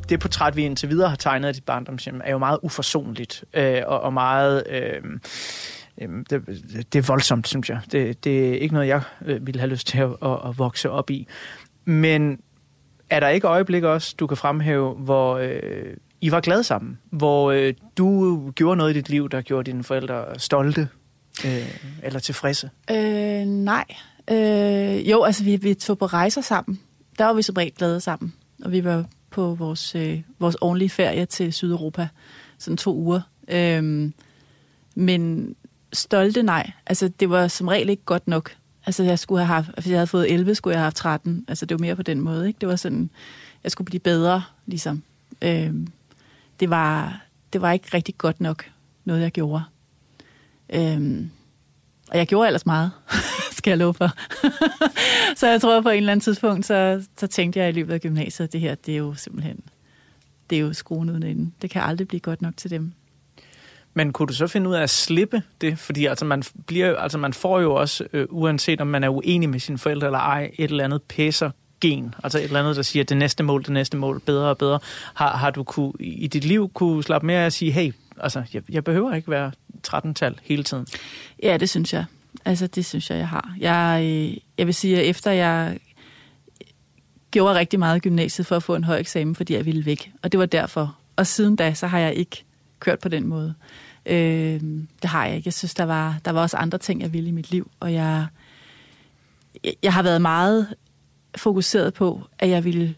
[0.09, 3.81] det portræt, vi indtil videre har tegnet af dit barndomshjem, er jo meget uforsonligt øh,
[3.85, 4.63] og, og meget...
[4.69, 5.01] Øh,
[6.01, 6.47] øh, det,
[6.93, 7.79] det er voldsomt, synes jeg.
[7.91, 10.89] Det, det er ikke noget, jeg øh, ville have lyst til at, at, at vokse
[10.89, 11.27] op i.
[11.85, 12.39] Men
[13.09, 16.99] er der ikke øjeblik også, du kan fremhæve, hvor øh, I var glade sammen?
[17.11, 20.87] Hvor øh, du gjorde noget i dit liv, der gjorde dine forældre stolte
[21.45, 22.69] øh, eller tilfredse?
[22.91, 23.85] Øh, nej.
[24.31, 26.79] Øh, jo, altså vi, vi tog på rejser sammen.
[27.17, 28.33] Der var vi som regel glade sammen.
[28.63, 32.07] Og vi var på vores, øh, vores ordentlige ferie til Sydeuropa.
[32.57, 33.21] Sådan to uger.
[33.47, 34.11] Øh,
[34.95, 35.55] men
[35.93, 36.71] stolte, nej.
[36.85, 38.55] Altså det var som regel ikke godt nok.
[38.85, 41.45] Altså jeg skulle have haft, hvis jeg havde fået 11, skulle jeg have haft 13.
[41.47, 42.57] Altså det var mere på den måde, ikke?
[42.59, 43.09] Det var sådan,
[43.63, 45.03] jeg skulle blive bedre, ligesom.
[45.41, 45.73] Øh,
[46.59, 47.21] det, var,
[47.53, 48.71] det var ikke rigtig godt nok,
[49.05, 49.63] noget jeg gjorde.
[50.69, 51.25] Øh,
[52.11, 52.91] og jeg gjorde ellers meget,
[53.57, 54.09] skal jeg love for.
[55.39, 58.01] så jeg tror på en eller anden tidspunkt, så, så tænkte jeg i løbet af
[58.01, 59.63] gymnasiet, at det her, det er jo simpelthen,
[60.49, 61.53] det er jo skruen uden enden.
[61.61, 62.93] Det kan aldrig blive godt nok til dem.
[63.93, 65.79] Men kunne du så finde ud af at slippe det?
[65.79, 69.49] Fordi altså man, bliver, altså man får jo også, øh, uanset om man er uenig
[69.49, 71.51] med sine forældre eller ej, et eller andet pæser
[71.81, 74.57] gen, altså et eller andet, der siger, det næste mål, det næste mål, bedre og
[74.57, 74.79] bedre.
[75.13, 78.43] Har, har du kunne, i dit liv kunne slappe mere af at sige, hey, altså,
[78.53, 79.51] jeg, jeg behøver ikke være
[79.87, 80.87] 13-tal hele tiden?
[81.43, 82.05] Ja, det synes jeg.
[82.45, 83.55] Altså, det synes jeg, jeg har.
[83.59, 85.79] Jeg, øh, jeg vil sige, at efter jeg
[87.31, 90.11] gjorde rigtig meget i gymnasiet for at få en høj eksamen, fordi jeg ville væk.
[90.23, 90.97] Og det var derfor.
[91.15, 92.43] Og siden da, så har jeg ikke
[92.79, 93.53] kørt på den måde.
[94.05, 94.61] Øh,
[95.01, 95.47] det har jeg ikke.
[95.47, 97.71] Jeg synes, der var, der var også andre ting, jeg ville i mit liv.
[97.79, 98.27] Og jeg,
[99.83, 100.67] jeg har været meget
[101.35, 102.95] fokuseret på, at jeg ville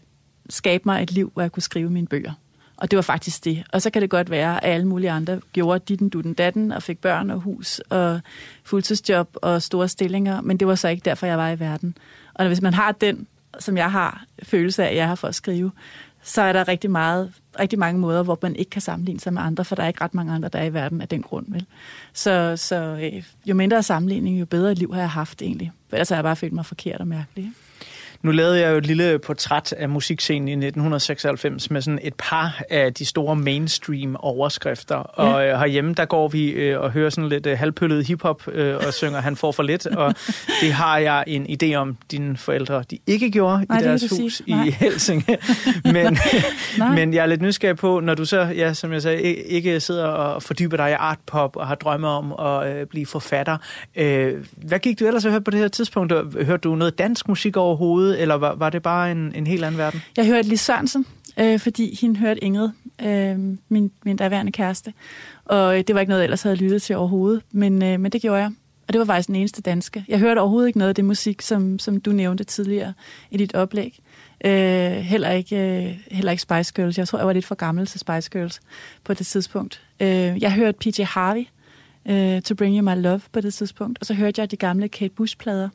[0.50, 2.32] skabe mig et liv, hvor jeg kunne skrive mine bøger.
[2.76, 3.62] Og det var faktisk det.
[3.72, 6.82] Og så kan det godt være, at alle mulige andre gjorde ditten, dutten, datten, og
[6.82, 8.20] fik børn og hus og
[8.64, 11.96] fuldtidsjob og store stillinger, men det var så ikke derfor, jeg var i verden.
[12.34, 13.26] Og hvis man har den,
[13.58, 15.70] som jeg har, følelse af, at jeg har for at skrive,
[16.22, 19.42] så er der rigtig, meget, rigtig mange måder, hvor man ikke kan sammenligne sig med
[19.42, 21.46] andre, for der er ikke ret mange andre, der er i verden af den grund.
[21.48, 21.66] Vel?
[22.12, 25.72] Så, så øh, jo mindre sammenligning, jo bedre liv har jeg haft egentlig.
[25.88, 27.44] For ellers har jeg bare følt mig forkert og mærkelig.
[27.44, 27.56] Ikke?
[28.22, 32.62] Nu lavede jeg jo et lille portræt af musikscenen i 1996 med sådan et par
[32.70, 34.96] af de store mainstream overskrifter.
[34.96, 35.02] Ja.
[35.22, 38.76] Og øh, herhjemme, der går vi øh, og hører sådan lidt øh, halvpøllet hiphop øh,
[38.76, 39.86] og synger Han får for lidt.
[39.86, 40.14] Og
[40.60, 44.34] det har jeg en idé om, dine forældre de ikke gjorde Nej, i deres hus
[44.34, 44.66] sige.
[44.66, 45.38] i Helsinge.
[45.94, 46.18] men,
[46.94, 50.06] men jeg er lidt nysgerrig på, når du så, ja, som jeg sagde, ikke sidder
[50.06, 53.56] og fordyber dig i artpop og har drømme om at øh, blive forfatter.
[53.96, 56.12] Øh, hvad gik du ellers og hørte på det her tidspunkt?
[56.44, 58.11] Hørte du noget dansk musik overhovedet?
[58.18, 60.02] Eller var, var det bare en, en helt anden verden?
[60.16, 61.06] Jeg hørte Lis Sørensen,
[61.38, 62.70] øh, fordi hende hørte Ingrid,
[63.02, 64.92] øh, min, min daværende kæreste.
[65.44, 68.12] Og øh, det var ikke noget, jeg ellers havde lyttet til overhovedet, men, øh, men
[68.12, 68.52] det gjorde jeg.
[68.88, 70.04] Og det var faktisk den eneste danske.
[70.08, 72.92] Jeg hørte overhovedet ikke noget af det musik, som, som du nævnte tidligere
[73.30, 73.98] i dit oplæg.
[74.44, 76.98] Øh, heller, ikke, øh, heller ikke Spice Girls.
[76.98, 78.60] Jeg tror, jeg var lidt for gammel til Spice Girls
[79.04, 79.82] på det tidspunkt.
[80.00, 81.44] Øh, jeg hørte PJ Harvey,
[82.08, 83.98] øh, To Bring You My Love på det tidspunkt.
[84.00, 85.68] Og så hørte jeg de gamle Kate Bush-plader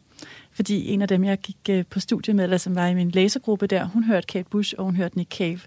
[0.51, 3.11] fordi en af dem, jeg gik øh, på studie med, eller som var i min
[3.11, 5.59] læsegruppe der, hun hørte Kate Bush, og hun hørte Nick Cave.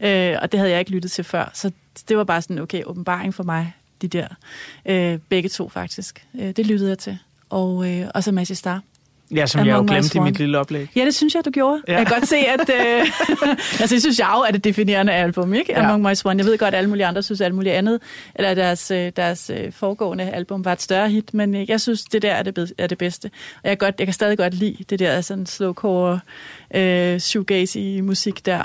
[0.00, 1.70] Øh, og det havde jeg ikke lyttet til før, så
[2.08, 3.72] det var bare sådan, okay, åbenbaring for mig,
[4.02, 4.28] de der.
[4.86, 6.26] Øh, begge to faktisk.
[6.34, 7.18] Øh, det lyttede jeg til.
[7.50, 8.82] Og, øh, og så Massey Star.
[9.34, 10.88] Ja, som Among jeg jo glemte i mit lille oplæg.
[10.96, 11.82] Ja, det synes jeg, du gjorde.
[11.88, 11.96] Ja.
[11.96, 12.60] Jeg kan godt se, at...
[12.60, 13.06] Øh,
[13.80, 15.72] altså, jeg synes jeg jo, at det definerende album, ikke?
[15.72, 15.84] Ja.
[15.84, 16.38] Among My Swan.
[16.38, 18.00] Jeg ved godt, at alle mulige andre synes alt muligt andet,
[18.34, 22.04] eller deres, øh, deres øh, foregående album var et større hit, men øh, jeg synes,
[22.04, 23.30] det der er det, er det bedste.
[23.62, 26.20] Og jeg, godt, jeg kan stadig godt lide det der sådan slowcore,
[26.74, 28.62] øh, shoegazy musik der.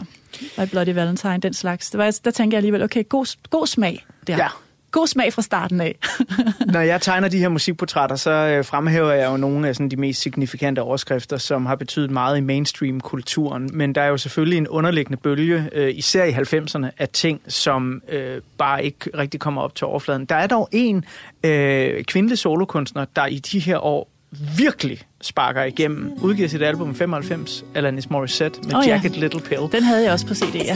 [0.58, 1.90] Og Bloody Valentine, den slags.
[1.90, 4.38] Det var, der tænker jeg alligevel, okay, god, god smag der.
[4.38, 4.48] Ja
[4.91, 5.95] god smag fra starten af.
[6.73, 9.95] Når jeg tegner de her musikportrætter, så øh, fremhæver jeg jo nogle af sådan, de
[9.95, 13.69] mest signifikante overskrifter, som har betydet meget i mainstream-kulturen.
[13.73, 18.01] Men der er jo selvfølgelig en underliggende bølge, øh, især i 90'erne, af ting, som
[18.09, 20.26] øh, bare ikke rigtig kommer op til overfladen.
[20.26, 21.05] Der er dog en
[21.43, 24.09] øh, kvindelig solokunstner, der i de her år
[24.57, 26.13] virkelig sparker igennem.
[26.22, 29.19] Udgiver sit album 95, Alanis Morissette, med oh, Jacket ja.
[29.19, 29.61] Little Pill.
[29.72, 30.76] Den havde jeg også på CD, ja.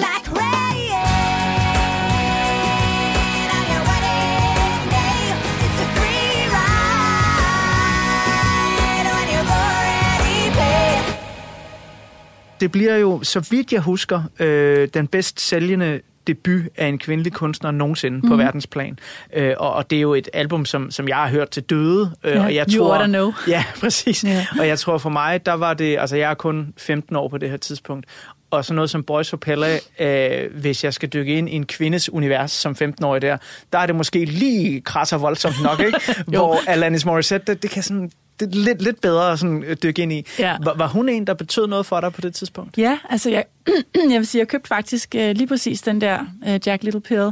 [12.65, 17.33] Det bliver jo, så vidt jeg husker, øh, den bedst sælgende debut af en kvindelig
[17.33, 18.27] kunstner nogensinde mm.
[18.27, 18.43] på mhm.
[18.43, 18.99] verdensplan.
[19.33, 22.11] Øh, og, og det er jo et album, som, som jeg har hørt til døde.
[22.23, 23.31] Øh, yeah, og jeg you tror, know.
[23.47, 24.21] Ja, præcis.
[24.21, 24.45] Yeah.
[24.59, 27.37] Og jeg tror for mig, der var det, altså jeg er kun 15 år på
[27.37, 28.05] det her tidspunkt,
[28.51, 31.65] og sådan noget som Boys for Pelle, øh, hvis jeg skal dykke ind i en
[31.65, 33.37] kvindes univers som 15-årig der,
[33.73, 35.99] der er det måske lige krasser voldsomt nok, ikke?
[36.27, 40.01] Hvor Alanis Morissette, det, det kan sådan det lidt, lidt bedre at sådan, øh, dykke
[40.01, 40.25] ind i.
[40.39, 40.57] Ja.
[40.63, 42.77] Var, var hun en, der betød noget for dig på det tidspunkt?
[42.77, 43.45] Ja, altså jeg,
[44.11, 47.29] jeg vil sige, jeg købte faktisk øh, lige præcis den der øh, Jack Little Pill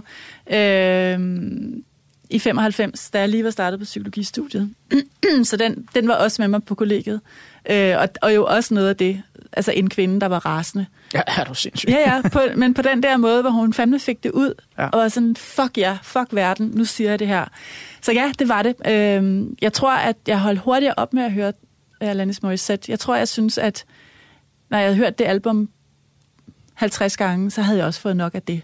[0.58, 1.20] øh,
[2.30, 4.70] i 95, da jeg lige var startet på psykologistudiet.
[5.44, 7.22] så den, den var også med mig på kollegiet.
[7.72, 9.22] Øh, og, og jo også noget af det,
[9.54, 10.86] altså en kvinde, der var rasende.
[11.14, 11.90] Ja, er du sindssyg?
[11.90, 14.88] Ja, ja, på, men på den der måde, hvor hun fandme fik det ud, Ja.
[14.88, 17.46] og var sådan, fuck ja, fuck verden, nu siger jeg det her.
[18.04, 18.76] Så ja, det var det.
[18.88, 21.54] Øhm, jeg tror, at jeg holdt hurtigere op med at høre
[22.02, 22.92] uh, Alanis Morissette.
[22.92, 23.86] Jeg tror, jeg synes, at
[24.70, 25.70] når jeg havde hørt det album
[26.74, 28.62] 50 gange, så havde jeg også fået nok af det.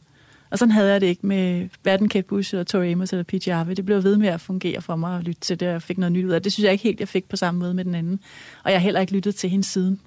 [0.52, 3.52] Og sådan havde jeg det ikke med hverken Kate Bush eller Tori Amos eller PJ
[3.52, 3.74] Harvey.
[3.74, 5.98] Det blev ved med at fungere for mig at lytte til det, og jeg fik
[5.98, 6.44] noget nyt ud af det.
[6.44, 8.20] Det synes jeg ikke helt, jeg fik på samme måde med den anden.
[8.64, 10.00] Og jeg har heller ikke lyttet til hende siden.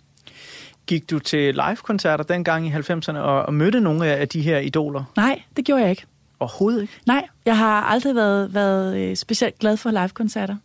[0.87, 5.05] Gik du til live-koncerter dengang i 90'erne og, og mødte nogle af de her idoler?
[5.17, 6.07] Nej, det gjorde jeg ikke.
[6.43, 6.93] Overhovedet ikke?
[7.07, 10.57] Nej, jeg har aldrig været, været øh, specielt glad for live-koncerter.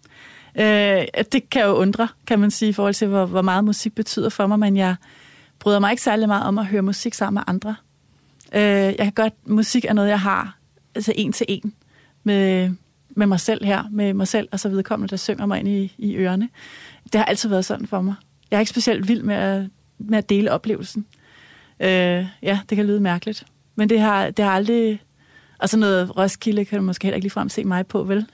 [0.60, 3.96] Øh, det kan jo undre, kan man sige, i forhold til, hvor, hvor meget musik
[3.96, 4.96] betyder for mig, men jeg
[5.60, 7.76] bryder mig ikke særlig meget om at høre musik sammen med andre.
[8.54, 10.58] Øh, jeg kan godt, musik er noget, jeg har
[10.96, 11.74] altså en til en
[12.24, 12.72] med,
[13.10, 15.94] med mig selv her, med mig selv og så vedkommende, der synger mig ind i,
[15.98, 16.50] i ørerne.
[17.04, 18.16] Det har altid været sådan for mig.
[18.52, 19.64] Jeg er ikke specielt vild med at,
[19.98, 21.06] med at dele oplevelsen.
[21.80, 23.46] Øh, ja, det kan lyde mærkeligt.
[23.76, 25.02] Men det har, det har aldrig...
[25.60, 28.26] Og sådan noget Roskilde kan du måske heller ikke ligefrem se mig på, vel?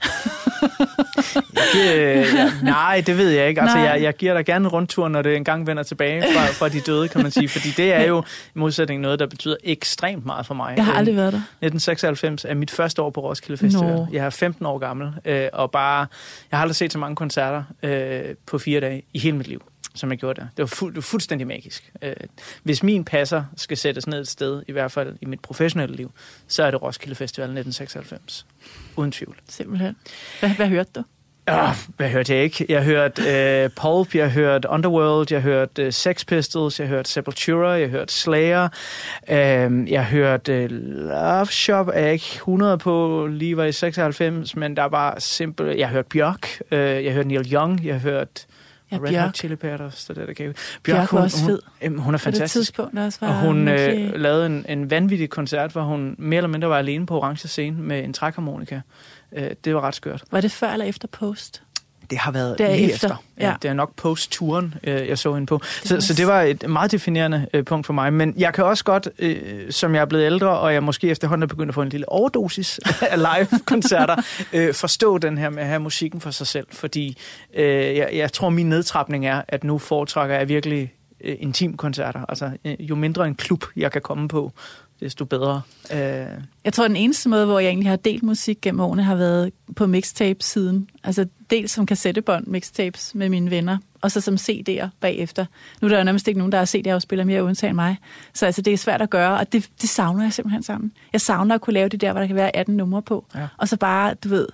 [1.74, 3.60] Det, ja, nej, det ved jeg ikke.
[3.60, 3.86] Altså, Nej.
[3.86, 6.80] jeg, jeg giver dig gerne en rundtur, når det engang vender tilbage fra, fra de
[6.80, 7.48] døde, kan man sige.
[7.48, 8.20] Fordi det er jo
[8.54, 10.74] i modsætning noget, der betyder ekstremt meget for mig.
[10.76, 11.38] Jeg har Øh, aldrig været der.
[11.38, 13.94] 1996 er mit første år på Roskilde Festival.
[13.94, 14.06] Nå.
[14.12, 16.06] Jeg er 15 år gammel, øh, og bare,
[16.50, 19.62] jeg har aldrig set så mange koncerter øh, på fire dage i hele mit liv,
[19.94, 20.46] som jeg gjorde der.
[20.56, 21.92] Det var, fu- det var fuldstændig magisk.
[22.02, 22.12] Øh,
[22.62, 26.12] hvis min passer skal sættes ned et sted, i hvert fald i mit professionelle liv,
[26.48, 28.46] så er det Roskilde Festival 1996.
[28.96, 29.36] Uden tvivl.
[29.48, 29.96] Simpelthen.
[30.40, 31.02] Hvad, hvad hørte du?
[31.50, 31.56] Øh,
[31.96, 32.66] hvad hørte jeg ikke?
[32.68, 33.22] Jeg hørte
[33.62, 38.12] øh, Pulp, jeg hørte Underworld, jeg hørte øh, Sex Pistols, jeg hørte Sepultura, jeg hørte
[38.14, 38.68] Slayer,
[39.30, 44.56] øh, jeg hørte øh, Love Shop, er jeg ikke 100 på, lige var i 96,
[44.56, 45.78] men der var simpelt...
[45.78, 48.46] Jeg hørte Bjørk, øh, jeg hørte Neil Young, jeg hørte
[48.94, 49.34] Ja, Red Hot Bjørk.
[49.34, 50.52] Chili Peppers, det der, der gav.
[50.82, 51.58] Bjørk var også hun, fed.
[51.82, 52.78] Hun, hun er På det fantastisk.
[52.78, 56.68] også var Og hun øh, lavede en, en vanvittig koncert, hvor hun mere eller mindre
[56.68, 58.80] var alene på orange scene med en trækharmonika.
[59.32, 60.24] Øh, det var ret skørt.
[60.30, 61.62] Var det før eller efter Post?
[62.10, 63.22] Det har været Derefter, lige efter.
[63.40, 63.48] Ja.
[63.48, 63.54] ja.
[63.62, 65.60] Det er nok post-turen, øh, jeg så hende på.
[65.84, 68.12] Så, så det var et meget definerende øh, punkt for mig.
[68.12, 71.42] Men jeg kan også godt, øh, som jeg er blevet ældre, og jeg måske efterhånden
[71.42, 72.80] er begyndt at få en lille overdosis
[73.12, 74.16] af live-koncerter,
[74.52, 76.66] øh, forstå den her med at have musikken for sig selv.
[76.72, 77.16] Fordi
[77.54, 80.92] øh, jeg, jeg tror, min nedtrapning er, at nu foretrækker jeg virkelig
[81.24, 82.24] øh, intimkoncerter.
[82.28, 84.52] Altså, øh, jo mindre en klub, jeg kan komme på,
[85.00, 85.62] desto bedre.
[85.92, 85.98] Øh,
[86.64, 89.52] Jeg tror, den eneste måde, hvor jeg egentlig har delt musik gennem årene, har været
[89.76, 90.88] på mixtape-siden.
[91.04, 95.46] Altså dels som kassettebånd mixtapes med mine venner, og så som CD'er bagefter.
[95.80, 97.96] Nu er der jo nærmest ikke nogen, der har CD'er-afspiller mere undtagen mig.
[98.32, 100.92] Så altså, det er svært at gøre, og det, det savner jeg simpelthen sammen.
[101.12, 103.26] Jeg savner at kunne lave det der, hvor der kan være 18 numre på.
[103.34, 103.48] Ja.
[103.56, 104.48] Og så bare, du ved,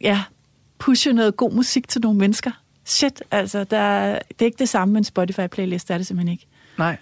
[0.00, 0.22] ja,
[0.78, 2.50] pushe noget god musik til nogle mennesker.
[2.84, 6.32] Shit, altså, der, det er ikke det samme med en Spotify-playlist, det er det simpelthen
[6.32, 6.46] ikke.
[6.78, 6.96] nej.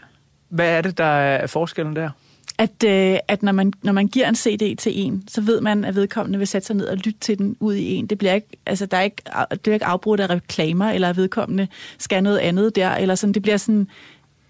[0.48, 2.10] Hvad er det, der er forskellen der?
[2.58, 5.84] At, øh, at når, man, når man giver en CD til en, så ved man,
[5.84, 8.06] at vedkommende vil sætte sig ned og lytte til den ud i en.
[8.06, 11.16] Det bliver ikke, altså, der er ikke, det bliver ikke afbrudt af reklamer, eller at
[11.16, 11.68] vedkommende
[11.98, 13.32] skal noget andet der, eller sådan.
[13.32, 13.88] Det bliver sådan,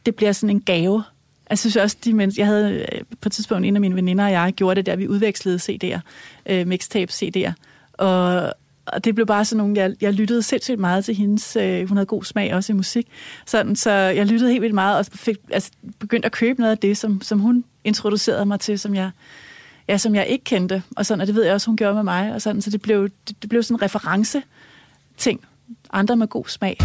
[0.07, 1.03] det bliver sådan en gave.
[1.51, 4.25] Jeg synes også, de mennesker, jeg havde øh, på et tidspunkt en af mine veninder
[4.25, 6.01] og jeg gjorde det der, vi udvekslede CD'er,
[6.47, 7.53] øh, mixtape CD'er,
[7.93, 8.53] og,
[8.93, 11.97] og det blev bare sådan nogle, jeg, jeg lyttede sindssygt meget til hendes, øh, hun
[11.97, 13.07] havde god smag også i musik,
[13.47, 16.79] sådan, så jeg lyttede helt vildt meget, og fik, altså, begyndte at købe noget af
[16.79, 19.11] det, som, som hun introducerede mig til, som jeg,
[19.89, 22.03] ja, som jeg ikke kendte, og sådan, og det ved jeg også, hun gjorde med
[22.03, 24.43] mig, og sådan, så det blev, det, det blev sådan en reference
[25.17, 25.41] ting,
[25.93, 26.79] andre med god smag.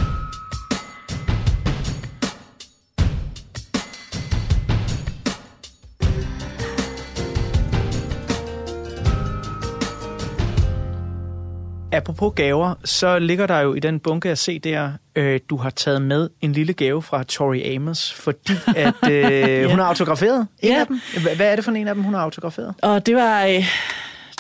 [11.94, 16.02] Apropos gaver, så ligger der jo i den bunke af CD'er, øh, du har taget
[16.02, 20.80] med en lille gave fra Tori Amos, fordi at øh, hun har autograferet en Ja.
[20.80, 21.00] af dem.
[21.14, 22.74] Hva- Hvad er det for en af dem, hun har autograferet?
[22.82, 23.66] Og det var, øh,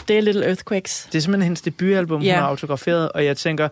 [0.07, 1.07] det er Little Earthquakes.
[1.11, 2.34] Det er simpelthen hendes debutalbum, Ja.
[2.34, 3.67] hun har autograferet, og jeg tænker,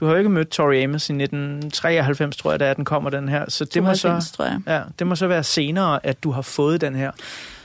[0.00, 3.28] du har jo ikke mødt Tori Amos i 1993, tror jeg, da den kommer, den
[3.28, 3.44] her.
[3.48, 4.58] Så det må, 92, så, tror jeg.
[4.66, 7.10] ja, det må så være senere, at du har fået den her.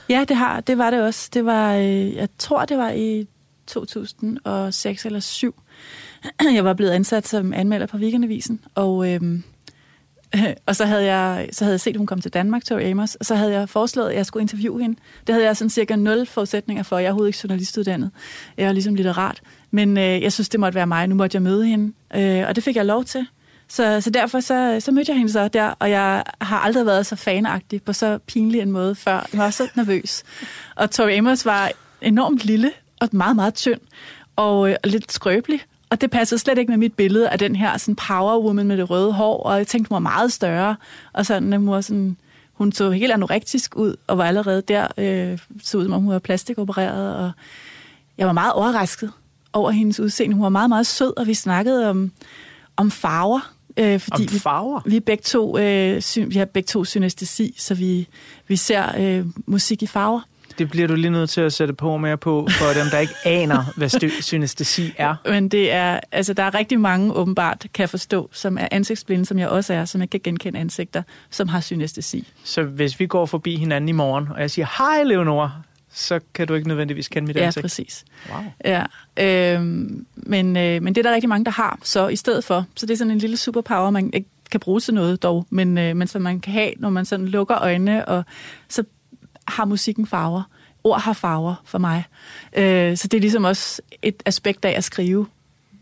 [0.10, 1.30] Ja, det har, det var det også.
[1.34, 3.28] Det var, øh, jeg tror, det var i
[3.70, 5.56] 2006 eller 7.
[6.56, 9.44] Jeg var blevet ansat som anmelder på Weekendavisen, og, øhm,
[10.68, 13.16] og så havde, jeg, så havde jeg set, at hun kom til Danmark, Tori Amos,
[13.16, 15.00] og så havde jeg foreslået, at jeg skulle interviewe hende.
[15.28, 16.98] Det havde jeg sådan cirka nul forudsætninger for.
[16.98, 18.12] Jeg er overhovedet ikke journalistuddannet.
[18.58, 19.42] Jeg er ligesom litterat.
[19.72, 21.08] Men øh, jeg synes, det måtte være mig.
[21.08, 23.28] Nu måtte jeg møde hende, øh, og det fik jeg lov til.
[23.68, 27.06] Så, så derfor så, så mødte jeg hende så der, og jeg har aldrig været
[27.06, 29.28] så fanagtig på så pinlig en måde før.
[29.34, 30.24] Jeg var så nervøs.
[30.76, 31.72] Og Tori Amos var
[32.02, 33.80] enormt lille og meget, meget tynd
[34.36, 35.62] og, øh, lidt skrøbelig.
[35.90, 38.78] Og det passede slet ikke med mit billede af den her sådan power woman med
[38.78, 40.76] det røde hår, og jeg tænkte, hun var meget større,
[41.14, 42.18] og sådan, hun var sådan,
[42.54, 46.14] hun så helt anorektisk ud, og var allerede der, øh, så ud som om hun
[46.14, 47.32] var plastikopereret, og
[48.18, 49.12] jeg var meget overrasket
[49.54, 50.36] over hendes udseende.
[50.36, 52.12] Hun var meget, meget sød, og vi snakkede om,
[52.78, 54.82] om farver, Øh, fordi Om farver?
[54.86, 58.08] Vi, vi, begge to, øh, syn, vi har begge to synestesi, så vi,
[58.48, 60.22] vi ser øh, musik i farver.
[60.60, 63.14] Det bliver du lige nødt til at sætte på mere på, for dem, der ikke
[63.40, 65.16] aner, hvad synestesi er.
[65.26, 69.40] Men det er, altså der er rigtig mange åbenbart, kan forstå, som er ansigtsblinde, som
[69.40, 72.28] jeg også er, som ikke kan genkende ansigter, som har synestesi.
[72.44, 75.52] Så hvis vi går forbi hinanden i morgen, og jeg siger, hej Leonora,
[75.92, 77.58] så kan du ikke nødvendigvis kende mit ansigt.
[77.58, 78.06] Ja, præcis.
[78.32, 78.44] Wow.
[78.66, 78.84] Ja,
[79.18, 79.62] øh,
[80.16, 82.66] men, øh, men det er der rigtig mange, der har, så i stedet for.
[82.76, 85.78] Så det er sådan en lille superpower, man ikke kan bruge til noget dog, men,
[85.78, 88.24] øh, men som man kan have, når man sådan lukker øjnene, og
[88.70, 88.84] så
[89.50, 90.44] har musikken farver.
[90.84, 92.04] Ord har farver for mig.
[92.58, 95.28] Øh, så det er ligesom også et aspekt af at skrive,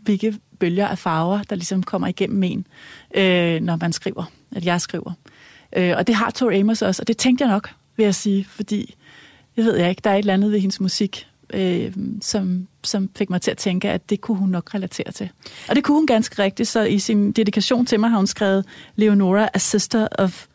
[0.02, 2.66] hvilke bølger af farver, der ligesom kommer igennem en,
[3.14, 4.24] øh, når man skriver,
[4.56, 5.12] at jeg skriver.
[5.76, 8.44] Øh, og det har Tori Amos også, og det tænkte jeg nok, vil jeg sige,
[8.44, 8.94] fordi
[9.56, 11.92] det ved jeg ikke, der er et eller andet ved hendes musik, øh,
[12.22, 15.30] som, som fik mig til at tænke, at det kunne hun nok relatere til.
[15.68, 18.64] Og det kunne hun ganske rigtigt, så i sin dedikation til mig har hun skrevet
[18.96, 20.46] Leonora, a sister of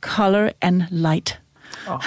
[0.00, 1.40] color and light.
[1.90, 2.00] Oh,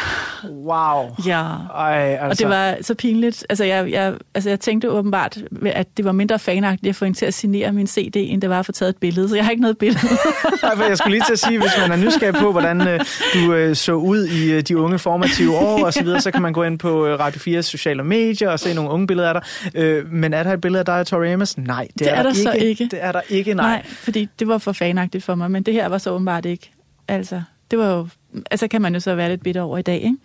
[0.65, 1.15] wow.
[1.25, 1.41] Ja,
[1.75, 2.27] Ej, altså.
[2.29, 3.45] og det var så pinligt.
[3.49, 7.17] Altså jeg, jeg, altså jeg tænkte åbenbart, at det var mindre fanagtigt at få hende
[7.17, 9.29] til at signere min CD, end det var at få taget et billede.
[9.29, 10.07] Så jeg har ikke noget billede.
[10.63, 12.99] Nej, jeg skulle lige til at sige, hvis man er nysgerrig på, hvordan uh,
[13.33, 16.41] du uh, så ud i uh, de unge formative år og så videre, så kan
[16.41, 19.41] man gå ind på uh, Radio 4's sociale medier og se nogle unge billeder af
[19.73, 20.05] dig.
[20.11, 21.57] Men er der et billede af dig og Tori Amos?
[21.57, 22.87] Nej, det, det er, er der, der så ikke.
[22.91, 23.69] Det er der ikke, nej.
[23.69, 26.71] Nej, fordi det var for fanagtigt for mig, men det her var så åbenbart ikke.
[27.07, 27.41] Altså,
[27.71, 28.07] det var jo
[28.51, 30.17] altså kan man jo så være lidt bitter over i dag, ikke?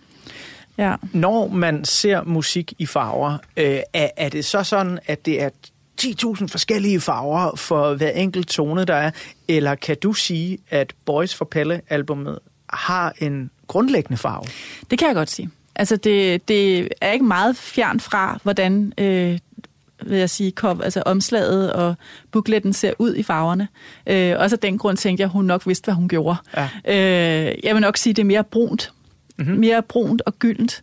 [0.79, 0.95] Ja.
[1.13, 5.51] Når man ser musik i farver, øh, er, er det så sådan, at det er
[6.03, 9.11] 10.000 forskellige farver for hver enkelt tone, der er?
[9.49, 12.39] Eller kan du sige, at Boys for Pelle-albummet
[12.71, 14.45] har en grundlæggende farve?
[14.91, 15.51] Det kan jeg godt sige.
[15.75, 19.39] Altså, det, det er ikke meget fjern fra, hvordan øh,
[20.03, 21.95] vil jeg sige, kom, altså omslaget og
[22.33, 23.69] bukletten ser ud i farverne.
[24.07, 26.37] Øh, også af den grund tænkte jeg, at hun nok vidste, hvad hun gjorde.
[26.57, 26.69] Ja.
[26.89, 28.93] Øh, jeg vil nok sige, at det er mere brunt.
[29.39, 29.57] Mm-hmm.
[29.57, 30.83] Mere brunt og gyldent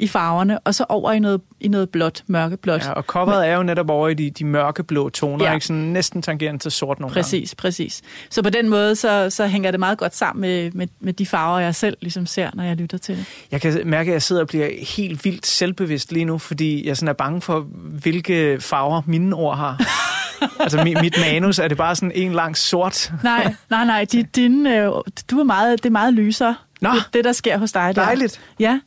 [0.00, 2.84] i farverne, og så over i noget, i noget blåt, mørkeblåt.
[2.84, 5.54] Ja, og coveret er jo netop over i de, de mørkeblå toner, ja.
[5.54, 7.56] ikke sådan næsten tangerende til sort nogle Præcis, gange.
[7.56, 8.02] præcis.
[8.30, 11.26] Så på den måde, så, så hænger det meget godt sammen med, med, med de
[11.26, 13.26] farver, jeg selv ligesom ser, når jeg lytter til det.
[13.50, 16.96] Jeg kan mærke, at jeg sidder og bliver helt vildt selvbevidst lige nu, fordi jeg
[16.96, 19.82] sådan er bange for, hvilke farver mine ord har.
[20.60, 23.12] altså mit, mit manus, er det bare sådan en lang sort?
[23.22, 24.04] nej, nej, nej.
[24.04, 24.92] Din, din, øh,
[25.30, 26.54] du er meget, det er meget lysere.
[26.80, 28.02] Nå, det, det, der sker hos dig der.
[28.04, 28.40] Dejligt.
[28.60, 28.80] Ja,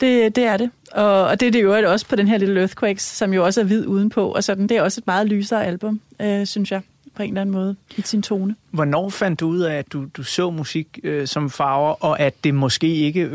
[0.00, 0.70] det, det er det.
[0.92, 3.60] Og, og det er det jo også på den her lille Earthquakes, som jo også
[3.60, 4.32] er hvid udenpå.
[4.32, 6.80] Og sådan, det er også et meget lysere album, øh, synes jeg,
[7.14, 8.54] på en eller anden måde, i sin tone.
[8.70, 12.34] Hvornår fandt du ud af, at du, du så musik øh, som farver, og at
[12.44, 13.30] det måske ikke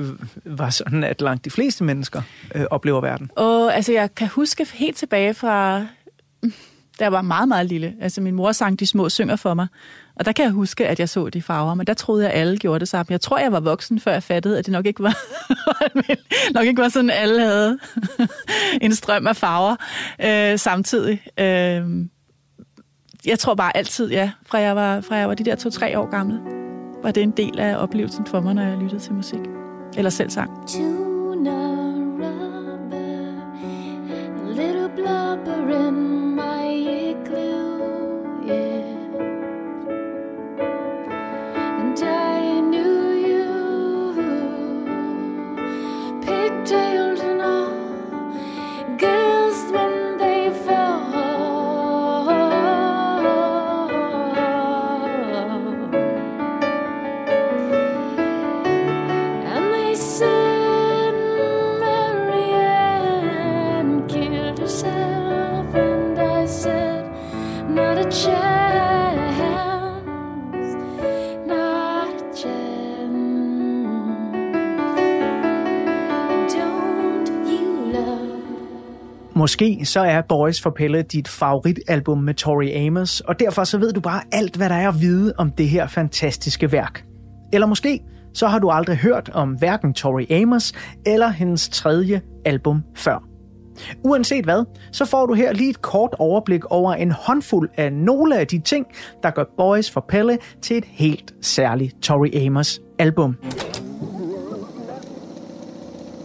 [0.46, 2.22] var sådan, at langt de fleste mennesker
[2.56, 3.32] øh, oplever verden?
[3.36, 5.86] Og altså, jeg kan huske helt tilbage fra
[7.02, 7.94] da jeg var meget, meget lille.
[8.02, 9.68] Altså min mor sang De små synger for mig.
[10.16, 12.40] Og der kan jeg huske, at jeg så de farver, men der troede jeg, at
[12.40, 13.06] alle gjorde det samme.
[13.10, 15.18] Jeg tror, jeg var voksen, før jeg fattede, at det nok ikke var,
[16.56, 17.80] nok ikke var sådan, at alle havde
[18.82, 19.76] en strøm af farver
[20.24, 21.22] øh, samtidig.
[21.40, 22.08] Øh,
[23.26, 26.10] jeg tror bare altid, ja, fra jeg var, fra jeg var de der to-tre år
[26.12, 26.40] gamle,
[27.04, 29.40] var det en del af oplevelsen for mig, når jeg lyttede til musik.
[29.98, 30.68] Eller selv sang.
[30.68, 31.01] Two.
[79.42, 83.94] Måske så er Boys for Pelle dit favoritalbum med Tori Amos, og derfor så ved
[83.94, 87.06] du bare alt, hvad der er at vide om det her fantastiske værk.
[87.54, 88.00] Eller måske
[88.34, 90.74] så har du aldrig hørt om hverken Tori Amos
[91.06, 93.24] eller hendes tredje album før.
[94.04, 98.40] Uanset hvad, så får du her lige et kort overblik over en håndfuld af nogle
[98.40, 98.86] af de ting,
[99.24, 103.36] der gør Boys for Pelle til et helt særligt Tori Amos album.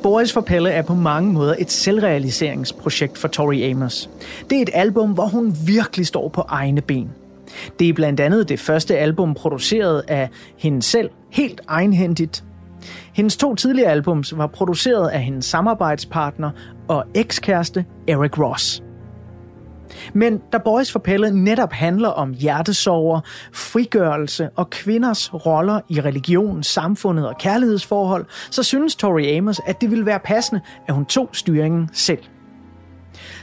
[0.06, 4.10] Boys for Pelle er på mange måder et selvrealiseringsprojekt for Tori Amos.
[4.50, 7.10] Det er et album, hvor hun virkelig står på egne ben.
[7.78, 12.44] Det er blandt andet det første album produceret af hende selv, helt egenhændigt.
[13.12, 16.50] Hendes to tidligere albums var produceret af hendes samarbejdspartner
[16.88, 18.85] og ekskæreste Eric Ross.
[20.14, 23.20] Men da Boys for Pelle netop handler om hjertesover,
[23.52, 29.90] frigørelse og kvinders roller i religion, samfundet og kærlighedsforhold, så synes Tori Amos, at det
[29.90, 32.18] ville være passende, at hun tog styringen selv.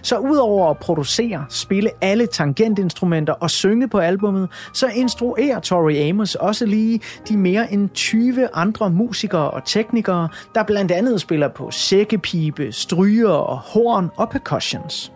[0.02, 6.36] Så udover at producere, spille alle tangentinstrumenter og synge på albummet, så instruerer Tori Amos
[6.36, 7.00] også lige
[7.30, 13.30] de mere end 20 andre musikere og teknikere, der blandt andet spiller på sækkepipe, stryger
[13.30, 15.12] og horn og percussions.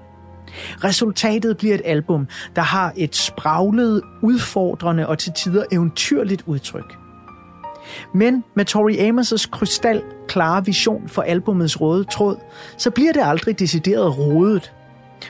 [0.84, 6.98] Resultatet bliver et album, der har et spraglet, udfordrende og til tider eventyrligt udtryk.
[8.14, 12.38] Men med Tori Amos' krystal klare vision for albumets røde tråd,
[12.78, 14.74] så bliver det aldrig decideret rodet.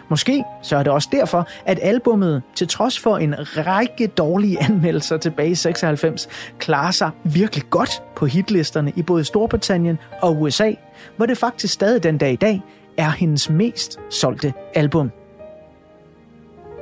[0.10, 5.18] Måske så er det også derfor, at albummet, til trods for en række dårlige anmeldelser
[5.18, 6.28] tilbage i 96,
[6.60, 10.74] klarer sig virkelig godt på hitlisterne i både Storbritannien og USA,
[11.18, 12.62] hvor det faktisk stadig den dag i dag
[12.98, 15.12] er hendes mest solgte album.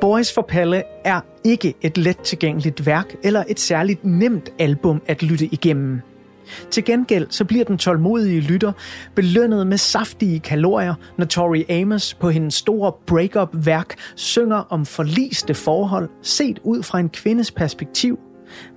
[0.01, 5.23] Boys for Palle er ikke et let tilgængeligt værk eller et særligt nemt album at
[5.23, 6.01] lytte igennem.
[6.71, 8.71] Til gengæld så bliver den tålmodige lytter
[9.15, 16.09] belønnet med saftige kalorier, når Tori Amos på hendes store breakup-værk synger om forliste forhold
[16.21, 18.19] set ud fra en kvindes perspektiv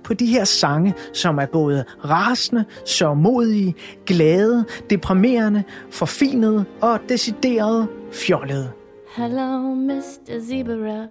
[0.03, 3.75] på de her sange, som er både rasende, sørmodige,
[4.05, 8.71] glade, deprimerende, forfinede og decideret fjollede.
[9.15, 10.39] Hello, Mr.
[10.47, 11.07] Zebra.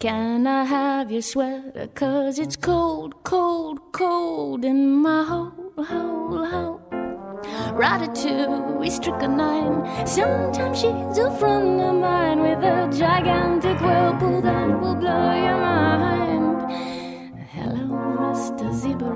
[0.00, 1.86] Can I have your sweater?
[1.94, 6.80] Cause it's cold, cold, cold in my hole, hole, hole.
[7.74, 10.06] Ratatouille, strychnine.
[10.06, 16.43] Sometimes she's a friend of mine with a gigantic whirlpool that will blow your mind
[18.44, 19.10] just a Zebra.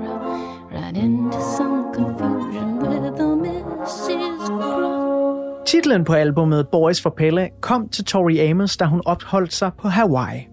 [0.71, 4.47] ran into some confusion with a Mrs.
[4.47, 5.69] Cross.
[5.69, 9.87] Titlen på albumet Boys for Pelle kom til Tori Amos, da hun opholdt sig på
[9.87, 10.47] Hawaii.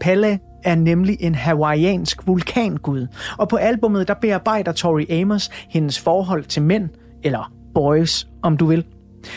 [0.00, 3.06] Pelle er nemlig en hawaiiansk vulkangud,
[3.38, 6.88] og på albumet der bearbejder Tori Amos hendes forhold til mænd,
[7.22, 8.84] eller boys, om du vil.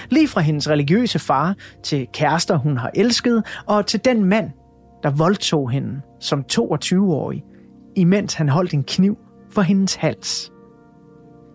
[0.09, 4.51] Lige fra hendes religiøse far til kærester, hun har elsket, og til den mand,
[5.03, 7.43] der voldtog hende som 22-årig,
[7.97, 9.17] imens han holdt en kniv
[9.49, 10.51] for hendes hals.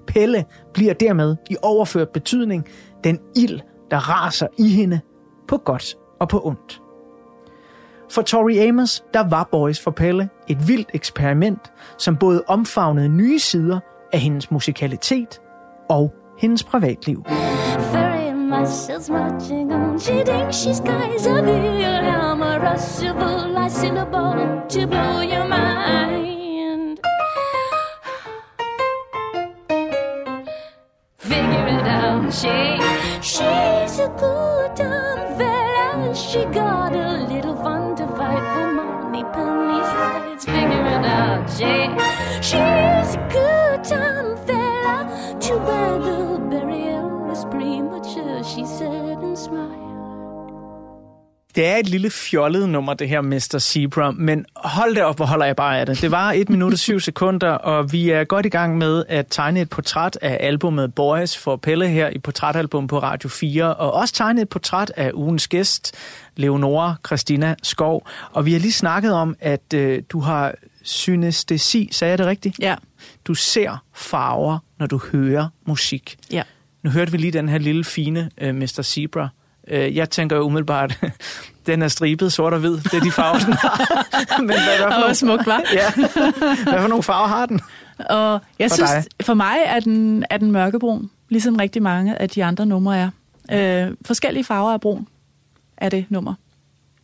[0.07, 0.45] Pelle
[0.75, 2.67] bliver dermed i overført betydning
[3.05, 3.61] den ild,
[3.91, 5.01] der raser i hende
[5.49, 6.81] på godt og på ondt.
[8.11, 13.39] For Tori Amos, der var Boys for Pelle et vildt eksperiment, som både omfavnede nye
[13.39, 13.81] sider
[14.13, 15.41] af hendes musikalitet
[15.91, 17.25] og hendes privatliv.
[18.61, 19.99] Muscles marching on.
[19.99, 26.22] She thinks she's Kaiser Wilhelm, a rushable syllable to blow your mind.
[31.75, 32.59] It she
[33.23, 36.15] she's a good dumb fella.
[36.15, 40.45] She got a little fun to fight for money, pennies, rights.
[40.45, 41.73] Figure it out, she
[42.47, 43.02] she's
[51.55, 53.59] Det er et lille fjollet nummer, det her Mr.
[53.59, 56.01] Zebra, men hold det op, hvor holder jeg bare af det.
[56.01, 59.27] Det var 1 minut og 7 sekunder, og vi er godt i gang med at
[59.31, 63.93] tegne et portræt af albumet Boys for Pelle her i Portrætalbum på Radio 4, og
[63.93, 65.95] også tegne et portræt af ugens gæst,
[66.37, 68.07] Leonora Christina Skov.
[68.33, 72.59] Og vi har lige snakket om, at øh, du har synestesi, sagde jeg det rigtigt?
[72.59, 72.75] Ja.
[73.25, 76.17] Du ser farver, når du hører musik.
[76.33, 76.43] Ja.
[76.83, 78.83] Nu hørte vi lige den her lille fine uh, Mr.
[78.83, 79.29] Zebra.
[79.71, 80.99] Uh, jeg tænker jo umiddelbart,
[81.67, 82.77] den er stribet sort og hvid.
[82.77, 84.07] Det er de farver, den har.
[84.41, 85.63] Men hvad, hvad, for Og nogle, smukt, var.
[85.73, 85.93] ja.
[86.71, 87.61] hvad for nogle farver har den?
[87.99, 89.27] Og jeg For synes, dig?
[89.27, 93.11] for mig er den, er den mørkebrun, ligesom rigtig mange af de andre numre er.
[93.53, 95.07] Øh, forskellige farver af brun
[95.77, 96.35] er det nummer.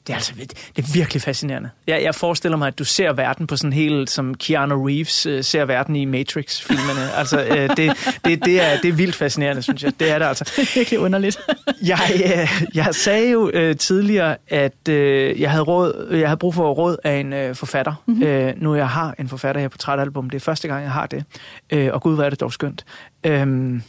[0.08, 0.32] Det er altså
[0.76, 1.70] det er virkelig fascinerende.
[1.86, 5.40] Jeg, jeg forestiller mig, at du ser verden på sådan helt, som Keanu Reeves uh,
[5.40, 7.12] ser verden i Matrix-filmene.
[7.18, 10.00] altså, uh, det, det, det, er, det er vildt fascinerende, synes jeg.
[10.00, 10.44] Det er det altså.
[10.56, 11.38] Det er virkelig underligt.
[11.82, 16.54] Jeg, øh, jeg sagde jo øh, tidligere, at øh, jeg, havde råd, jeg havde brug
[16.54, 18.02] for råd af en øh, forfatter.
[18.06, 18.22] Mm-hmm.
[18.22, 20.30] Øh, nu jeg har en forfatter her på Trætalbum.
[20.30, 21.24] Det er første gang, jeg har det.
[21.70, 22.84] Øh, og gud, hvor er det dog skønt.
[23.24, 23.80] Øh,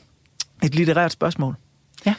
[0.64, 1.56] et litterært spørgsmål.
[2.06, 2.14] Ja.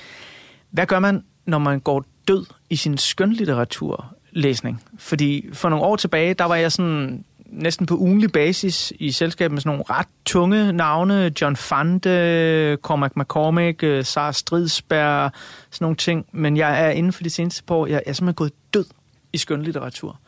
[0.71, 4.83] Hvad gør man, når man går død i sin skønlitteraturlæsning.
[4.99, 9.51] Fordi for nogle år tilbage, der var jeg sådan næsten på ugenlig basis i selskab
[9.51, 11.33] med sådan nogle ret tunge navne.
[11.41, 15.33] John Fante, Cormac McCormick, øh, Sara Stridsberg,
[15.71, 16.27] sådan nogle ting.
[16.33, 18.85] Men jeg er inden for de seneste par år, jeg, jeg er simpelthen gået død
[19.33, 20.21] i skønlitteratur.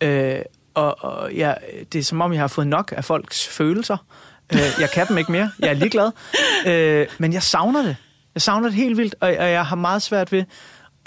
[0.00, 0.38] Øh,
[0.74, 1.56] og og jeg,
[1.92, 3.96] det er som om, jeg har fået nok af folks følelser.
[4.52, 5.50] Øh, jeg kan dem ikke mere.
[5.58, 6.10] Jeg er ligeglad.
[6.66, 7.96] Øh, men jeg savner det.
[8.34, 10.44] Jeg savner det helt vildt, og, og jeg har meget svært ved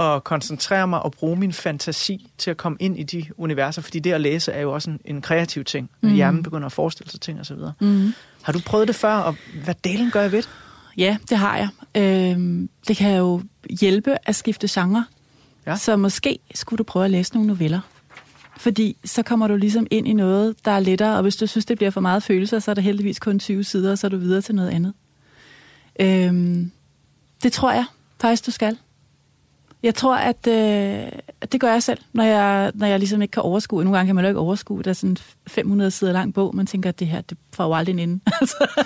[0.01, 3.99] at koncentrere mig og bruge min fantasi til at komme ind i de universer, fordi
[3.99, 5.89] det at læse er jo også en, en kreativ ting.
[6.01, 6.07] Mm.
[6.07, 6.15] Mhm.
[6.15, 7.57] Hjernen begynder at forestille sig ting osv.
[7.79, 8.13] Mm.
[8.41, 10.49] Har du prøvet det før, og hvad delen gør jeg ved det?
[10.97, 11.69] Ja, det har jeg.
[11.95, 15.05] Øhm, det kan jo hjælpe at skifte genre.
[15.65, 15.75] Ja.
[15.75, 17.79] Så måske skulle du prøve at læse nogle noveller.
[18.57, 21.65] Fordi så kommer du ligesom ind i noget, der er lettere, og hvis du synes,
[21.65, 24.09] det bliver for meget følelser, så er der heldigvis kun 20 sider, og så er
[24.09, 24.93] du videre til noget andet.
[25.99, 26.71] Øhm,
[27.43, 27.85] det tror jeg
[28.21, 28.77] faktisk, du skal.
[29.83, 31.11] Jeg tror, at, øh,
[31.51, 33.83] det gør jeg selv, når jeg, når jeg ligesom ikke kan overskue.
[33.83, 35.17] Nogle gange kan man jo ikke overskue, der er sådan
[35.47, 36.55] 500 sider lang bog.
[36.55, 38.19] Man tænker, at det her, det får jo aldrig en ende.
[38.41, 38.85] Altså,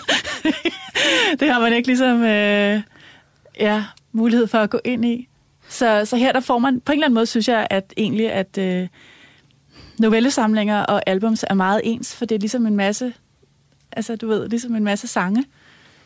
[1.40, 2.82] det har man ikke ligesom øh,
[3.60, 5.28] ja, mulighed for at gå ind i.
[5.70, 8.32] Så, så her der får man, på en eller anden måde synes jeg, at egentlig,
[8.32, 8.88] at øh,
[10.00, 13.14] novellesamlinger og albums er meget ens, for det er ligesom en masse,
[13.92, 15.46] altså du ved, ligesom en masse sange,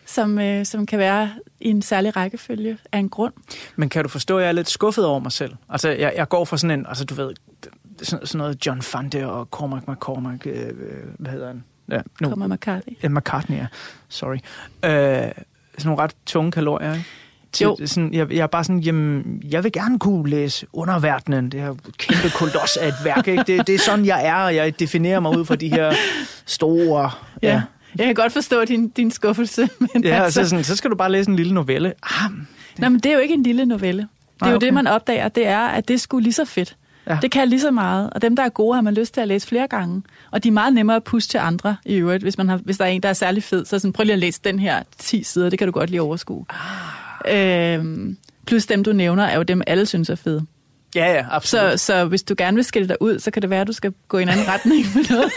[0.05, 1.29] som, øh, som kan være
[1.61, 3.33] i en særlig rækkefølge af en grund.
[3.75, 5.55] Men kan du forstå, at jeg er lidt skuffet over mig selv?
[5.69, 7.33] Altså, jeg, jeg går fra sådan en, altså du ved,
[8.03, 10.73] sådan, sådan noget John Fante og Cormac McCormack, øh, øh,
[11.19, 11.63] hvad hedder han?
[11.91, 12.29] Ja, nu.
[12.29, 12.89] Kommer McCarthy.
[13.03, 13.67] Ja, McCartney, ja.
[14.09, 14.35] Sorry.
[14.35, 14.41] Øh,
[14.81, 15.33] sådan
[15.85, 17.05] nogle ret tunge kalorier, ikke?
[17.51, 17.77] Til, Jo.
[17.85, 21.75] Sådan, jeg, jeg er bare sådan, jamen, jeg vil gerne kunne læse Underverdenen, det her
[21.97, 23.43] kæmpe koldos af et værk, ikke?
[23.47, 25.93] Det, det er sådan, jeg er, og jeg definerer mig ud fra de her
[26.45, 27.11] store...
[27.41, 27.61] Ja.
[27.97, 29.69] Jeg kan godt forstå din, din skuffelse.
[29.93, 31.93] Men Ja, altså, så, sådan, så skal du bare læse en lille novelle.
[32.03, 32.31] Ah,
[32.77, 34.01] Nej, men det er jo ikke en lille novelle.
[34.01, 34.07] Det
[34.41, 34.65] er Nej, jo okay.
[34.65, 36.75] det, man opdager, det er, at det sgu lige så fedt.
[37.07, 37.17] Ja.
[37.21, 39.27] Det kan lige så meget, og dem, der er gode, har man lyst til at
[39.27, 40.03] læse flere gange.
[40.31, 42.77] Og de er meget nemmere at puste til andre i øvrigt, hvis, man har, hvis
[42.77, 43.65] der er en, der er særlig fed.
[43.65, 46.01] Så sådan, prøv lige at læse den her 10 sider, det kan du godt lige
[46.01, 46.45] overskue.
[47.25, 47.73] Ah.
[47.75, 50.45] Øhm, plus dem, du nævner, er jo dem, alle synes er fede.
[50.95, 51.79] Ja, ja, absolut.
[51.79, 53.73] Så, så hvis du gerne vil skille dig ud, så kan det være, at du
[53.73, 55.31] skal gå i en anden retning med noget.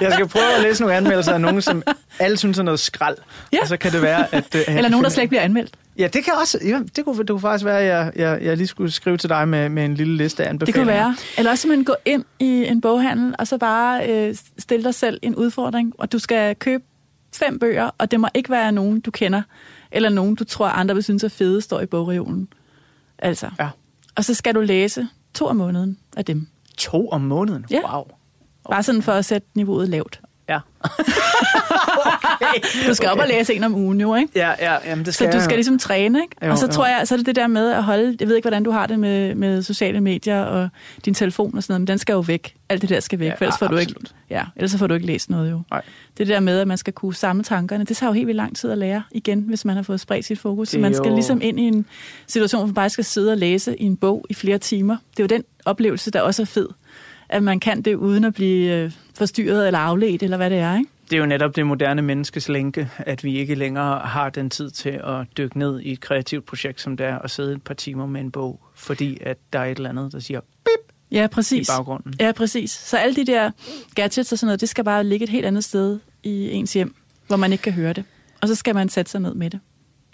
[0.00, 1.82] Jeg skal prøve at læse nogle anmeldelser af nogen, som
[2.18, 3.16] alle synes er noget skrald.
[3.52, 3.58] Ja.
[3.62, 4.54] Og så kan det være, at...
[4.54, 5.74] at Eller nogen, der slet ikke bliver anmeldt.
[5.98, 6.58] Ja, det kan også...
[6.64, 9.28] Ja, det, kunne, det kunne faktisk være, at jeg, jeg, jeg lige skulle skrive til
[9.28, 10.80] dig med, med en lille liste af Det anbefalinger.
[10.84, 11.16] kunne være.
[11.38, 15.18] Eller også simpelthen gå ind i en boghandel, og så bare øh, stille dig selv
[15.22, 16.84] en udfordring, og du skal købe
[17.34, 19.42] fem bøger, og det må ikke være nogen, du kender,
[19.92, 22.48] eller nogen, du tror, andre vil synes er fede, står i bogreolen.
[23.18, 23.50] Altså.
[23.58, 23.68] Ja.
[24.16, 26.46] Og så skal du læse to om måneden af dem.
[26.76, 27.64] To om måneden?
[27.70, 27.94] Ja.
[27.94, 28.04] Wow.
[28.70, 30.20] Bare sådan for at sætte niveauet lavt.
[30.48, 30.58] Ja.
[32.88, 34.32] Du skal op og læse en om ugen jo, ikke?
[34.34, 36.46] Ja, ja, jamen det Så skal du jeg skal ligesom træne, ikke?
[36.46, 36.72] Jo, og så jo.
[36.72, 38.70] tror jeg, så er det det der med at holde, jeg ved ikke, hvordan du
[38.70, 40.68] har det med, med sociale medier og
[41.04, 42.54] din telefon og sådan noget, men den skal jo væk.
[42.68, 44.14] Alt det der skal væk, Ja, for ellers får, du ikke, absolut.
[44.30, 45.60] ja, ellers så får du ikke læst noget jo.
[45.70, 45.82] Nej.
[46.18, 48.56] Det der med, at man skal kunne samle tankerne, det tager jo helt vildt lang
[48.56, 50.68] tid at lære igen, hvis man har fået spredt sit fokus.
[50.68, 51.86] Så man skal jo- ligesom ind i en
[52.26, 54.96] situation, hvor man bare skal sidde og læse i en bog i flere timer.
[55.16, 56.68] Det er jo den oplevelse, der også er fed.
[57.28, 60.78] At man kan det uden at blive øh, forstyrret eller afledt, eller hvad det er,
[60.78, 60.90] ikke?
[61.10, 64.70] Det er jo netop det moderne menneskes lænke, at vi ikke længere har den tid
[64.70, 67.74] til at dykke ned i et kreativt projekt, som det er at sidde et par
[67.74, 71.24] timer med en bog, fordi at der er et eller andet, der siger bip Ja,
[71.24, 71.70] i præcis.
[71.70, 72.14] baggrunden.
[72.20, 72.70] Ja, præcis.
[72.70, 73.50] Så alle de der
[73.94, 76.94] gadgets og sådan noget, det skal bare ligge et helt andet sted i ens hjem,
[77.26, 78.04] hvor man ikke kan høre det.
[78.40, 79.60] Og så skal man sætte sig ned med det.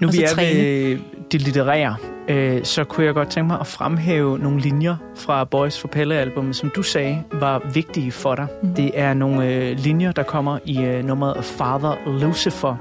[0.00, 0.58] Nu vi er træne.
[0.58, 0.98] ved
[1.32, 1.96] det litterære,
[2.28, 6.56] øh, så kunne jeg godt tænke mig at fremhæve nogle linjer fra Boys for Pelle-albummet,
[6.56, 8.46] som du sagde var vigtige for dig.
[8.62, 8.74] Mm.
[8.74, 12.76] Det er nogle øh, linjer, der kommer i øh, nummeret Father Lucifer,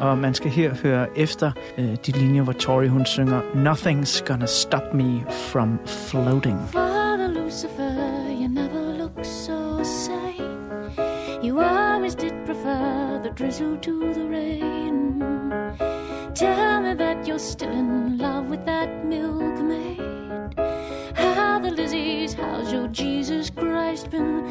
[0.00, 4.46] og man skal her høre efter øh, de linjer, hvor Tori hun synger Nothing's gonna
[4.46, 6.58] stop me from floating.
[6.72, 7.92] Father Lucifer,
[8.40, 10.24] you never look so sane.
[11.44, 15.93] You always did prefer the drizzle to the rain.
[16.44, 19.98] Tell me that you're still in love with that milkmaid.
[21.16, 24.44] How the Lizzies, how's your Jesus Christ been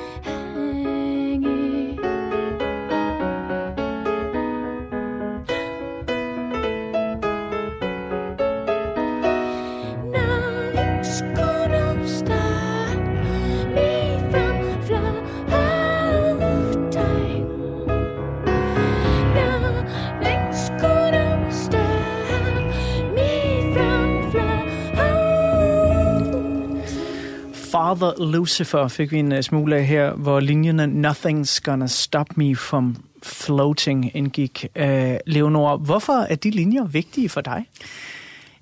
[27.94, 32.56] Father Lucifer fik vi en øh, smule af her, hvor linjerne Nothing's gonna stop me
[32.56, 34.66] from floating indgik.
[34.80, 34.84] Uh,
[35.26, 37.70] Leonora, hvorfor er de linjer vigtige for dig?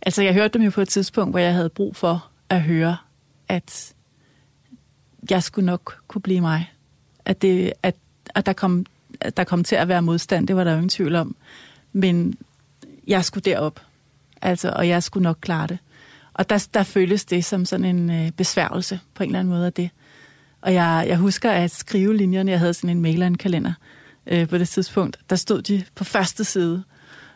[0.01, 2.97] Altså, jeg hørte dem jo på et tidspunkt, hvor jeg havde brug for at høre,
[3.47, 3.93] at
[5.29, 6.71] jeg skulle nok kunne blive mig.
[7.25, 7.95] At, det, at,
[8.35, 8.85] at, der, kom,
[9.21, 11.35] at der kom til at være modstand, det var der jo ingen tvivl om.
[11.93, 12.35] Men
[13.07, 13.79] jeg skulle derop,
[14.41, 15.77] altså, og jeg skulle nok klare det.
[16.41, 19.65] Og der, der føles det som sådan en øh, besværgelse på en eller anden måde
[19.65, 19.89] af det.
[20.61, 23.73] Og jeg, jeg husker at skrive linjerne, jeg havde sådan en mail og en kalender
[24.27, 26.83] øh, på det tidspunkt, der stod de på første side,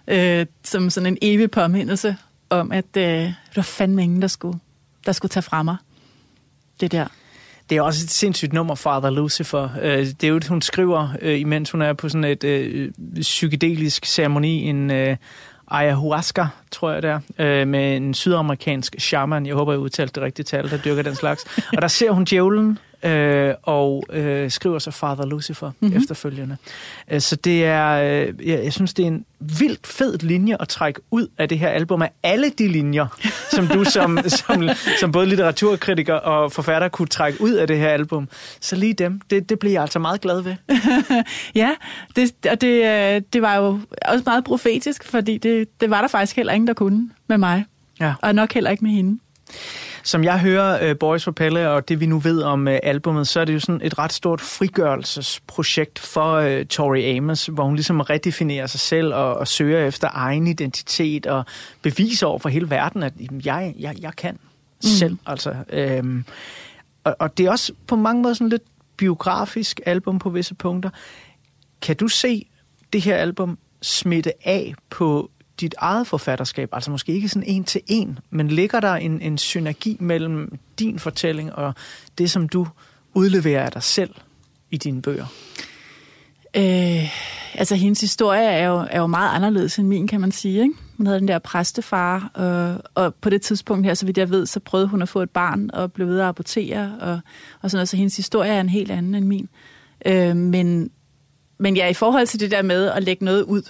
[0.07, 2.15] øh, som sådan en evig påmindelse
[2.49, 4.59] om, at øh, der var fandme ingen, der skulle,
[5.05, 5.77] der skulle tage fra mig
[6.79, 7.07] det der.
[7.69, 9.69] Det er også et sindssygt nummer, Father Lucifer.
[9.81, 12.91] Øh, det er jo, hun skriver, øh, imens hun er på sådan et øh,
[13.21, 15.17] psykedelisk ceremoni, en øh,
[15.67, 19.45] ayahuasca, tror jeg det er, øh, med en sydamerikansk shaman.
[19.45, 21.45] Jeg håber, jeg udtalte det rigtige tal, der dyrker den slags.
[21.75, 25.97] Og der ser hun djævlen øh, og øh, skriver så Father Lucifer mm-hmm.
[25.97, 26.57] efterfølgende.
[27.11, 30.67] Øh, så det er, øh, jeg, jeg synes, det er en vildt fed linje at
[30.67, 33.07] trække ud af det her album, af alle de linjer,
[33.51, 34.69] som du som, som,
[34.99, 38.29] som både litteraturkritiker og forfatter kunne trække ud af det her album.
[38.59, 40.55] Så lige dem, det, det bliver jeg altså meget glad ved.
[41.55, 41.71] ja,
[42.15, 46.07] det, og det, øh, det var jo også meget profetisk, fordi det, det var der
[46.07, 47.65] faktisk heller ingen, der kunne med mig.
[47.99, 48.13] Ja.
[48.21, 49.19] Og nok heller ikke med hende.
[50.05, 53.27] Som jeg hører uh, Boys for Pelle, og det vi nu ved om uh, albummet,
[53.27, 57.75] så er det jo sådan et ret stort frigørelsesprojekt for uh, Tori Amos, hvor hun
[57.75, 61.45] ligesom redefinerer sig selv og, og søger efter egen identitet og
[61.81, 64.39] beviser over for hele verden, at jamen, jeg, jeg, jeg kan mm.
[64.81, 65.17] selv.
[65.25, 66.25] Altså, øhm,
[67.03, 68.63] og, og det er også på mange måder sådan lidt
[68.97, 70.89] biografisk album på visse punkter.
[71.81, 72.47] Kan du se
[72.93, 75.29] det her album smitte af på
[75.61, 79.37] dit eget forfatterskab, altså måske ikke sådan en til en, men ligger der en, en
[79.37, 81.73] synergi mellem din fortælling og
[82.17, 82.67] det, som du
[83.13, 84.15] udleverer af dig selv
[84.71, 85.25] i dine bøger?
[86.57, 87.17] Øh,
[87.53, 90.61] altså, hendes historie er jo, er jo meget anderledes end min, kan man sige.
[90.61, 90.73] Ikke?
[90.97, 94.45] Hun havde den der præstefar, og, og på det tidspunkt her, så vidt jeg ved,
[94.45, 97.19] så prøvede hun at få et barn og blev ved at abortere, og,
[97.61, 99.49] og sådan noget, så hendes historie er en helt anden end min.
[100.05, 100.91] Øh, men,
[101.57, 103.61] men ja, i forhold til det der med at lægge noget ud,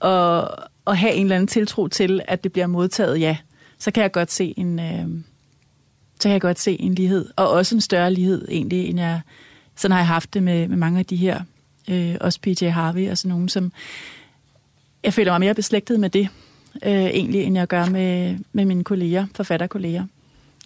[0.00, 0.50] og,
[0.88, 3.36] at have en eller anden tiltro til, at det bliver modtaget, ja,
[3.78, 5.08] så kan jeg godt se en, øh,
[6.20, 9.20] så kan jeg godt se en lighed, og også en større lighed egentlig, end jeg,
[9.76, 11.40] sådan har jeg haft det med, med mange af de her,
[11.90, 13.72] øh, også PJ Harvey og sådan nogen, som
[15.04, 16.28] jeg føler mig mere beslægtet med det,
[16.82, 20.04] øh, egentlig, end jeg gør med, med mine kolleger, forfatterkolleger.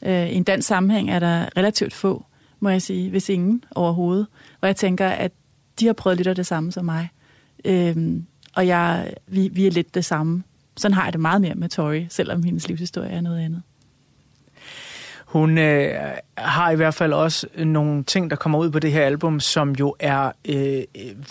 [0.03, 2.25] Øh, I en dansk sammenhæng er der relativt få,
[2.61, 4.27] må jeg sige, hvis ingen overhovedet,
[4.59, 5.33] hvor jeg tænker, at
[5.81, 7.09] de har prøvet lidt af det samme som mig.
[7.65, 7.97] Øh,
[8.57, 10.43] og jeg, vi, vi er lidt det samme.
[10.77, 13.63] Sådan har jeg det meget mere med Tori, selvom hendes livshistorie er noget andet.
[15.33, 15.95] Hun øh,
[16.39, 19.73] har i hvert fald også nogle ting, der kommer ud på det her album, som
[19.73, 20.83] jo er øh,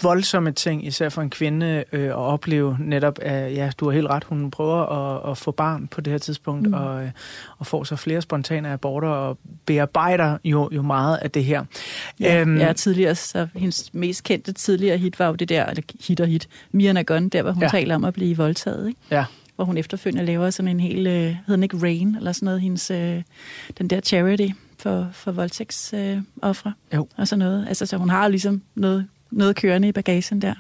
[0.04, 4.08] voldsomme ting, især for en kvinde øh, at opleve netop, at ja, du har helt
[4.08, 6.74] ret, hun prøver at, at få barn på det her tidspunkt, mm.
[6.74, 7.10] og, øh,
[7.58, 11.64] og får så flere spontane aborter, og bearbejder jo, jo meget af det her.
[12.20, 15.84] Ja, øhm, ja tidligere, så hendes mest kendte tidligere hit var jo det der, eller
[16.08, 17.70] hit og hit, Mia Gun, der hvor hun ja.
[17.70, 19.00] taler om at blive voldtaget, ikke?
[19.12, 19.26] Ja
[19.62, 22.62] hvor hun efterfølgende laver sådan en hel, øh, hedder den ikke Rain, eller sådan noget,
[22.62, 23.22] hendes, øh,
[23.78, 24.48] den der charity
[24.78, 27.68] for, for voldtægtsoffre øh, og sådan noget.
[27.68, 30.54] Altså, så hun har ligesom noget, noget kørende i bagagen der.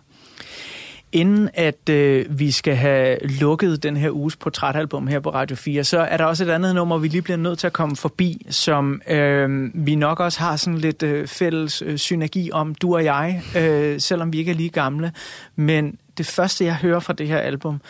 [1.11, 5.84] Inden at øh, vi skal have lukket den her uges portrætalbum her på Radio 4,
[5.84, 8.45] så er der også et andet nummer, vi lige bliver nødt til at komme forbi,
[8.49, 13.03] som øh, vi nok også har sådan lidt øh, fælles øh, synergi om, du og
[13.03, 15.11] jeg, øh, selvom vi ikke er lige gamle.
[15.56, 17.82] Men det første, jeg hører fra det her album,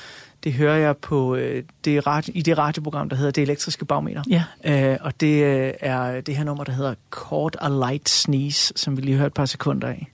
[0.43, 4.23] det hører jeg på øh, det radio, i det radioprogram, der hedder Det Elektriske Bagmeter.
[4.29, 4.43] Ja.
[4.91, 8.97] Øh, og det øh, er det her nummer, der hedder Caught a Light Sneeze, som
[8.97, 10.10] vi lige hørte et par sekunder af.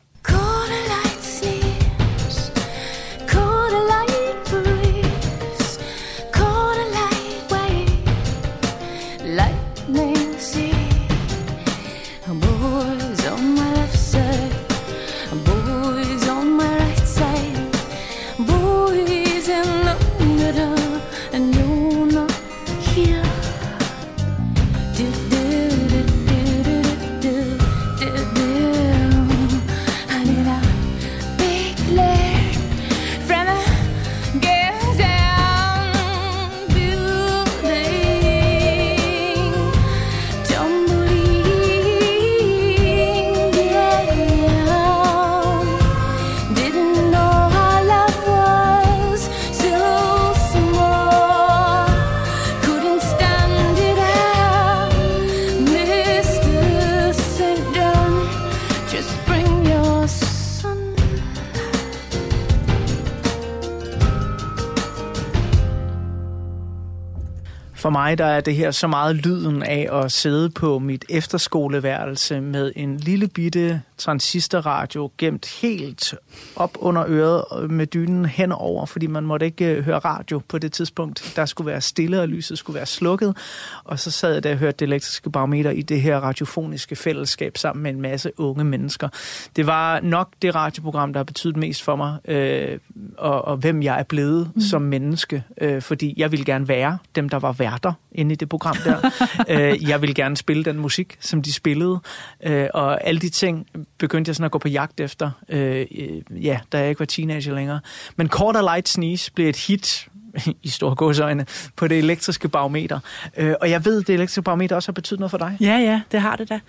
[67.87, 72.41] For mig der er det her så meget lyden af at sidde på mit efterskoleværelse
[72.41, 76.15] med en lille bitte transistorradio gemt helt
[76.55, 80.71] op under øret med dynen henover, fordi man måtte ikke øh, høre radio på det
[80.71, 81.33] tidspunkt.
[81.35, 83.37] Der skulle være stille, og lyset skulle være slukket.
[83.83, 87.57] Og så sad jeg der og hørte det elektriske barometer i det her radiofoniske fællesskab
[87.57, 89.09] sammen med en masse unge mennesker.
[89.55, 92.79] Det var nok det radioprogram, der har betydet mest for mig, øh,
[93.17, 94.61] og, og hvem jeg er blevet mm.
[94.61, 98.49] som menneske, øh, fordi jeg ville gerne være dem, der var værter inde i det
[98.49, 99.11] program der.
[99.49, 101.99] øh, jeg ville gerne spille den musik, som de spillede,
[102.43, 106.45] øh, og alle de ting begyndte jeg sådan at gå på jagt efter, øh, øh
[106.45, 107.79] ja, da jeg ikke var teenager længere.
[108.15, 110.07] Men Quarter Light Sneeze blev et hit
[110.63, 111.45] i store godsøjne,
[111.75, 112.99] på det elektriske barometer.
[113.37, 115.57] Øh, og jeg ved, at det elektriske barometer også har betydet noget for dig.
[115.61, 116.59] Ja, ja, det har det da.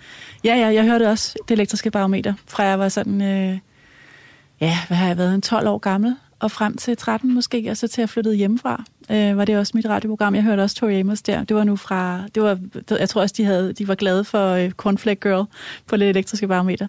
[0.43, 3.59] Ja, ja, jeg hørte også det elektriske barometer, fra jeg var sådan, øh,
[4.61, 7.77] ja, hvad har jeg været, en 12 år gammel, og frem til 13 måske, og
[7.77, 10.35] så til jeg flyttede hjemmefra, øh, var det også mit radioprogram.
[10.35, 11.43] Jeg hørte også Tori Amos der.
[11.43, 12.59] Det var nu fra, det var,
[12.99, 15.45] jeg tror også, de, havde, de var glade for øh, Cornflake Girl
[15.87, 16.87] på det elektriske barometer.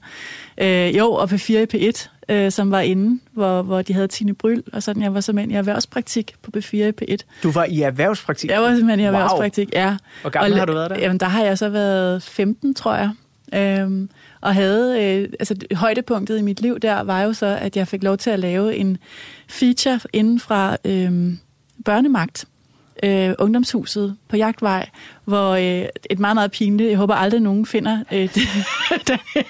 [0.59, 4.35] Øh, jo, og P4 i P1, øh, som var inde, hvor, hvor de havde Tine
[4.35, 5.03] Bryl, og sådan.
[5.03, 7.17] Jeg var simpelthen i erhvervspraktik på B4 i P1.
[7.43, 8.51] Du var i erhvervspraktik?
[8.51, 9.83] Jeg var simpelthen i erhvervspraktik, wow.
[9.83, 9.97] ja.
[10.21, 10.99] Hvor gammel og, har du været der?
[10.99, 13.11] Jamen, der har jeg så været 15, tror jeg.
[13.55, 14.11] Øhm,
[14.41, 18.03] og havde, øh, altså højdepunktet i mit liv der var jo så, at jeg fik
[18.03, 18.99] lov til at lave en
[19.49, 21.33] feature inden fra øh,
[21.85, 22.49] børnemagt,
[23.03, 24.89] øh, ungdomshuset på Jagtvej,
[25.31, 28.35] hvor øh, et meget, meget pinligt, jeg håber aldrig nogen finder øh, det,
[29.09, 29.43] det her.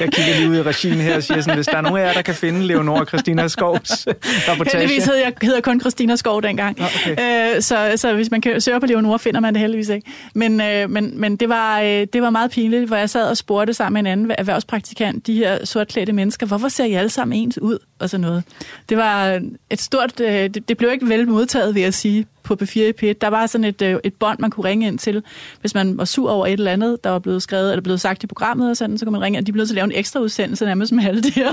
[0.00, 2.06] Jeg kigger lige ud i regien her og siger sådan, hvis der er nogen af
[2.06, 4.06] jer, der kan finde Leonora Christina Skovs
[4.48, 4.78] rapportage.
[4.78, 6.78] Heldigvis hed jeg hedder kun Christina Skov dengang.
[6.80, 7.54] Okay.
[7.56, 10.10] Øh, så, så hvis man kan søge på Leonora, finder man det heldigvis ikke.
[10.34, 13.36] Men, øh, men, men det, var, øh, det var meget pinligt, hvor jeg sad og
[13.36, 17.38] spurgte sammen med en anden erhvervspraktikant, de her sortklædte mennesker, hvorfor ser I alle sammen
[17.38, 17.78] ens ud?
[17.98, 18.44] Og sådan noget.
[18.88, 19.40] Det var
[19.70, 22.92] et stort, øh, det, det blev ikke vel modtaget, vil jeg sige, på B4 i
[23.02, 23.12] P1.
[23.20, 25.22] Der var sådan et, øh, et bånd, man kunne ringe ind til,
[25.60, 28.22] hvis man var sur over et eller andet, der var blevet skrevet eller blevet sagt
[28.22, 29.46] i programmet og sådan, så kunne man ringe ind.
[29.46, 31.52] De blev nødt til at lave en ekstra udsendelse nærmest med alle de her,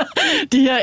[0.52, 0.78] de her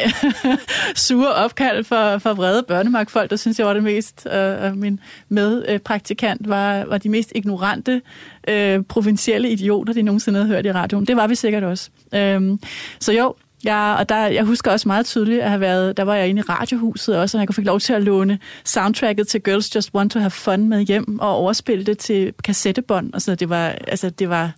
[0.95, 4.99] sure opkald for, for vrede børnemarkfolk, der synes jeg var det mest, øh, øh, min
[5.29, 8.01] medpraktikant var, var de mest ignorante
[8.47, 11.05] øh, provincielle idioter, de nogensinde havde hørt i radioen.
[11.05, 11.89] Det var vi sikkert også.
[12.13, 12.57] Øh,
[12.99, 16.15] så jo, Ja, og der, jeg husker også meget tydeligt at have været, der var
[16.15, 19.75] jeg inde i radiohuset også, og jeg fik lov til at låne soundtracket til Girls
[19.75, 23.49] Just Want to Have Fun med hjem og overspille det til kassettebånd og så det
[23.49, 24.51] var, altså det var,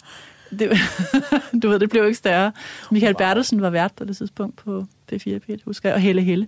[0.60, 0.72] det,
[1.64, 2.52] du ved, det blev ikke større.
[2.91, 3.28] Michael wow.
[3.28, 6.48] Bertelsen var vært på det tidspunkt på P4 p husker jeg, og Helle Helle.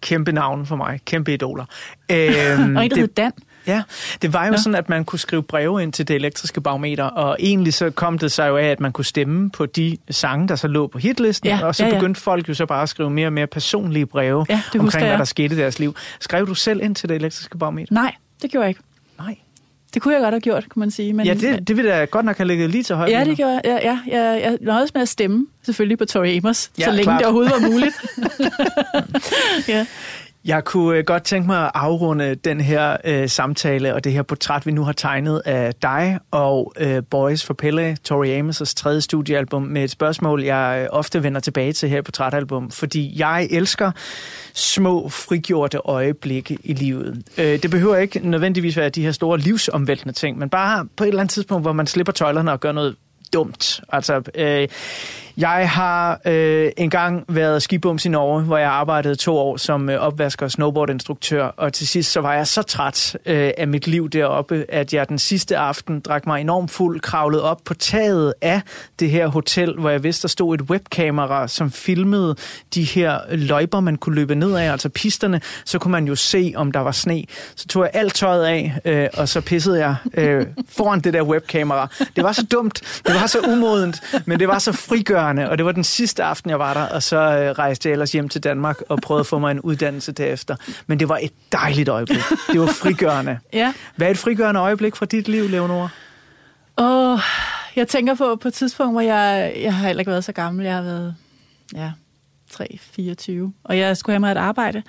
[0.00, 1.64] Kæmpe navn for mig, kæmpe idoler.
[2.10, 3.32] Øhm, og en, der det, hed Dan.
[3.68, 3.82] Ja,
[4.22, 4.58] det var jo ja.
[4.58, 8.18] sådan, at man kunne skrive breve ind til det elektriske barometer, og egentlig så kom
[8.18, 10.98] det sig jo af, at man kunne stemme på de sange, der så lå på
[10.98, 11.94] hitlisten, ja, og så ja, ja.
[11.94, 15.18] begyndte folk jo så bare at skrive mere og mere personlige breve ja, omkring, hvad
[15.18, 15.96] der skete i deres liv.
[16.20, 17.94] Skrev du selv ind til det elektriske barometer?
[17.94, 18.80] Nej, det gjorde jeg ikke.
[19.18, 19.36] Nej.
[19.94, 21.12] Det kunne jeg godt have gjort, kunne man sige.
[21.12, 23.10] Men, ja, det, det ville da godt nok have ligget lige til højre.
[23.10, 23.62] Ja, det gjorde jeg.
[23.64, 27.02] Ja, ja, jeg, jeg nøjedes med at stemme, selvfølgelig på Tori Amos, ja, så længe
[27.02, 27.18] klart.
[27.18, 27.94] det overhovedet var muligt.
[29.68, 29.86] ja.
[30.44, 34.22] Jeg kunne øh, godt tænke mig at afrunde den her øh, samtale og det her
[34.22, 39.00] portræt, vi nu har tegnet af dig og øh, Boys for Pelle, Tori Amos' tredje
[39.00, 43.48] studiealbum, med et spørgsmål, jeg øh, ofte vender tilbage til her på portrætalbum, fordi jeg
[43.50, 43.90] elsker
[44.54, 47.22] små, frigjorte øjeblikke i livet.
[47.38, 51.08] Øh, det behøver ikke nødvendigvis være de her store livsomvæltende ting, men bare på et
[51.08, 52.96] eller andet tidspunkt, hvor man slipper tøjlerne og gør noget
[53.32, 53.80] dumt.
[53.88, 54.68] Altså, øh,
[55.38, 60.00] jeg har øh, engang været skibums i Norge, hvor jeg arbejdede to år som øh,
[60.00, 64.10] opvasker og snowboardinstruktør, og til sidst så var jeg så træt øh, af mit liv
[64.10, 68.60] deroppe, at jeg den sidste aften drak mig enormt fuld, kravlede op på taget af
[69.00, 72.36] det her hotel, hvor jeg vidste, der stod et webkamera, som filmede
[72.74, 76.52] de her løjper, man kunne løbe ned af, altså pisterne, så kunne man jo se,
[76.56, 77.24] om der var sne.
[77.56, 81.22] Så tog jeg alt tøjet af, øh, og så pissede jeg øh, foran det der
[81.22, 81.88] webkamera.
[82.16, 85.58] Det var så dumt, det var så umodent, men det var så frigørende frigørende, og
[85.58, 88.28] det var den sidste aften, jeg var der, og så øh, rejste jeg ellers hjem
[88.28, 90.56] til Danmark og prøvede at få mig en uddannelse derefter.
[90.86, 92.22] Men det var et dejligt øjeblik.
[92.52, 93.38] Det var frigørende.
[93.52, 93.72] ja.
[93.96, 95.88] Hvad er et frigørende øjeblik fra dit liv, Leonora?
[96.78, 97.20] Åh, oh,
[97.76, 100.64] jeg tænker på på et tidspunkt, hvor jeg, jeg har heller ikke været så gammel.
[100.64, 101.14] Jeg har været,
[101.74, 101.92] ja,
[102.52, 103.32] 3-24,
[103.64, 104.82] og jeg skulle have mig et arbejde.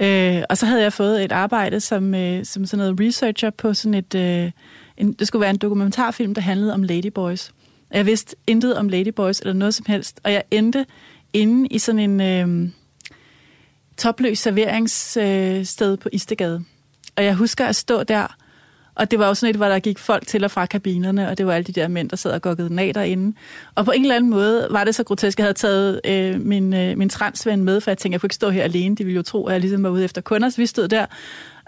[0.00, 3.74] Øh, og så havde jeg fået et arbejde som, øh, som sådan noget researcher på
[3.74, 4.14] sådan et...
[4.14, 4.50] Øh,
[4.96, 7.52] en, det skulle være en dokumentarfilm, der handlede om ladyboys.
[7.90, 10.86] Jeg vidste intet om Ladyboys eller noget som helst, og jeg endte
[11.32, 12.70] inde i sådan en øh,
[13.96, 16.64] topløs serveringssted øh, på Istegade.
[17.16, 18.36] Og jeg husker at stå der,
[18.98, 21.38] og det var jo sådan et, hvor der gik folk til og fra kabinerne, og
[21.38, 23.36] det var alle de der mænd, der sad og gokkede nag derinde.
[23.74, 25.38] Og på en eller anden måde var det så grotesk.
[25.38, 28.34] Jeg havde taget øh, min, øh, min transven med, for jeg tænkte, jeg kunne ikke
[28.34, 28.96] stå her alene.
[28.96, 31.06] De ville jo tro, at jeg ligesom var ude efter kunder, så vi stod der.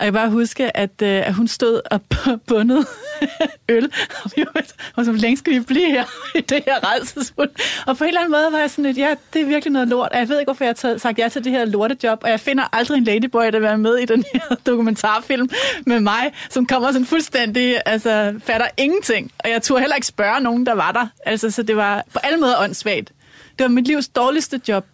[0.00, 2.00] Og jeg kan bare huske, at, øh, at hun stod og
[2.46, 2.86] bundet
[3.68, 3.84] øl.
[4.24, 4.62] Og vi var,
[4.96, 6.04] og så længe skal vi blive her
[6.38, 7.48] i det her rejsesmund.
[7.86, 9.88] Og på en eller anden måde var jeg sådan lidt, ja, det er virkelig noget
[9.88, 10.08] lort.
[10.12, 12.18] Og jeg ved ikke, hvorfor jeg har taget- sagt ja til det her lortejob.
[12.22, 15.48] Og jeg finder aldrig en ladyboy, der vil være med i den her dokumentarfilm
[15.86, 19.30] med mig, som kommer sådan fuldstændig, altså fatter ingenting.
[19.38, 21.06] Og jeg turde heller ikke spørge nogen, der var der.
[21.26, 23.12] Altså, så det var på alle måder åndssvagt.
[23.58, 24.86] Det var mit livs dårligste job.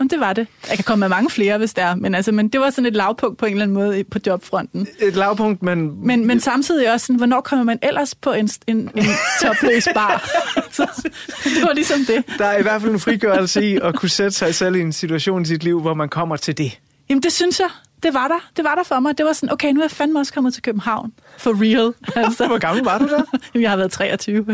[0.00, 0.46] Men det var det.
[0.68, 1.94] Jeg kan komme med mange flere, hvis der er.
[1.94, 4.86] Men, altså, men det var sådan et lavpunkt på en eller anden måde på jobfronten.
[4.98, 6.06] Et lavpunkt, men...
[6.06, 9.04] Men, men samtidig også sådan, hvornår kommer man ellers på en, en, en
[9.42, 10.30] topløs bar?
[10.72, 11.10] Så,
[11.44, 12.24] det var ligesom det.
[12.38, 14.92] Der er i hvert fald en frigørelse i at kunne sætte sig selv i en
[14.92, 16.78] situation i sit liv, hvor man kommer til det.
[17.08, 17.68] Jamen det synes jeg,
[18.02, 18.50] det var der.
[18.56, 19.18] Det var der for mig.
[19.18, 21.12] Det var sådan, okay, nu er jeg fandme også kommet til København.
[21.38, 21.92] For real.
[22.24, 22.46] Altså.
[22.50, 23.22] Hvor gammel var du der?
[23.54, 24.46] Jamen, jeg har været 23.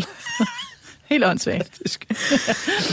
[1.06, 1.80] Helt åndssvagt.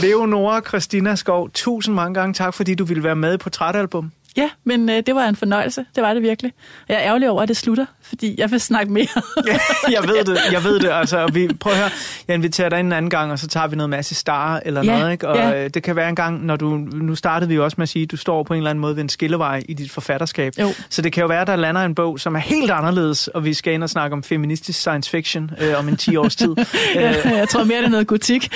[0.02, 4.12] Leonora Christina Skov, tusind mange gange tak, fordi du ville være med på Portrætalbum.
[4.36, 5.84] Ja, men øh, det var en fornøjelse.
[5.94, 6.52] Det var det virkelig.
[6.88, 9.06] Jeg er ærgerlig over, at det slutter, fordi jeg vil snakke mere.
[9.46, 9.58] Ja,
[9.90, 10.90] jeg ved det, jeg ved det.
[10.92, 11.90] Altså, vi, prøv at høre,
[12.28, 14.84] jeg inviterer dig ind en anden gang, og så tager vi noget masse star eller
[14.84, 15.12] Ja, noget.
[15.12, 15.28] Ikke?
[15.28, 15.64] Og ja.
[15.64, 17.88] øh, det kan være en gang, når du, nu startede vi jo også med at
[17.88, 20.52] sige, at du står på en eller anden måde ved en skillevej i dit forfatterskab.
[20.60, 20.68] Jo.
[20.90, 23.54] Så det kan jo være, der lander en bog, som er helt anderledes, og vi
[23.54, 26.54] skal ind og snakke om feministisk science fiction øh, om en 10 års tid.
[26.94, 28.50] jeg, jeg tror mere, det er noget gotik.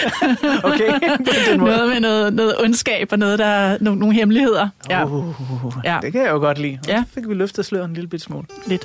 [0.62, 1.70] Okay, på den måde.
[1.76, 4.68] noget med noget, noget ondskab og noget, der er nogle, nogle hemmeligheder.
[4.90, 5.04] Ja.
[5.76, 5.98] Uh, Ja.
[6.02, 6.78] Det kan jeg jo godt lide.
[6.88, 7.04] Ja.
[7.08, 8.46] Så fik vi løftet sløret en lille bit smule.
[8.66, 8.84] Lidt.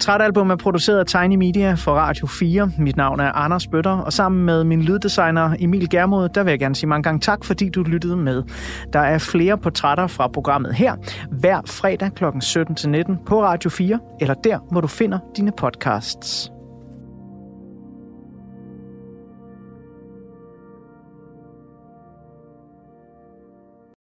[0.00, 2.70] Portrætalbum er produceret af Tiny Media for Radio 4.
[2.78, 6.58] Mit navn er Anders Bøtter, og sammen med min lyddesigner Emil Germod, der vil jeg
[6.58, 8.42] gerne sige mange gange tak, fordi du lyttede med.
[8.92, 10.96] Der er flere portrætter fra programmet her,
[11.30, 12.24] hver fredag kl.
[12.24, 16.52] 17-19 på Radio 4, eller der, hvor du finder dine podcasts.